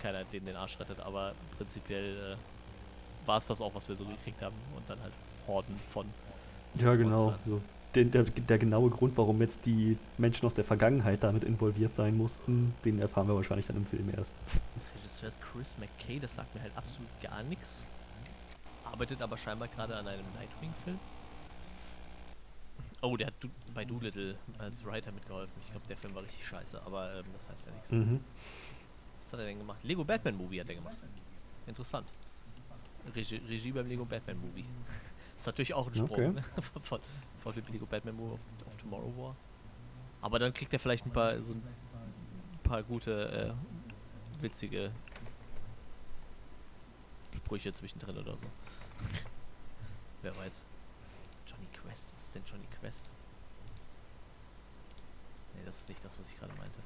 keiner 0.00 0.24
den 0.24 0.44
den 0.44 0.56
Arsch 0.56 0.78
rettet. 0.78 1.00
Aber 1.00 1.34
prinzipiell 1.56 2.34
äh, 2.34 3.26
war 3.26 3.38
es 3.38 3.46
das 3.46 3.60
auch, 3.60 3.74
was 3.74 3.88
wir 3.88 3.96
so 3.96 4.04
gekriegt 4.04 4.40
haben. 4.42 4.56
Und 4.76 4.88
dann 4.88 5.00
halt 5.00 5.12
Horden 5.46 5.76
von. 5.90 6.06
Ja, 6.80 6.94
genau. 6.94 7.34
So. 7.46 7.60
Den, 7.94 8.10
der, 8.10 8.24
der 8.24 8.58
genaue 8.58 8.90
Grund, 8.90 9.16
warum 9.16 9.40
jetzt 9.40 9.64
die 9.64 9.96
Menschen 10.18 10.44
aus 10.46 10.54
der 10.54 10.64
Vergangenheit 10.64 11.24
damit 11.24 11.42
involviert 11.44 11.94
sein 11.94 12.16
mussten, 12.16 12.74
den 12.84 13.00
erfahren 13.00 13.26
wir 13.26 13.34
wahrscheinlich 13.34 13.66
dann 13.66 13.76
im 13.76 13.84
Film 13.84 14.10
erst. 14.14 14.38
Regisseur 14.96 15.28
ist 15.28 15.40
Chris 15.40 15.76
McKay, 15.78 16.20
das 16.20 16.34
sagt 16.34 16.54
mir 16.54 16.60
halt 16.60 16.76
absolut 16.76 17.08
gar 17.22 17.42
nichts. 17.44 17.86
Arbeitet 18.92 19.20
aber 19.22 19.36
scheinbar 19.36 19.68
gerade 19.68 19.96
an 19.96 20.08
einem 20.08 20.24
Nightwing-Film. 20.34 20.98
Oh, 23.00 23.16
der 23.16 23.28
hat 23.28 23.34
du 23.40 23.48
bei 23.74 23.84
Doolittle 23.84 24.36
als 24.58 24.84
Writer 24.84 25.12
mitgeholfen. 25.12 25.52
Ich 25.60 25.70
glaube, 25.70 25.86
der 25.86 25.96
Film 25.96 26.14
war 26.14 26.22
richtig 26.22 26.44
scheiße, 26.46 26.82
aber 26.84 27.14
ähm, 27.16 27.26
das 27.32 27.48
heißt 27.48 27.66
ja 27.66 27.72
nichts. 27.72 27.90
Mhm. 27.92 28.20
Was 29.20 29.32
hat 29.32 29.40
er 29.40 29.46
denn 29.46 29.58
gemacht? 29.58 29.84
Lego 29.84 30.04
Batman 30.04 30.36
Movie 30.36 30.60
hat 30.60 30.68
er 30.68 30.74
gemacht. 30.74 30.96
Interessant. 31.66 32.08
Regie, 33.14 33.40
Regie 33.48 33.72
beim 33.72 33.86
Lego 33.86 34.04
Batman 34.04 34.40
Movie. 34.40 34.64
ist 35.36 35.46
natürlich 35.46 35.74
auch 35.74 35.86
ein 35.86 35.94
Sprung 35.94 36.10
Okay. 36.10 36.28
ne? 36.30 36.42
von, 36.82 37.00
von 37.38 37.54
dem 37.54 37.64
Lego 37.70 37.86
Batman 37.86 38.16
Movie 38.16 38.32
auf, 38.32 38.66
auf 38.66 38.76
Tomorrow 38.78 39.16
War. 39.16 39.36
Aber 40.20 40.38
dann 40.40 40.52
kriegt 40.52 40.72
er 40.72 40.80
vielleicht 40.80 41.06
ein 41.06 41.12
paar 41.12 41.40
so 41.40 41.52
ein 41.52 41.62
paar 42.64 42.82
gute, 42.82 43.54
äh, 44.40 44.42
witzige 44.42 44.90
Sprüche 47.36 47.72
zwischendrin 47.72 48.18
oder 48.18 48.36
so. 48.36 48.46
Wer 50.22 50.36
weiß. 50.36 50.64
Johnny 51.46 51.66
Quest, 51.72 52.12
was 52.14 52.24
ist 52.24 52.34
denn 52.34 52.42
Johnny 52.44 52.66
Quest? 52.80 53.10
Nee, 55.54 55.62
das 55.64 55.80
ist 55.80 55.88
nicht 55.88 56.04
das, 56.04 56.18
was 56.18 56.28
ich 56.28 56.38
gerade 56.38 56.54
meinte. 56.56 56.80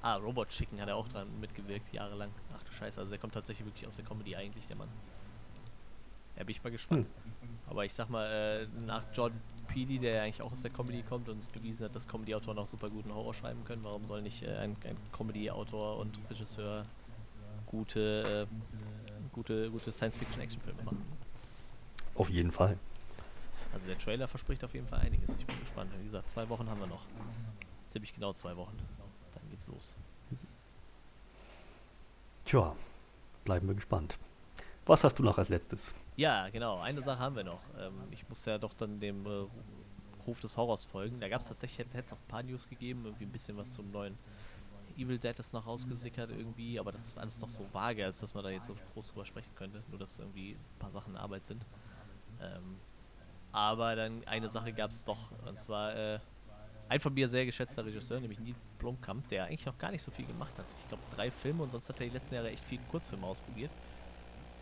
Ah, 0.00 0.16
Robot 0.16 0.48
Chicken 0.48 0.80
hat 0.80 0.88
er 0.88 0.96
auch 0.96 1.08
dran 1.08 1.28
mitgewirkt, 1.40 1.92
jahrelang. 1.92 2.30
Ach 2.56 2.62
du 2.62 2.72
Scheiße, 2.72 3.00
also 3.00 3.10
der 3.10 3.18
kommt 3.18 3.34
tatsächlich 3.34 3.66
wirklich 3.66 3.86
aus 3.86 3.96
der 3.96 4.04
Comedy 4.04 4.36
eigentlich, 4.36 4.66
der 4.68 4.76
Mann. 4.76 4.88
Ja, 6.36 6.44
bin 6.44 6.52
ich 6.52 6.62
mal 6.62 6.70
gespannt. 6.70 7.06
Hm. 7.06 7.48
Aber 7.68 7.84
ich 7.84 7.92
sag 7.92 8.08
mal, 8.08 8.26
äh, 8.30 8.66
nach 8.82 9.02
John 9.12 9.32
Peely, 9.66 9.98
der 9.98 10.14
ja 10.14 10.22
eigentlich 10.22 10.40
auch 10.40 10.52
aus 10.52 10.62
der 10.62 10.70
Comedy 10.70 11.02
kommt 11.02 11.28
und 11.28 11.36
uns 11.36 11.48
bewiesen 11.48 11.84
hat, 11.84 11.96
dass 11.96 12.06
Comedy-Autoren 12.06 12.58
auch 12.58 12.66
super 12.66 12.88
guten 12.88 13.12
Horror 13.12 13.34
schreiben 13.34 13.64
können, 13.64 13.82
warum 13.82 14.06
soll 14.06 14.22
nicht 14.22 14.42
äh, 14.44 14.56
ein, 14.56 14.76
ein 14.84 14.96
Comedy-Autor 15.12 15.98
und 15.98 16.16
Regisseur 16.30 16.84
gute, 17.66 18.46
äh, 18.48 19.07
gute, 19.38 19.70
gute 19.70 19.92
Science-Fiction-Action-Filme 19.92 20.82
machen? 20.82 21.02
Auf 22.16 22.28
jeden 22.28 22.50
Fall. 22.50 22.76
Also 23.72 23.86
der 23.86 23.98
Trailer 23.98 24.26
verspricht 24.26 24.64
auf 24.64 24.74
jeden 24.74 24.88
Fall 24.88 24.98
einiges. 24.98 25.36
Ich 25.36 25.46
bin 25.46 25.58
gespannt. 25.60 25.92
Wie 25.98 26.04
gesagt, 26.04 26.30
zwei 26.30 26.48
Wochen 26.48 26.68
haben 26.68 26.80
wir 26.80 26.88
noch. 26.88 27.04
Ziemlich 27.88 28.12
genau 28.12 28.32
zwei 28.32 28.56
Wochen. 28.56 28.76
Dann 29.34 29.50
geht's 29.50 29.68
los. 29.68 29.96
Tja, 32.44 32.74
bleiben 33.44 33.68
wir 33.68 33.74
gespannt. 33.74 34.18
Was 34.86 35.04
hast 35.04 35.18
du 35.18 35.22
noch 35.22 35.38
als 35.38 35.50
letztes? 35.50 35.94
Ja, 36.16 36.48
genau. 36.48 36.80
Eine 36.80 37.00
Sache 37.00 37.20
haben 37.20 37.36
wir 37.36 37.44
noch. 37.44 37.60
Ähm, 37.78 37.92
ich 38.10 38.28
muss 38.28 38.44
ja 38.44 38.58
doch 38.58 38.74
dann 38.74 38.98
dem 38.98 39.24
äh, 39.26 39.46
Ruf 40.26 40.40
des 40.40 40.56
Horrors 40.56 40.84
folgen. 40.84 41.20
Da 41.20 41.28
gab 41.28 41.42
es 41.42 41.48
tatsächlich, 41.48 41.78
hätte 41.78 42.06
es 42.06 42.12
auch 42.12 42.16
ein 42.16 42.28
paar 42.28 42.42
News 42.42 42.68
gegeben, 42.68 43.02
irgendwie 43.04 43.24
ein 43.24 43.32
bisschen 43.32 43.56
was 43.56 43.70
zum 43.70 43.90
neuen 43.92 44.16
Evil 44.98 45.18
Dead 45.18 45.38
ist 45.38 45.52
noch 45.52 45.66
rausgesickert 45.66 46.30
irgendwie, 46.30 46.78
aber 46.78 46.92
das 46.92 47.06
ist 47.06 47.18
alles 47.18 47.40
noch 47.40 47.50
so 47.50 47.64
vage, 47.72 48.04
als 48.04 48.18
dass 48.18 48.34
man 48.34 48.44
da 48.44 48.50
jetzt 48.50 48.66
so 48.66 48.76
groß 48.92 49.08
drüber 49.08 49.24
sprechen 49.24 49.54
könnte. 49.54 49.82
Nur, 49.88 49.98
dass 49.98 50.18
irgendwie 50.18 50.52
ein 50.52 50.78
paar 50.78 50.90
Sachen 50.90 51.14
in 51.14 51.20
Arbeit 51.20 51.46
sind. 51.46 51.64
Ähm, 52.40 52.78
aber 53.52 53.96
dann 53.96 54.22
eine 54.26 54.48
Sache 54.48 54.72
gab 54.72 54.90
es 54.90 55.04
doch, 55.04 55.32
und 55.46 55.58
zwar 55.58 55.96
äh, 55.96 56.18
ein 56.88 57.00
von 57.00 57.14
mir 57.14 57.28
sehr 57.28 57.44
geschätzter 57.46 57.84
Regisseur, 57.84 58.20
nämlich 58.20 58.38
Neil 58.40 58.54
Blomkamp, 58.78 59.28
der 59.28 59.44
eigentlich 59.44 59.66
noch 59.66 59.78
gar 59.78 59.90
nicht 59.90 60.02
so 60.02 60.10
viel 60.10 60.26
gemacht 60.26 60.56
hat. 60.58 60.66
Ich 60.82 60.88
glaube 60.88 61.02
drei 61.14 61.30
Filme 61.30 61.62
und 61.62 61.70
sonst 61.70 61.88
hat 61.88 62.00
er 62.00 62.06
die 62.06 62.12
letzten 62.12 62.34
Jahre 62.34 62.50
echt 62.50 62.64
viel 62.64 62.78
Kurzfilme 62.90 63.26
ausprobiert. 63.26 63.70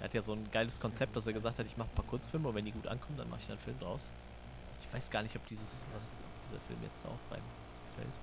Er 0.01 0.05
hat 0.05 0.15
ja 0.15 0.23
so 0.23 0.33
ein 0.33 0.51
geiles 0.51 0.79
Konzept, 0.81 1.17
dass 1.17 1.27
er 1.27 1.33
gesagt 1.33 1.59
hat, 1.59 1.67
ich 1.67 1.77
mache 1.77 1.89
ein 1.89 1.95
paar 1.95 2.05
Kurzfilme 2.05 2.49
und 2.49 2.55
wenn 2.55 2.65
die 2.65 2.73
gut 2.73 2.87
ankommen, 2.87 3.17
dann 3.17 3.31
mache 3.31 3.41
ich 3.41 3.47
dann 3.47 3.57
einen 3.57 3.65
Film 3.65 3.79
draus. 3.79 4.11
Ich 4.83 4.93
weiß 4.93 5.11
gar 5.11 5.23
nicht, 5.23 5.35
ob 5.37 5.47
dieses, 5.47 5.85
was 5.95 6.21
dieser 6.43 6.61
Film 6.61 6.79
jetzt 6.83 7.05
da 7.05 7.09
auch 7.09 7.31
reinfällt. 7.31 8.15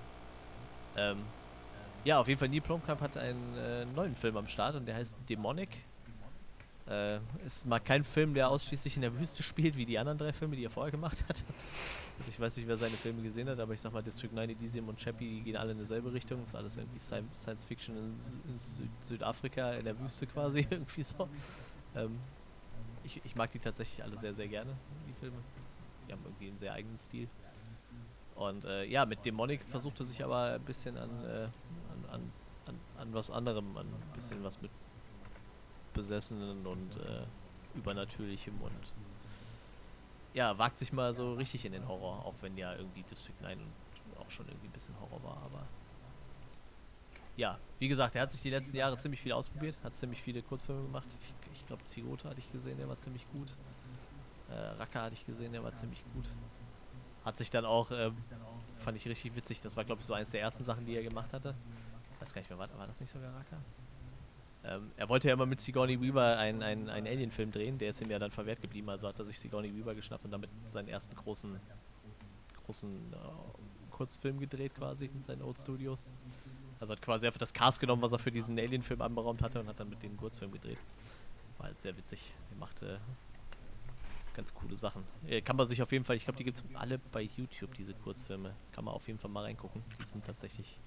Ähm, 0.96 1.24
ja, 2.04 2.20
auf 2.20 2.28
jeden 2.28 2.38
Fall, 2.38 2.48
Neil 2.48 2.60
Blomkamp 2.60 3.00
hat 3.00 3.16
einen 3.16 3.56
äh, 3.56 3.84
neuen 3.86 4.14
Film 4.14 4.36
am 4.36 4.46
Start 4.46 4.76
und 4.76 4.86
der 4.86 4.96
heißt 4.96 5.16
Demonic. 5.28 5.70
Äh, 6.86 7.18
ist 7.46 7.64
mal 7.64 7.80
kein 7.80 8.04
Film, 8.04 8.34
der 8.34 8.50
ausschließlich 8.50 8.96
in 8.96 9.02
der 9.02 9.18
Wüste 9.18 9.42
spielt, 9.42 9.74
wie 9.74 9.86
die 9.86 9.98
anderen 9.98 10.18
drei 10.18 10.34
Filme, 10.34 10.54
die 10.54 10.64
er 10.64 10.70
vorher 10.70 10.90
gemacht 10.90 11.16
hat. 11.28 11.42
Also 12.18 12.30
ich 12.30 12.38
weiß 12.38 12.58
nicht, 12.58 12.68
wer 12.68 12.76
seine 12.76 12.94
Filme 12.94 13.22
gesehen 13.22 13.48
hat, 13.48 13.58
aber 13.58 13.72
ich 13.72 13.80
sag 13.80 13.92
mal, 13.92 14.02
District 14.02 14.30
9, 14.30 14.50
Elysium 14.50 14.88
und 14.88 14.98
Chappie, 14.98 15.40
gehen 15.40 15.56
alle 15.56 15.72
in 15.72 15.78
dieselbe 15.78 16.12
Richtung. 16.12 16.42
Ist 16.42 16.54
alles 16.54 16.76
irgendwie 16.76 16.98
Science 16.98 17.64
Fiction 17.64 17.96
in, 17.96 18.58
Süd 18.58 18.88
Südafrika, 19.00 19.72
in 19.72 19.84
der 19.86 19.98
Wüste 19.98 20.26
quasi, 20.26 20.60
irgendwie 20.70 21.02
so. 21.02 21.26
Ähm, 21.96 22.12
ich, 23.02 23.20
ich, 23.24 23.34
mag 23.34 23.50
die 23.50 23.58
tatsächlich 23.58 24.04
alle 24.04 24.16
sehr, 24.16 24.34
sehr 24.34 24.48
gerne, 24.48 24.76
die 25.08 25.14
Filme. 25.14 25.36
Die 26.06 26.12
haben 26.12 26.22
irgendwie 26.24 26.48
einen 26.48 26.58
sehr 26.58 26.72
eigenen 26.74 26.98
Stil. 26.98 27.28
Und 28.34 28.64
äh, 28.64 28.84
ja, 28.84 29.06
mit 29.06 29.24
Demonic 29.24 29.62
versucht 29.70 30.00
er 30.00 30.06
sich 30.06 30.22
aber 30.22 30.54
ein 30.54 30.62
bisschen 30.62 30.96
an, 30.98 31.10
äh, 31.24 31.48
an, 32.14 32.32
an, 32.66 32.80
an, 32.98 33.14
was 33.14 33.30
anderem, 33.30 33.76
an 33.76 33.86
ein 33.86 34.12
bisschen 34.14 34.42
was 34.42 34.60
mit 34.60 34.70
Besessenen 35.92 36.66
und 36.66 36.96
äh, 36.96 37.24
Übernatürlichem 37.74 38.54
und 38.60 38.92
ja, 40.32 40.58
wagt 40.58 40.78
sich 40.78 40.92
mal 40.92 41.14
so 41.14 41.32
richtig 41.32 41.64
in 41.64 41.72
den 41.72 41.86
Horror, 41.86 42.24
auch 42.24 42.34
wenn 42.40 42.56
ja 42.56 42.74
irgendwie 42.74 43.02
District 43.02 43.40
9 43.42 43.58
auch 44.18 44.30
schon 44.30 44.46
irgendwie 44.48 44.66
ein 44.66 44.72
bisschen 44.72 44.94
Horror 45.00 45.22
war, 45.22 45.36
aber 45.44 45.64
ja, 47.36 47.58
wie 47.78 47.88
gesagt, 47.88 48.14
er 48.14 48.22
hat 48.22 48.32
sich 48.32 48.42
die 48.42 48.50
letzten 48.50 48.76
Jahre 48.76 48.96
ziemlich 48.96 49.20
viel 49.20 49.32
ausprobiert, 49.32 49.76
hat 49.82 49.96
ziemlich 49.96 50.22
viele 50.22 50.42
Kurzfilme 50.42 50.82
gemacht. 50.82 51.06
Ich, 51.20 51.60
ich 51.60 51.66
glaube, 51.66 51.82
Zigote 51.84 52.28
hatte 52.28 52.38
ich 52.38 52.50
gesehen, 52.52 52.78
der 52.78 52.88
war 52.88 52.98
ziemlich 52.98 53.24
gut. 53.32 53.48
Äh, 54.50 54.54
Raka 54.78 55.02
hatte 55.02 55.14
ich 55.14 55.26
gesehen, 55.26 55.52
der 55.52 55.64
war 55.64 55.74
ziemlich 55.74 56.02
gut. 56.14 56.26
Hat 57.24 57.36
sich 57.36 57.50
dann 57.50 57.64
auch, 57.64 57.90
ähm, 57.90 58.16
fand 58.78 58.96
ich 58.96 59.06
richtig 59.08 59.34
witzig, 59.34 59.60
das 59.60 59.76
war 59.76 59.84
glaube 59.84 60.00
ich 60.00 60.06
so 60.06 60.14
eines 60.14 60.30
der 60.30 60.42
ersten 60.42 60.62
Sachen, 60.62 60.86
die 60.86 60.94
er 60.94 61.02
gemacht 61.02 61.32
hatte. 61.32 61.54
Weiß 62.24 62.32
gar 62.32 62.40
nicht 62.40 62.48
mehr, 62.48 62.58
war, 62.58 62.78
war 62.78 62.86
das 62.86 62.98
nicht 63.00 63.12
sogar 63.12 63.34
Raka? 63.34 63.58
Ähm, 64.64 64.92
er 64.96 65.10
wollte 65.10 65.28
ja 65.28 65.34
immer 65.34 65.44
mit 65.44 65.60
Sigourney 65.60 66.00
Weaver 66.00 66.38
einen, 66.38 66.62
einen, 66.62 66.88
Alien-Film 66.88 67.52
drehen, 67.52 67.76
der 67.76 67.90
ist 67.90 68.00
ihm 68.00 68.10
ja 68.10 68.18
dann 68.18 68.30
verwehrt 68.30 68.62
geblieben, 68.62 68.88
also 68.88 69.08
hat 69.08 69.18
er 69.18 69.26
sich 69.26 69.38
Sigourney 69.38 69.76
Weaver 69.76 69.94
geschnappt 69.94 70.24
und 70.24 70.30
damit 70.30 70.48
seinen 70.64 70.88
ersten 70.88 71.14
großen, 71.16 71.60
großen 72.64 73.12
äh, 73.12 73.90
Kurzfilm 73.90 74.40
gedreht 74.40 74.74
quasi 74.74 75.10
mit 75.12 75.26
seinen 75.26 75.42
Old 75.42 75.58
Studios. 75.58 76.08
Also 76.80 76.94
hat 76.94 77.02
quasi 77.02 77.26
einfach 77.26 77.40
das 77.40 77.52
Cast 77.52 77.78
genommen, 77.78 78.00
was 78.00 78.12
er 78.12 78.18
für 78.18 78.32
diesen 78.32 78.58
Alien-Film 78.58 79.02
anberaumt 79.02 79.42
hatte 79.42 79.60
und 79.60 79.68
hat 79.68 79.78
dann 79.78 79.90
mit 79.90 80.02
dem 80.02 80.16
Kurzfilm 80.16 80.50
gedreht. 80.50 80.78
War 81.58 81.66
halt 81.66 81.82
sehr 81.82 81.94
witzig. 81.94 82.32
Er 82.52 82.56
machte 82.56 83.00
ganz 84.34 84.54
coole 84.54 84.76
Sachen. 84.76 85.04
Äh, 85.26 85.42
kann 85.42 85.56
man 85.56 85.66
sich 85.66 85.82
auf 85.82 85.92
jeden 85.92 86.06
Fall, 86.06 86.16
ich 86.16 86.24
glaube, 86.24 86.38
die 86.38 86.44
gibt 86.44 86.56
es 86.56 86.64
alle 86.72 86.98
bei 87.12 87.28
YouTube, 87.36 87.74
diese 87.74 87.92
Kurzfilme. 87.92 88.54
Kann 88.72 88.86
man 88.86 88.94
auf 88.94 89.06
jeden 89.08 89.18
Fall 89.18 89.30
mal 89.30 89.42
reingucken. 89.42 89.82
Die 90.00 90.06
sind 90.06 90.24
tatsächlich 90.24 90.78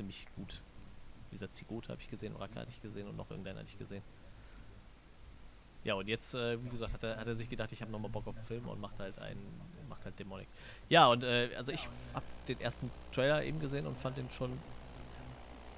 ziemlich 0.00 0.26
gut. 0.34 0.62
Wie 1.28 1.36
gesagt, 1.36 1.54
Zigote 1.54 1.90
habe 1.90 2.00
ich 2.00 2.08
gesehen, 2.08 2.34
Raka 2.34 2.60
hatte 2.60 2.70
ich 2.70 2.80
gesehen 2.80 3.06
und 3.06 3.16
noch 3.16 3.30
irgendeinen 3.30 3.58
hatte 3.58 3.68
ich 3.68 3.78
gesehen. 3.78 4.02
Ja, 5.84 5.94
und 5.94 6.08
jetzt, 6.08 6.34
äh, 6.34 6.62
wie 6.62 6.68
gesagt, 6.70 6.92
hat 6.94 7.02
er, 7.02 7.16
hat 7.16 7.26
er 7.26 7.34
sich 7.34 7.48
gedacht, 7.48 7.70
ich 7.72 7.80
habe 7.82 7.92
nochmal 7.92 8.10
Bock 8.10 8.26
auf 8.26 8.34
Film 8.46 8.66
und 8.68 8.80
macht 8.80 8.98
halt 8.98 9.18
einen, 9.18 9.40
macht 9.88 10.04
halt 10.04 10.18
Demonic. 10.18 10.48
Ja, 10.88 11.06
und 11.08 11.22
äh, 11.22 11.50
also 11.56 11.72
ich 11.72 11.86
habe 12.14 12.24
den 12.48 12.60
ersten 12.60 12.90
Trailer 13.12 13.44
eben 13.44 13.60
gesehen 13.60 13.86
und 13.86 13.96
fand 13.96 14.16
den 14.16 14.30
schon 14.30 14.58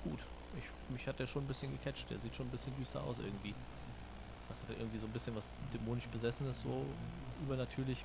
gut. 0.05 0.21
Ich, 0.57 0.91
mich 0.93 1.07
hat 1.07 1.19
der 1.19 1.27
schon 1.27 1.45
ein 1.45 1.49
bisschen 1.49 1.73
gecatcht. 1.73 2.09
Der 2.11 2.19
sieht 2.19 2.35
schon 2.35 2.47
ein 2.47 2.51
bisschen 2.51 2.75
düster 2.77 3.03
aus 3.03 3.19
irgendwie. 3.19 3.55
Sagt 4.49 4.71
er 4.71 4.79
irgendwie 4.79 4.99
so 4.99 5.07
ein 5.07 5.13
bisschen 5.13 5.35
was 5.35 5.55
dämonisch 5.73 6.09
besessenes, 6.09 6.61
so 6.61 6.85
übernatürlich. 7.43 8.05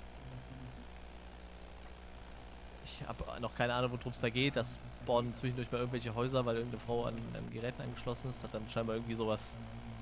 Ich 2.87 3.07
habe 3.07 3.41
noch 3.41 3.53
keine 3.55 3.73
Ahnung, 3.73 3.91
worum 3.91 4.11
es 4.11 4.21
da 4.21 4.29
geht. 4.29 4.55
Das 4.55 4.79
spawnen 5.03 5.33
zwischendurch 5.33 5.71
mal 5.71 5.79
irgendwelche 5.79 6.13
Häuser, 6.15 6.45
weil 6.45 6.57
irgendeine 6.57 6.81
Frau 6.81 7.05
an, 7.05 7.15
an 7.33 7.51
Geräten 7.51 7.81
angeschlossen 7.81 8.29
ist. 8.29 8.43
Hat 8.43 8.53
dann 8.53 8.69
scheinbar 8.69 8.95
irgendwie 8.95 9.15
sowas 9.15 9.57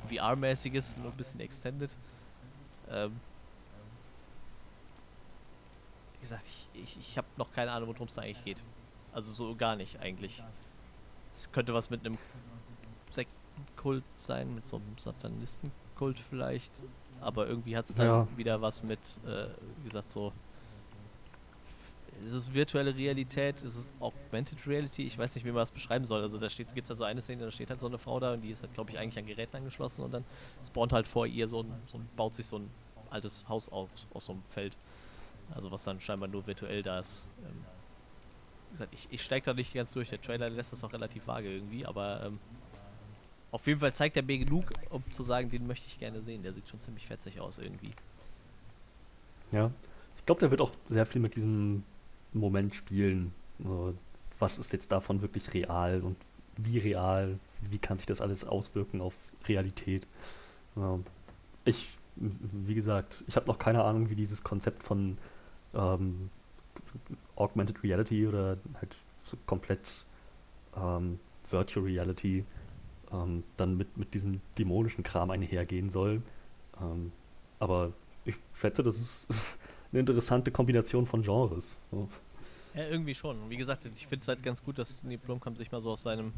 VR-mäßiges, 0.10 0.98
nur 1.00 1.12
ein 1.12 1.18
bisschen 1.18 1.40
extended. 1.40 1.96
Ähm, 2.90 3.20
wie 6.14 6.20
gesagt, 6.20 6.44
ich, 6.74 6.84
ich, 6.84 6.98
ich 7.00 7.18
habe 7.18 7.28
noch 7.38 7.52
keine 7.52 7.72
Ahnung, 7.72 7.90
worum 7.90 8.08
es 8.08 8.16
da 8.16 8.22
eigentlich 8.22 8.44
geht. 8.44 8.62
Also 9.14 9.32
so 9.32 9.56
gar 9.56 9.76
nicht 9.76 10.00
eigentlich. 10.00 10.44
Es 11.32 11.52
könnte 11.52 11.74
was 11.74 11.90
mit 11.90 12.06
einem 12.06 12.18
Sektenkult 13.10 14.04
sein, 14.14 14.54
mit 14.54 14.66
so 14.66 14.78
einem 14.78 14.98
Satanistenkult 14.98 16.20
vielleicht. 16.20 16.72
Aber 17.22 17.48
irgendwie 17.48 17.76
hat 17.78 17.90
es 17.90 17.96
dann 17.96 18.08
ja. 18.08 18.28
wieder 18.36 18.62
was 18.62 18.84
mit, 18.84 19.00
äh, 19.26 19.48
wie 19.82 19.86
gesagt, 19.86 20.12
so 20.12 20.34
ist 22.26 22.34
es 22.34 22.54
virtuelle 22.54 22.96
Realität? 22.96 23.62
Ist 23.62 23.78
es 23.78 23.92
Augmented 24.00 24.66
Reality? 24.66 25.04
Ich 25.04 25.18
weiß 25.18 25.36
nicht, 25.36 25.46
wie 25.46 25.52
man 25.52 25.60
das 25.60 25.72
beschreiben 25.72 26.06
soll. 26.06 26.22
Also 26.22 26.38
da 26.38 26.50
steht, 26.50 26.74
gibt 26.74 26.86
es 26.86 26.90
halt 26.90 26.98
so 26.98 27.04
eine 27.04 27.22
Szene, 27.22 27.46
da 27.46 27.52
steht 27.52 27.70
halt 27.70 27.80
so 27.80 27.88
eine 27.88 28.00
Frau 28.00 28.20
da 28.20 28.34
und 28.34 28.42
die 28.42 28.52
ist 28.52 28.64
halt, 28.64 28.74
glaube 28.74 28.92
ich, 28.92 28.98
eigentlich 28.98 29.20
an 29.20 29.28
Geräten 29.28 29.58
angeschlossen 29.58 30.04
und 30.04 30.14
dann 30.14 30.26
spawnt 30.66 30.92
halt 30.92 31.08
vor 31.08 31.28
ihr 31.28 31.48
so 31.48 31.62
ein, 31.62 31.72
so 31.86 31.98
ein 31.98 32.10
baut 32.16 32.34
sich 32.34 32.48
so 32.48 32.58
ein 32.58 32.70
altes 33.12 33.48
Haus 33.48 33.70
auf 33.70 33.90
aus 34.14 34.26
so 34.26 34.34
einem 34.34 34.44
Feld. 34.50 34.76
Also 35.54 35.72
was 35.72 35.84
dann 35.84 36.00
scheinbar 36.00 36.28
nur 36.28 36.48
virtuell 36.48 36.82
da 36.82 37.00
ist. 37.00 37.26
Ähm, 37.44 37.66
wie 38.70 38.72
gesagt, 38.72 38.94
ich, 38.94 39.08
ich 39.12 39.22
steige 39.22 39.46
da 39.46 39.54
nicht 39.54 39.74
ganz 39.74 39.94
durch. 39.94 40.10
Der 40.10 40.22
Trailer 40.22 40.50
lässt 40.50 40.74
das 40.74 40.84
auch 40.84 40.92
relativ 40.92 41.28
vage 41.28 41.50
irgendwie, 41.50 41.86
aber 41.86 42.26
ähm, 42.26 42.40
auf 43.52 43.68
jeden 43.68 43.80
Fall 43.80 43.94
zeigt 43.94 44.18
er 44.18 44.24
mir 44.24 44.40
genug, 44.40 44.66
um 44.90 45.04
zu 45.12 45.24
sagen, 45.24 45.50
den 45.50 45.68
möchte 45.68 45.88
ich 45.88 46.00
gerne 46.00 46.22
sehen. 46.22 46.42
Der 46.42 46.54
sieht 46.54 46.68
schon 46.68 46.80
ziemlich 46.80 47.06
fetzig 47.06 47.40
aus 47.40 47.60
irgendwie. 47.60 47.92
Ja. 49.52 49.72
Ich 50.18 50.26
glaube, 50.26 50.40
der 50.40 50.50
wird 50.50 50.62
auch 50.62 50.72
sehr 50.88 51.06
viel 51.06 51.22
mit 51.22 51.36
diesem 51.36 51.84
Moment 52.40 52.76
spielen. 52.76 53.34
Was 54.40 54.60
ist 54.60 54.74
jetzt 54.74 54.92
davon 54.92 55.22
wirklich 55.22 55.54
real 55.54 56.02
und 56.02 56.18
wie 56.58 56.78
real, 56.78 57.40
wie 57.70 57.78
kann 57.78 57.98
sich 57.98 58.06
das 58.06 58.22
alles 58.22 58.44
auswirken 58.44 59.02
auf 59.02 59.16
Realität? 59.48 60.08
Ich, 61.64 61.98
wie 62.16 62.76
gesagt, 62.76 63.24
ich 63.28 63.36
habe 63.36 63.48
noch 63.48 63.60
keine 63.60 63.84
Ahnung, 63.84 64.10
wie 64.10 64.16
dieses 64.16 64.44
Konzept 64.44 64.84
von 64.84 65.18
ähm, 65.74 66.30
Augmented 67.36 67.84
Reality 67.84 68.28
oder 68.28 68.58
halt 68.80 68.96
so 69.24 69.38
komplett 69.46 70.06
ähm, 70.76 71.20
Virtual 71.50 71.86
Reality 71.86 72.46
ähm, 73.12 73.44
dann 73.58 73.78
mit, 73.78 73.98
mit 73.98 74.14
diesem 74.14 74.42
dämonischen 74.58 75.04
Kram 75.04 75.32
einhergehen 75.32 75.90
soll. 75.90 76.22
Ähm, 76.82 77.12
aber 77.60 77.94
ich 78.26 78.36
schätze, 78.54 78.84
das 78.84 78.98
ist, 78.98 79.50
eine 79.92 80.02
interessante 80.02 80.52
Kombination 80.52 81.06
von 81.06 81.22
Genres. 81.22 81.76
So. 81.92 82.10
Ja, 82.76 82.84
irgendwie 82.88 83.16
schon. 83.16 83.50
Wie 83.50 83.56
gesagt, 83.56 83.86
ich 83.86 84.08
finde 84.08 84.22
es 84.22 84.28
halt 84.28 84.44
ganz 84.44 84.62
gut, 84.64 84.78
dass 84.78 85.04
Neil 85.04 85.18
Blomkamp 85.18 85.58
sich 85.58 85.72
mal 85.72 85.82
so 85.82 85.92
aus 85.92 86.02
seinem 86.02 86.34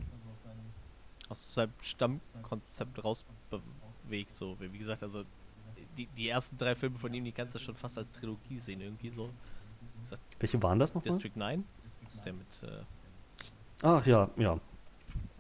aus 1.29 1.55
seinem 1.55 1.73
Stammkonzept 1.81 3.03
rausbewegt. 3.03 4.33
So, 4.33 4.55
wie 4.59 4.77
gesagt, 4.77 5.03
also 5.03 5.23
die, 5.97 6.05
die 6.05 6.29
ersten 6.29 6.57
drei 6.57 6.75
Filme 6.75 6.97
von 6.99 7.13
ihm, 7.13 7.25
die 7.25 7.31
kannst 7.31 7.55
du 7.55 7.59
schon 7.59 7.75
fast 7.75 7.97
als 7.97 8.11
Trilogie 8.11 8.59
sehen, 8.59 8.81
irgendwie 8.81 9.09
so. 9.09 9.29
Welche 10.39 10.61
waren 10.61 10.79
das 10.79 10.93
noch? 10.93 11.01
District 11.01 11.35
9. 11.35 11.63
Das 11.83 12.15
ist 12.15 12.25
der 12.25 12.33
mit. 12.33 12.63
Äh, 12.63 12.83
Ach 13.81 14.05
ja, 14.05 14.29
ja. 14.38 14.59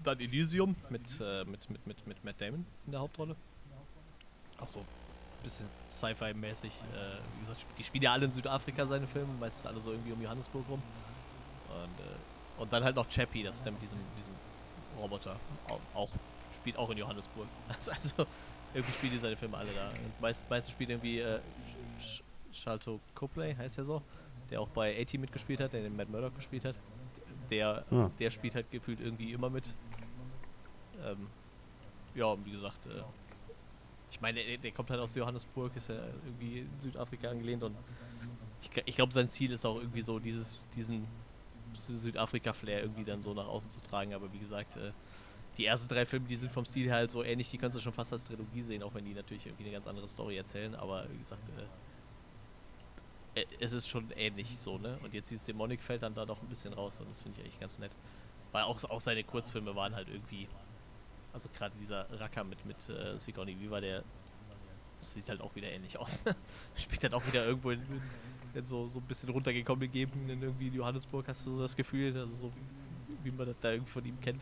Dann 0.03 0.19
Elysium 0.19 0.75
mit, 0.89 1.03
äh, 1.21 1.45
mit, 1.45 1.69
mit, 1.69 1.87
mit, 1.87 2.07
mit 2.07 2.23
Matt 2.23 2.41
Damon 2.41 2.65
in 2.85 2.91
der 2.91 3.01
Hauptrolle. 3.01 3.35
Auch 4.59 4.67
so 4.67 4.83
bisschen 5.47 5.67
Sci-Fi-mäßig. 5.89 6.71
Äh, 6.71 7.17
wie 7.35 7.39
gesagt, 7.41 7.65
die 7.77 7.83
spielen 7.83 8.03
ja 8.03 8.13
alle 8.13 8.25
in 8.25 8.31
Südafrika 8.31 8.85
seine 8.85 9.07
Filme, 9.07 9.33
meistens 9.39 9.65
alle 9.65 9.79
so 9.79 9.91
irgendwie 9.91 10.11
um 10.11 10.21
Johannesburg 10.21 10.65
rum. 10.69 10.81
Und, 11.69 11.99
äh, 11.99 12.61
und 12.61 12.71
dann 12.71 12.83
halt 12.83 12.95
noch 12.95 13.07
Chappie, 13.07 13.43
das 13.43 13.57
ist 13.57 13.65
der 13.65 13.71
mit 13.71 13.81
diesem, 13.81 13.99
diesem 14.17 14.33
Roboter. 14.99 15.35
Auch, 15.69 15.79
auch, 15.93 16.09
spielt 16.53 16.77
auch 16.77 16.89
in 16.89 16.97
Johannesburg. 16.97 17.47
Also, 17.67 17.91
also 17.91 18.27
irgendwie 18.73 18.93
spielen 18.93 19.13
die 19.13 19.19
seine 19.19 19.37
Filme 19.37 19.57
alle 19.57 19.69
da. 19.75 19.89
Und 19.89 20.21
meist, 20.21 20.49
meistens 20.49 20.73
spielt 20.73 20.89
irgendwie 20.89 21.19
äh, 21.19 21.39
Shalto 22.51 22.99
Copley, 23.15 23.55
heißt 23.55 23.77
er 23.77 23.83
so, 23.85 24.01
der 24.49 24.61
auch 24.61 24.69
bei 24.69 24.99
A-Team 24.99 25.21
mitgespielt 25.21 25.59
hat, 25.59 25.73
der 25.73 25.81
den 25.81 25.95
Matt 25.95 26.09
Murdock 26.09 26.35
gespielt 26.35 26.65
hat. 26.65 26.75
Der, 27.49 27.85
ja. 27.89 28.11
der 28.19 28.29
spielt 28.29 28.55
halt 28.55 28.69
gefühlt 28.71 28.99
irgendwie 28.99 29.31
immer 29.31 29.49
mit. 29.49 29.63
Ähm, 31.05 31.27
ja, 32.13 32.35
wie 32.45 32.51
gesagt, 32.51 32.87
äh, 32.87 33.03
ich 34.11 34.21
meine, 34.21 34.43
der, 34.43 34.57
der, 34.57 34.71
kommt 34.71 34.89
halt 34.89 34.99
aus 34.99 35.15
Johannesburg, 35.15 35.75
ist 35.75 35.89
ja 35.89 35.95
irgendwie 36.25 36.59
in 36.59 36.79
Südafrika 36.79 37.29
angelehnt 37.29 37.63
und 37.63 37.75
ich, 38.61 38.69
ich 38.85 38.95
glaube, 38.95 39.13
sein 39.13 39.29
Ziel 39.29 39.51
ist 39.51 39.65
auch 39.65 39.77
irgendwie 39.77 40.01
so, 40.01 40.19
dieses, 40.19 40.67
diesen 40.75 41.05
Südafrika-Flair 41.81 42.81
irgendwie 42.81 43.03
dann 43.03 43.21
so 43.21 43.33
nach 43.33 43.47
außen 43.47 43.69
zu 43.69 43.81
tragen. 43.81 44.13
Aber 44.13 44.31
wie 44.33 44.39
gesagt, 44.39 44.77
äh, 44.77 44.91
die 45.57 45.65
ersten 45.65 45.87
drei 45.87 46.05
Filme, 46.05 46.27
die 46.27 46.35
sind 46.35 46.51
vom 46.51 46.65
Stil 46.65 46.91
halt 46.91 47.11
so 47.11 47.23
ähnlich, 47.23 47.49
die 47.49 47.57
kannst 47.57 47.77
du 47.77 47.81
schon 47.81 47.93
fast 47.93 48.13
als 48.13 48.25
Trilogie 48.25 48.61
sehen, 48.61 48.83
auch 48.83 48.93
wenn 48.93 49.05
die 49.05 49.13
natürlich 49.13 49.45
irgendwie 49.45 49.63
eine 49.63 49.73
ganz 49.73 49.87
andere 49.87 50.07
Story 50.07 50.37
erzählen. 50.37 50.75
Aber 50.75 51.05
wie 51.11 51.17
gesagt, 51.17 51.41
äh, 53.35 53.41
äh 53.41 53.45
es 53.59 53.73
ist 53.73 53.87
schon 53.87 54.11
ähnlich 54.11 54.59
so, 54.59 54.77
ne? 54.77 54.97
Und 55.03 55.13
jetzt 55.13 55.31
dieses 55.31 55.45
Dämonik 55.45 55.81
fällt 55.81 56.03
dann 56.03 56.13
da 56.13 56.25
doch 56.25 56.41
ein 56.41 56.47
bisschen 56.47 56.73
raus 56.73 56.99
und 56.99 57.09
das 57.09 57.21
finde 57.21 57.37
ich 57.37 57.43
eigentlich 57.43 57.59
ganz 57.59 57.79
nett. 57.79 57.91
Weil 58.51 58.63
auch, 58.63 58.81
auch 58.85 59.01
seine 59.01 59.23
Kurzfilme 59.23 59.75
waren 59.75 59.95
halt 59.95 60.07
irgendwie. 60.09 60.47
Also 61.37 61.49
gerade 61.55 61.75
dieser 61.79 62.07
Racker 62.19 62.43
mit, 62.43 62.65
mit 62.65 62.77
äh, 62.89 63.15
Sigourney 63.19 63.55
Viva, 63.59 63.79
der 63.79 64.03
sieht 65.01 65.29
halt 65.29 65.39
auch 65.39 65.53
wieder 65.53 65.69
ähnlich 65.69 65.95
aus. 65.95 66.23
Spielt 66.75 67.03
halt 67.03 67.13
auch 67.13 67.23
wieder 67.27 67.45
irgendwo 67.45 67.69
in, 67.69 67.79
in, 68.55 68.65
so, 68.65 68.87
so 68.87 68.97
ein 68.97 69.05
bisschen 69.05 69.29
runtergekommen 69.29 69.81
gegeben 69.81 70.27
in 70.31 70.41
irgendwie 70.41 70.69
Johannesburg, 70.69 71.27
hast 71.27 71.45
du 71.45 71.51
so 71.51 71.61
das 71.61 71.75
Gefühl, 71.75 72.17
also 72.17 72.35
so 72.35 72.51
wie 73.21 73.29
man 73.29 73.45
das 73.45 73.55
da 73.61 73.69
irgendwie 73.71 73.91
von 73.91 74.03
ihm 74.03 74.19
kennt. 74.19 74.41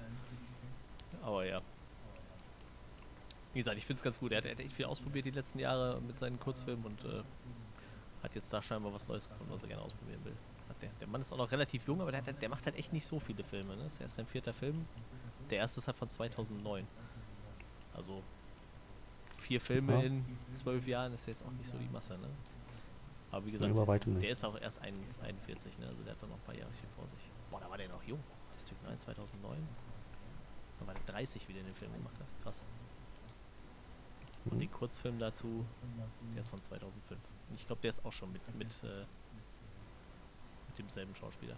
Aber 1.22 1.46
ja. 1.46 1.62
Wie 3.52 3.60
gesagt, 3.60 3.78
ich 3.78 3.86
finde 3.86 3.98
es 4.00 4.04
ganz 4.04 4.18
gut. 4.18 4.32
Er 4.32 4.38
hat, 4.38 4.46
er 4.46 4.52
hat, 4.52 4.62
echt 4.62 4.74
viel 4.74 4.86
ausprobiert 4.86 5.26
die 5.26 5.32
letzten 5.32 5.60
Jahre 5.60 6.00
mit 6.00 6.18
seinen 6.18 6.40
Kurzfilmen 6.40 6.86
und 6.86 7.04
äh, 7.04 7.24
hat 8.24 8.34
jetzt 8.36 8.54
da 8.54 8.62
scheinbar 8.62 8.94
was 8.94 9.10
Neues 9.10 9.28
gefunden, 9.28 9.52
was 9.52 9.64
er 9.64 9.68
gerne 9.68 9.84
ausprobieren 9.84 10.24
will. 10.24 10.34
Der, 10.82 10.90
der, 11.02 11.08
Mann 11.10 11.20
ist 11.20 11.34
auch 11.34 11.38
noch 11.38 11.52
relativ 11.52 11.86
jung, 11.88 12.00
aber 12.00 12.14
der, 12.14 12.22
der, 12.22 12.50
macht 12.50 12.66
halt 12.66 12.78
echt 12.78 12.94
nicht 12.94 13.06
so 13.06 13.20
viele 13.20 13.44
Filme. 13.44 13.76
Ne? 13.76 13.84
Das 13.84 13.96
ist 13.96 14.00
erst 14.00 14.16
sein 14.16 14.28
vierter 14.28 14.54
Film. 14.54 14.86
Der 15.50 15.60
erste 15.60 15.80
ist 15.80 15.88
halt 15.88 15.98
von 15.98 16.10
2009. 16.10 16.88
Also 17.94 18.22
vier 19.38 19.62
Filme 19.62 19.94
ja. 19.94 20.02
in 20.02 20.26
zwölf 20.54 20.86
Jahren 20.88 21.14
ist 21.14 21.28
jetzt 21.28 21.44
auch 21.44 21.52
nicht 21.52 21.70
so 21.70 21.78
die 21.78 21.90
Masse. 21.90 22.18
Ne? 22.18 22.28
Aber 23.32 23.46
wie 23.46 23.52
gesagt, 23.52 23.74
der 23.76 24.30
ist 24.30 24.44
auch 24.44 24.60
erst 24.60 24.82
41, 24.82 25.78
ne? 25.80 25.88
also 25.88 26.04
der 26.04 26.14
hat 26.14 26.22
dann 26.22 26.30
noch 26.30 26.38
ein 26.38 26.44
paar 26.44 26.56
Jahre 26.56 26.72
vor 26.96 27.08
sich. 27.08 27.20
Boah, 27.52 27.60
da 27.60 27.70
war 27.70 27.78
der 27.78 27.90
noch 27.90 28.04
jung. 28.04 28.20
District 28.56 28.78
9 28.84 29.00
2009. 29.00 29.58
Da 30.80 30.88
war 30.88 30.94
der 30.94 31.04
30, 31.06 31.48
wie 31.48 31.54
der 31.54 31.64
den 31.64 31.76
Film 31.76 31.94
gemacht 31.94 32.18
hat. 32.20 32.28
Krass. 32.44 32.64
Und 34.46 34.60
den 34.60 34.72
Kurzfilm 34.72 35.18
dazu, 35.18 35.66
der 36.34 36.42
ist 36.42 36.50
von 36.50 36.62
2005. 36.62 37.20
Und 37.50 37.60
ich 37.60 37.66
glaube, 37.66 37.82
der 37.82 37.90
ist 37.90 38.06
auch 38.06 38.14
schon 38.14 38.32
mit, 38.32 38.42
mit, 38.56 38.84
äh, 38.84 39.06
mit 40.68 40.78
demselben 40.78 41.16
Schauspieler. 41.16 41.56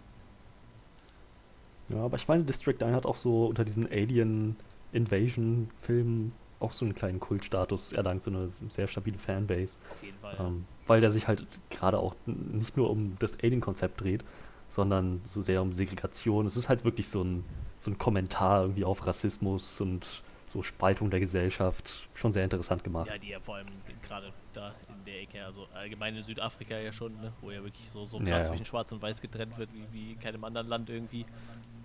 Ja, 1.90 2.04
aber 2.04 2.16
ich 2.16 2.28
meine, 2.28 2.44
District 2.44 2.76
9 2.78 2.94
hat 2.94 3.06
auch 3.06 3.16
so 3.16 3.46
unter 3.46 3.64
diesen 3.64 3.90
Alien 3.90 4.56
Invasion 4.92 5.68
Filmen 5.78 6.32
auch 6.60 6.72
so 6.72 6.84
einen 6.84 6.94
kleinen 6.94 7.20
Kultstatus 7.20 7.92
erlangt, 7.92 8.22
so 8.22 8.30
eine 8.30 8.50
sehr 8.50 8.86
stabile 8.86 9.18
Fanbase. 9.18 9.76
Auf 9.92 10.02
jeden 10.02 10.18
Fall. 10.18 10.36
Ähm, 10.40 10.64
weil 10.86 11.00
der 11.00 11.10
sich 11.10 11.28
halt 11.28 11.46
gerade 11.70 11.98
auch 11.98 12.14
nicht 12.26 12.76
nur 12.76 12.90
um 12.90 13.16
das 13.20 13.38
Alien-Konzept 13.40 14.00
dreht, 14.00 14.24
sondern 14.68 15.20
so 15.24 15.40
sehr 15.40 15.62
um 15.62 15.72
Segregation. 15.72 16.46
Es 16.46 16.56
ist 16.56 16.68
halt 16.68 16.84
wirklich 16.84 17.08
so 17.08 17.22
ein, 17.22 17.44
so 17.78 17.90
ein 17.90 17.98
Kommentar 17.98 18.62
irgendwie 18.62 18.84
auf 18.84 19.06
Rassismus 19.06 19.80
und 19.80 20.22
so 20.48 20.62
Spaltung 20.62 21.10
der 21.10 21.20
Gesellschaft. 21.20 22.08
Schon 22.14 22.32
sehr 22.32 22.44
interessant 22.44 22.82
gemacht. 22.82 23.08
Ja, 23.08 23.18
die 23.18 23.28
ja 23.28 23.40
vor 23.40 23.56
allem 23.56 23.66
gerade 24.02 24.32
da 24.52 24.74
in 24.88 25.04
der 25.04 25.20
Ecke, 25.20 25.44
also 25.44 25.66
allgemein 25.74 26.16
in 26.16 26.22
Südafrika 26.22 26.78
ja 26.78 26.92
schon, 26.92 27.12
ne, 27.20 27.32
wo 27.40 27.50
ja 27.50 27.62
wirklich 27.62 27.88
so, 27.90 28.04
so 28.04 28.18
ja, 28.20 28.38
ja. 28.38 28.44
zwischen 28.44 28.64
Schwarz 28.64 28.90
und 28.92 29.02
Weiß 29.02 29.20
getrennt 29.20 29.56
wird, 29.58 29.70
wie, 29.72 29.84
wie 29.92 30.12
in 30.12 30.20
keinem 30.20 30.44
anderen 30.44 30.66
Land 30.66 30.90
irgendwie. 30.90 31.26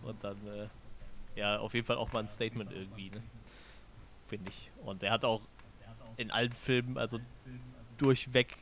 Und 0.04 0.24
dann, 0.24 0.38
äh, 0.48 0.68
ja, 1.36 1.60
auf 1.60 1.74
jeden 1.74 1.86
Fall 1.86 1.98
auch 1.98 2.12
mal 2.12 2.20
ein 2.20 2.30
Statement 2.30 2.72
irgendwie, 2.72 3.10
ne? 3.10 3.22
Finde 4.28 4.50
ich. 4.50 4.72
Und 4.84 5.04
er 5.04 5.12
hat 5.12 5.26
auch 5.26 5.42
in 6.18 6.32
allen 6.32 6.52
Filmen, 6.52 6.98
also 6.98 7.20
durchweg 7.98 8.58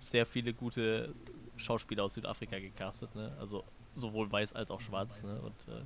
sehr 0.00 0.26
viele 0.26 0.52
gute 0.52 1.14
Schauspieler 1.56 2.04
aus 2.04 2.14
Südafrika 2.14 2.58
gecastet, 2.58 3.14
ne? 3.14 3.32
Also 3.38 3.64
sowohl 3.94 4.30
weiß 4.30 4.54
als 4.54 4.70
auch 4.70 4.80
schwarz, 4.80 5.22
ne? 5.22 5.40
Und 5.40 5.68
äh, 5.68 5.84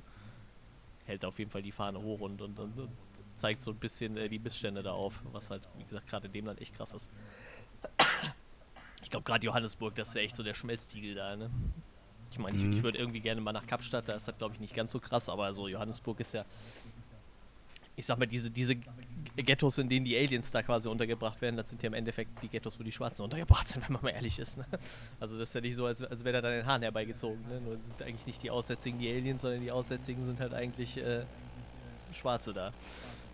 hält 1.05 1.25
auf 1.25 1.37
jeden 1.37 1.51
Fall 1.51 1.61
die 1.61 1.71
Fahne 1.71 2.01
hoch 2.01 2.21
und, 2.21 2.41
und, 2.41 2.57
und, 2.59 2.77
und 2.79 2.89
zeigt 3.35 3.61
so 3.61 3.71
ein 3.71 3.77
bisschen 3.77 4.17
äh, 4.17 4.29
die 4.29 4.39
Missstände 4.39 4.81
da 4.81 4.93
auf, 4.93 5.21
was 5.31 5.49
halt, 5.49 5.67
wie 5.77 5.83
gesagt, 5.83 6.07
gerade 6.07 6.27
in 6.27 6.33
dem 6.33 6.45
Land 6.45 6.61
echt 6.61 6.73
krass 6.73 6.93
ist. 6.93 7.09
Ich 9.03 9.09
glaube, 9.09 9.23
gerade 9.23 9.45
Johannesburg, 9.45 9.93
das 9.95 10.09
ist 10.09 10.15
ja 10.15 10.21
echt 10.21 10.35
so 10.35 10.43
der 10.43 10.53
Schmelztiegel 10.55 11.13
da, 11.15 11.35
ne? 11.35 11.51
Ich 12.35 12.39
meine, 12.39 12.57
mhm. 12.57 12.71
ich, 12.73 12.77
ich 12.79 12.83
würde 12.83 12.97
irgendwie 12.97 13.21
gerne 13.21 13.39
mal 13.39 13.53
nach 13.53 13.65
Kapstadt, 13.65 14.09
da 14.09 14.13
ist 14.13 14.27
das, 14.27 14.37
glaube 14.37 14.53
ich, 14.53 14.59
nicht 14.59 14.75
ganz 14.75 14.91
so 14.91 14.99
krass, 14.99 15.29
aber 15.29 15.53
so 15.53 15.69
Johannesburg 15.69 16.19
ist 16.19 16.33
ja, 16.33 16.43
ich 17.95 18.05
sag 18.05 18.19
mal, 18.19 18.25
diese, 18.25 18.51
diese 18.51 18.75
Ghettos, 19.37 19.77
in 19.77 19.87
denen 19.87 20.03
die 20.03 20.17
Aliens 20.17 20.51
da 20.51 20.61
quasi 20.61 20.89
untergebracht 20.89 21.41
werden, 21.41 21.55
das 21.55 21.69
sind 21.69 21.81
ja 21.81 21.87
im 21.87 21.93
Endeffekt 21.93 22.41
die 22.43 22.49
Ghettos, 22.49 22.77
wo 22.77 22.83
die 22.83 22.91
Schwarzen 22.91 23.23
untergebracht 23.23 23.69
sind, 23.69 23.83
wenn 23.87 23.93
man 23.93 24.03
mal 24.03 24.09
ehrlich 24.09 24.37
ist. 24.37 24.57
Ne? 24.57 24.65
Also 25.17 25.39
das 25.39 25.47
ist 25.47 25.55
ja 25.55 25.61
nicht 25.61 25.75
so, 25.75 25.85
als, 25.85 26.01
als 26.01 26.25
wäre 26.25 26.41
da 26.41 26.49
den 26.49 26.65
Hahn 26.65 26.81
herbeigezogen. 26.81 27.39
Ne? 27.47 27.61
Nur 27.61 27.77
sind 27.77 28.01
eigentlich 28.01 28.25
nicht 28.25 28.43
die 28.43 28.51
Aussätzigen 28.51 28.99
die 28.99 29.09
Aliens, 29.09 29.41
sondern 29.41 29.61
die 29.61 29.71
Aussätzigen 29.71 30.25
sind 30.25 30.41
halt 30.41 30.53
eigentlich 30.53 30.97
äh, 30.97 31.23
Schwarze 32.11 32.53
da. 32.53 32.73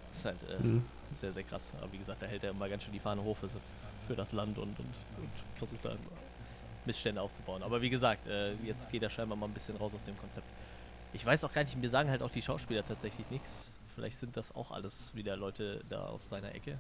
Das 0.10 0.20
ist 0.20 0.26
halt 0.26 0.43
äh, 0.43 0.64
mhm. 0.64 0.86
sehr, 1.12 1.34
sehr 1.34 1.43
krass. 1.43 1.74
Aber 1.82 1.91
wie 1.91 1.97
gesagt, 1.97 2.22
da 2.22 2.28
hält 2.28 2.43
er 2.43 2.52
immer 2.52 2.70
ganz 2.70 2.84
schön 2.84 2.93
die 2.93 2.99
Fahne 2.99 3.24
hoch 3.24 3.38
für, 3.38 3.49
für 4.06 4.16
das 4.16 4.32
Land 4.32 4.60
und, 4.60 4.78
und, 4.78 4.80
und 4.80 5.32
versucht 5.56 5.84
da 5.86 5.95
Missstände 6.86 7.21
aufzubauen. 7.21 7.63
Aber 7.63 7.82
wie 7.82 7.89
gesagt, 7.89 8.27
äh, 8.27 8.53
jetzt 8.63 8.89
geht 8.91 9.03
er 9.03 9.09
scheinbar 9.09 9.38
mal 9.38 9.47
ein 9.47 9.53
bisschen 9.53 9.77
raus 9.77 9.93
aus 9.95 10.05
dem 10.05 10.17
Konzept. 10.17 10.47
Ich 11.13 11.25
weiß 11.25 11.43
auch 11.43 11.53
gar 11.53 11.63
nicht, 11.63 11.75
mir 11.77 11.89
sagen 11.89 12.09
halt 12.09 12.23
auch 12.23 12.32
die 12.32 12.41
Schauspieler 12.41 12.86
tatsächlich 12.86 13.29
nichts. 13.29 13.77
Vielleicht 13.95 14.17
sind 14.17 14.38
das 14.38 14.55
auch 14.55 14.71
alles 14.71 15.13
wieder 15.15 15.36
Leute 15.36 15.84
da 15.89 16.07
aus 16.07 16.29
seiner 16.29 16.55
Ecke. 16.55 16.71
Äh, 16.71 16.77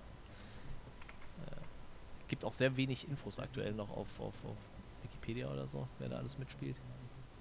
gibt 2.27 2.45
auch 2.45 2.53
sehr 2.53 2.75
wenig 2.77 3.07
Infos 3.09 3.39
aktuell 3.39 3.73
noch 3.73 3.89
auf, 3.89 4.19
auf, 4.19 4.35
auf 4.45 4.57
Wikipedia 5.03 5.51
oder 5.51 5.67
so, 5.67 5.87
wer 5.99 6.09
da 6.09 6.17
alles 6.17 6.37
mitspielt. 6.37 6.77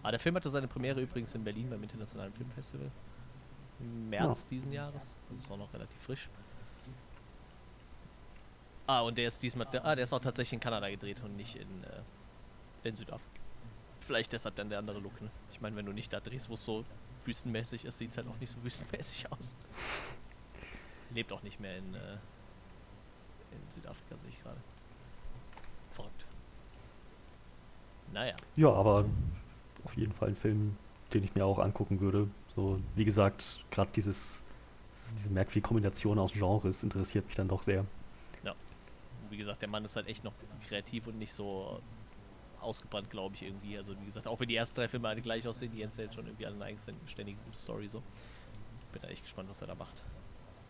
Ah, 0.03 0.11
der 0.11 0.21
Film 0.21 0.35
hatte 0.35 0.51
seine 0.51 0.67
Premiere 0.67 1.01
übrigens 1.01 1.35
in 1.35 1.45
Berlin 1.45 1.69
beim 1.71 1.83
Internationalen 1.83 2.33
Filmfestival. 2.33 2.91
Im 3.79 4.11
März 4.11 4.45
ja. 4.45 4.51
diesen 4.51 4.73
Jahres. 4.73 5.15
Das 5.29 5.39
ist 5.39 5.51
auch 5.51 5.59
noch 5.59 5.73
relativ 5.73 6.01
frisch. 6.03 6.29
Ah, 8.87 9.01
und 9.01 9.17
der 9.17 9.29
ist 9.29 9.43
diesmal. 9.43 9.67
Ah, 9.83 9.95
der 9.95 10.05
ist 10.05 10.13
auch 10.13 10.21
tatsächlich 10.21 10.55
in 10.55 10.61
Kanada 10.61 10.89
gedreht 10.89 11.23
und 11.23 11.37
nicht 11.37 11.55
in, 11.55 11.85
äh, 11.85 12.01
in 12.85 12.97
Südafrika. 12.97 13.41
Vielleicht 14.01 14.33
deshalb 14.33 14.57
dann 14.57 14.71
der 14.71 14.79
andere 14.79 14.99
Look, 14.99 15.21
ne? 15.21 15.31
Ich 15.53 15.61
meine, 15.61 15.77
wenn 15.77 15.87
du 15.87 15.93
nicht 15.93 16.13
da 16.13 16.21
drehst, 16.21 16.49
wo 16.49 16.55
es 16.55 16.65
so 16.65 16.85
wüstenmäßig 17.25 17.85
ist, 17.85 17.99
sieht 17.99 18.11
es 18.11 18.17
halt 18.17 18.27
auch 18.29 18.39
nicht 18.41 18.51
so 18.51 18.63
wüstenmäßig 18.65 19.31
aus. 19.31 19.57
Lebt 21.15 21.33
auch 21.33 21.43
nicht 21.43 21.61
mehr 21.61 21.77
in, 21.77 21.95
äh, 21.95 22.15
in 23.53 23.71
Südafrika, 23.75 24.17
sehe 24.17 24.31
ich 24.31 24.43
gerade. 24.43 24.61
Verrückt. 25.93 26.25
Naja. 28.13 28.35
Ja, 28.57 28.73
aber 28.73 29.05
auf 29.85 29.97
jeden 29.97 30.13
Fall 30.13 30.29
ein 30.29 30.37
Film, 30.37 30.77
den 31.13 31.25
ich 31.25 31.35
mir 31.35 31.45
auch 31.45 31.59
angucken 31.59 32.01
würde. 32.01 32.29
So, 32.55 32.79
wie 32.97 33.05
gesagt, 33.05 33.65
gerade 33.71 33.91
dieses, 33.95 34.43
diese 35.15 35.31
merkwürdige 35.31 35.67
Kombination 35.67 36.19
aus 36.19 36.33
Genres 36.33 36.83
interessiert 36.83 37.27
mich 37.27 37.37
dann 37.37 37.49
doch 37.49 37.63
sehr. 37.63 37.85
Ja. 38.43 38.55
Wie 39.29 39.37
gesagt, 39.37 39.63
der 39.63 39.71
Mann 39.71 39.85
ist 39.85 39.95
halt 39.97 40.09
echt 40.09 40.25
noch 40.25 40.33
kreativ 40.67 41.07
und 41.07 41.19
nicht 41.19 41.33
so 41.33 41.81
ausgebrannt, 42.61 43.11
glaube 43.11 43.35
ich, 43.37 43.43
irgendwie. 43.43 43.77
Also 43.77 43.99
wie 44.01 44.05
gesagt, 44.05 44.27
auch 44.27 44.39
wenn 44.41 44.49
die 44.49 44.57
ersten 44.57 44.77
drei 44.77 44.89
Filme 44.89 45.09
alle 45.09 45.21
gleich 45.21 45.47
aussehen, 45.47 45.73
die 45.73 45.83
erzählen 45.83 46.13
schon 46.13 46.27
irgendwie 46.27 46.47
alle 46.47 46.57
eine 46.57 46.65
eigenständige 46.65 47.39
gute 47.45 47.59
Story 47.59 47.89
so. 47.89 48.03
Bin 48.93 49.03
da 49.03 49.09
echt 49.09 49.23
gespannt, 49.23 49.49
was 49.49 49.61
er 49.61 49.69
da 49.69 49.75
macht. 49.75 50.03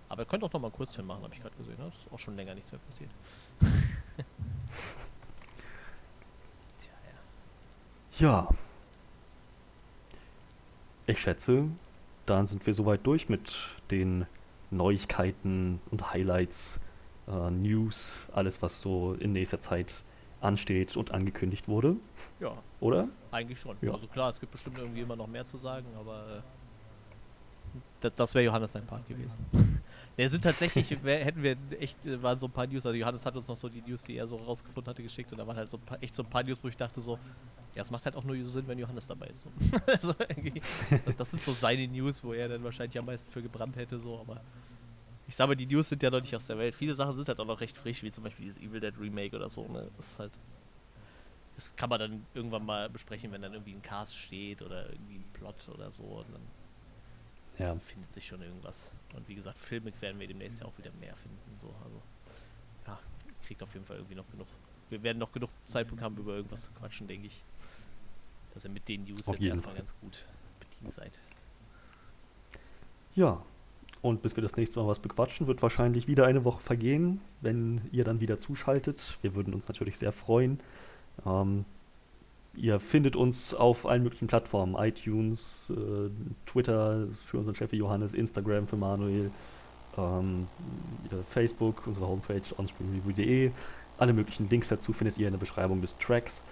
Aber 0.08 0.22
er 0.22 0.26
könnte 0.26 0.46
auch 0.46 0.52
noch 0.52 0.60
mal 0.60 0.66
einen 0.66 0.76
Kurzfilm 0.76 1.06
machen, 1.06 1.22
habe 1.22 1.34
ich 1.34 1.40
gerade 1.40 1.56
gesehen. 1.56 1.78
Ne? 1.78 1.84
Das 1.90 1.94
ist 1.94 2.12
auch 2.12 2.18
schon 2.18 2.36
länger 2.36 2.54
nichts 2.54 2.72
mehr 2.72 2.80
passiert. 2.80 3.10
Tja, 6.80 6.92
ja. 8.18 8.26
Ja. 8.26 8.48
Ich 11.06 11.20
schätze, 11.20 11.68
dann 12.26 12.46
sind 12.46 12.66
wir 12.66 12.74
soweit 12.74 13.06
durch 13.06 13.28
mit 13.28 13.56
den 13.90 14.26
Neuigkeiten 14.70 15.80
und 15.90 16.12
Highlights 16.12 16.80
äh, 17.26 17.50
News, 17.50 18.14
alles, 18.32 18.62
was 18.62 18.80
so 18.80 19.14
in 19.14 19.32
nächster 19.32 19.60
Zeit 19.60 20.04
ansteht 20.40 20.96
und 20.96 21.12
angekündigt 21.12 21.68
wurde. 21.68 21.96
Ja. 22.40 22.56
Oder? 22.80 23.08
Eigentlich 23.30 23.60
schon. 23.60 23.76
Ja. 23.80 23.92
Also 23.92 24.06
klar, 24.06 24.30
es 24.30 24.40
gibt 24.40 24.52
bestimmt 24.52 24.78
irgendwie 24.78 25.00
immer 25.00 25.16
noch 25.16 25.26
mehr 25.26 25.44
zu 25.44 25.56
sagen, 25.56 25.86
aber 25.98 26.38
äh, 26.38 27.80
das, 28.00 28.14
das 28.14 28.34
wäre 28.34 28.46
Johannes 28.46 28.72
sein 28.72 28.86
Part 28.86 29.06
gewesen. 29.06 29.38
Der 30.18 30.28
sind 30.28 30.42
tatsächlich, 30.42 31.02
wär, 31.02 31.24
hätten 31.24 31.42
wir 31.42 31.56
echt, 31.78 31.96
waren 32.22 32.38
so 32.38 32.46
ein 32.46 32.52
paar 32.52 32.66
News, 32.66 32.84
also 32.84 32.96
Johannes 32.96 33.24
hat 33.24 33.36
uns 33.36 33.48
noch 33.48 33.56
so 33.56 33.68
die 33.68 33.82
News, 33.82 34.02
die 34.02 34.16
er 34.16 34.26
so 34.26 34.36
rausgefunden 34.36 34.90
hatte, 34.90 35.02
geschickt 35.02 35.30
und 35.32 35.38
da 35.38 35.46
waren 35.46 35.56
halt 35.56 35.70
so 35.70 35.78
ein 35.78 35.82
paar, 35.82 36.02
echt 36.02 36.14
so 36.14 36.22
ein 36.22 36.28
paar 36.28 36.42
News, 36.42 36.58
wo 36.62 36.68
ich 36.68 36.76
dachte 36.76 37.00
so, 37.00 37.18
ja, 37.74 37.82
es 37.82 37.90
macht 37.90 38.04
halt 38.04 38.16
auch 38.16 38.24
nur 38.24 38.36
Sinn, 38.44 38.66
wenn 38.66 38.78
Johannes 38.78 39.06
dabei 39.06 39.26
ist. 39.26 39.40
So. 39.42 39.50
also 39.86 40.14
irgendwie, 40.28 40.60
das 41.16 41.30
sind 41.30 41.42
so 41.42 41.52
seine 41.52 41.86
News, 41.88 42.24
wo 42.24 42.32
er 42.32 42.48
dann 42.48 42.64
wahrscheinlich 42.64 42.98
am 42.98 43.06
meisten 43.06 43.30
für 43.30 43.42
gebrannt 43.42 43.76
hätte, 43.76 43.98
so, 43.98 44.18
aber 44.18 44.40
ich 45.30 45.36
sage 45.36 45.46
mal, 45.50 45.54
die 45.54 45.66
News 45.66 45.88
sind 45.88 46.02
ja 46.02 46.10
noch 46.10 46.20
nicht 46.20 46.34
aus 46.34 46.48
der 46.48 46.58
Welt. 46.58 46.74
Viele 46.74 46.92
Sachen 46.92 47.14
sind 47.14 47.28
halt 47.28 47.38
auch 47.38 47.46
noch 47.46 47.60
recht 47.60 47.78
frisch, 47.78 48.02
wie 48.02 48.10
zum 48.10 48.24
Beispiel 48.24 48.46
dieses 48.46 48.60
Evil 48.60 48.80
Dead 48.80 48.98
Remake 48.98 49.36
oder 49.36 49.48
so, 49.48 49.68
ne? 49.68 49.88
Das 49.96 50.06
ist 50.06 50.18
halt. 50.18 50.32
Das 51.54 51.76
kann 51.76 51.88
man 51.88 52.00
dann 52.00 52.26
irgendwann 52.34 52.66
mal 52.66 52.90
besprechen, 52.90 53.30
wenn 53.30 53.40
dann 53.40 53.52
irgendwie 53.52 53.74
ein 53.74 53.80
Cast 53.82 54.18
steht 54.18 54.60
oder 54.60 54.90
irgendwie 54.90 55.18
ein 55.18 55.30
Plot 55.34 55.68
oder 55.68 55.92
so. 55.92 56.02
Und 56.02 56.26
dann 56.32 56.42
Ja. 57.64 57.78
findet 57.78 58.12
sich 58.12 58.26
schon 58.26 58.42
irgendwas. 58.42 58.90
Und 59.14 59.28
wie 59.28 59.36
gesagt, 59.36 59.56
Filme 59.56 59.92
werden 60.00 60.18
wir 60.18 60.26
demnächst 60.26 60.58
ja 60.62 60.66
auch 60.66 60.76
wieder 60.78 60.90
mehr 60.98 61.14
finden. 61.14 61.56
So, 61.58 61.68
also, 61.84 62.02
ja, 62.88 62.98
kriegt 63.46 63.62
auf 63.62 63.72
jeden 63.74 63.86
Fall 63.86 63.98
irgendwie 63.98 64.16
noch 64.16 64.28
genug. 64.32 64.48
Wir 64.88 65.00
werden 65.04 65.18
noch 65.18 65.30
genug 65.30 65.50
Zeitpunkt 65.64 66.02
haben, 66.02 66.16
über 66.16 66.34
irgendwas 66.34 66.62
zu 66.62 66.72
quatschen, 66.72 67.06
denke 67.06 67.28
ich. 67.28 67.44
Dass 68.52 68.64
ihr 68.64 68.70
mit 68.70 68.88
den 68.88 69.04
News 69.04 69.28
Auf 69.28 69.34
jetzt 69.38 69.46
erstmal 69.46 69.76
Fall. 69.76 69.82
ganz 69.84 69.94
gut 70.00 70.26
bedient 70.58 70.92
seid. 70.92 71.20
Ja. 73.14 73.44
Und 74.02 74.22
bis 74.22 74.36
wir 74.36 74.42
das 74.42 74.56
nächste 74.56 74.80
Mal 74.80 74.86
was 74.86 74.98
bequatschen, 74.98 75.46
wird 75.46 75.60
wahrscheinlich 75.62 76.08
wieder 76.08 76.26
eine 76.26 76.44
Woche 76.44 76.62
vergehen, 76.62 77.20
wenn 77.40 77.82
ihr 77.92 78.04
dann 78.04 78.20
wieder 78.20 78.38
zuschaltet. 78.38 79.18
Wir 79.20 79.34
würden 79.34 79.52
uns 79.52 79.68
natürlich 79.68 79.98
sehr 79.98 80.12
freuen. 80.12 80.58
Ähm, 81.26 81.66
ihr 82.54 82.80
findet 82.80 83.14
uns 83.14 83.52
auf 83.52 83.86
allen 83.86 84.02
möglichen 84.02 84.26
Plattformen: 84.26 84.74
iTunes, 84.76 85.70
äh, 85.70 86.10
Twitter 86.46 87.06
für 87.26 87.38
unseren 87.38 87.54
Chef 87.54 87.72
Johannes, 87.74 88.14
Instagram 88.14 88.66
für 88.66 88.76
Manuel, 88.76 89.30
ähm, 89.98 90.46
äh, 91.10 91.22
Facebook, 91.24 91.86
unsere 91.86 92.08
Homepage 92.08 92.42
onscreenreview.de. 92.56 93.50
Alle 93.98 94.14
möglichen 94.14 94.48
Links 94.48 94.68
dazu 94.68 94.94
findet 94.94 95.18
ihr 95.18 95.26
in 95.26 95.34
der 95.34 95.38
Beschreibung 95.38 95.82
des 95.82 95.98
Tracks. 95.98 96.42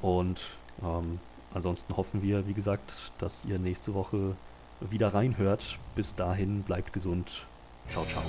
Und 0.00 0.56
ähm, 0.82 1.20
ansonsten 1.52 1.94
hoffen 1.94 2.22
wir, 2.22 2.46
wie 2.46 2.54
gesagt, 2.54 3.12
dass 3.18 3.44
ihr 3.44 3.58
nächste 3.58 3.92
Woche 3.92 4.34
wieder 4.80 5.14
reinhört. 5.14 5.78
Bis 5.94 6.14
dahin 6.14 6.62
bleibt 6.62 6.92
gesund. 6.92 7.46
Ciao, 7.88 8.04
ciao. 8.06 8.22